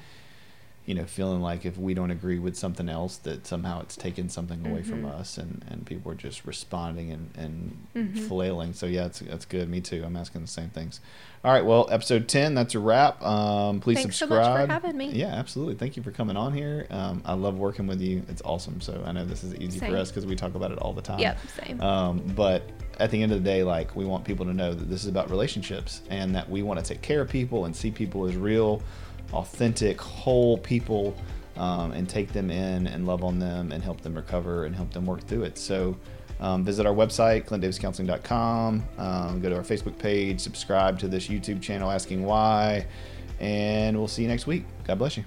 [0.89, 4.27] you know feeling like if we don't agree with something else that somehow it's taken
[4.27, 5.19] something away from Mhm.
[5.19, 8.17] us and, and people are just responding and, and Mhm.
[8.27, 8.73] flailing.
[8.73, 9.69] So yeah, it's, that's good.
[9.69, 10.01] Me too.
[10.03, 10.99] I'm asking the same things.
[11.45, 11.63] All right.
[11.63, 13.21] Well, episode 10, that's a wrap.
[13.21, 14.69] Um, please Thanks so much for subscribe.
[14.71, 15.11] having me.
[15.11, 15.75] Yeah, absolutely.
[15.75, 16.87] Thank you for coming on here.
[16.89, 18.23] Um, I love working with you.
[18.27, 18.81] It's awesome.
[18.81, 19.91] So I know this is easy Same.
[19.91, 21.19] for us because we talk about it all the time.
[21.19, 21.79] yep, same.
[21.81, 22.63] Um, but
[22.99, 25.07] at the end of the day, like we want people to know that this is
[25.07, 28.35] about relationships and that we want to take care of people and see people as
[28.35, 28.81] real,
[29.33, 31.15] authentic, whole people,
[31.57, 34.91] um, and take them in and love on them and help them recover and help
[34.91, 35.57] them work through it.
[35.57, 35.97] So.
[36.41, 38.83] Um, visit our website, clintdaviscounseling.com.
[38.97, 42.87] Um, go to our Facebook page, subscribe to this YouTube channel, asking why,
[43.41, 44.63] and we'll see you next week.
[44.85, 45.25] God bless you.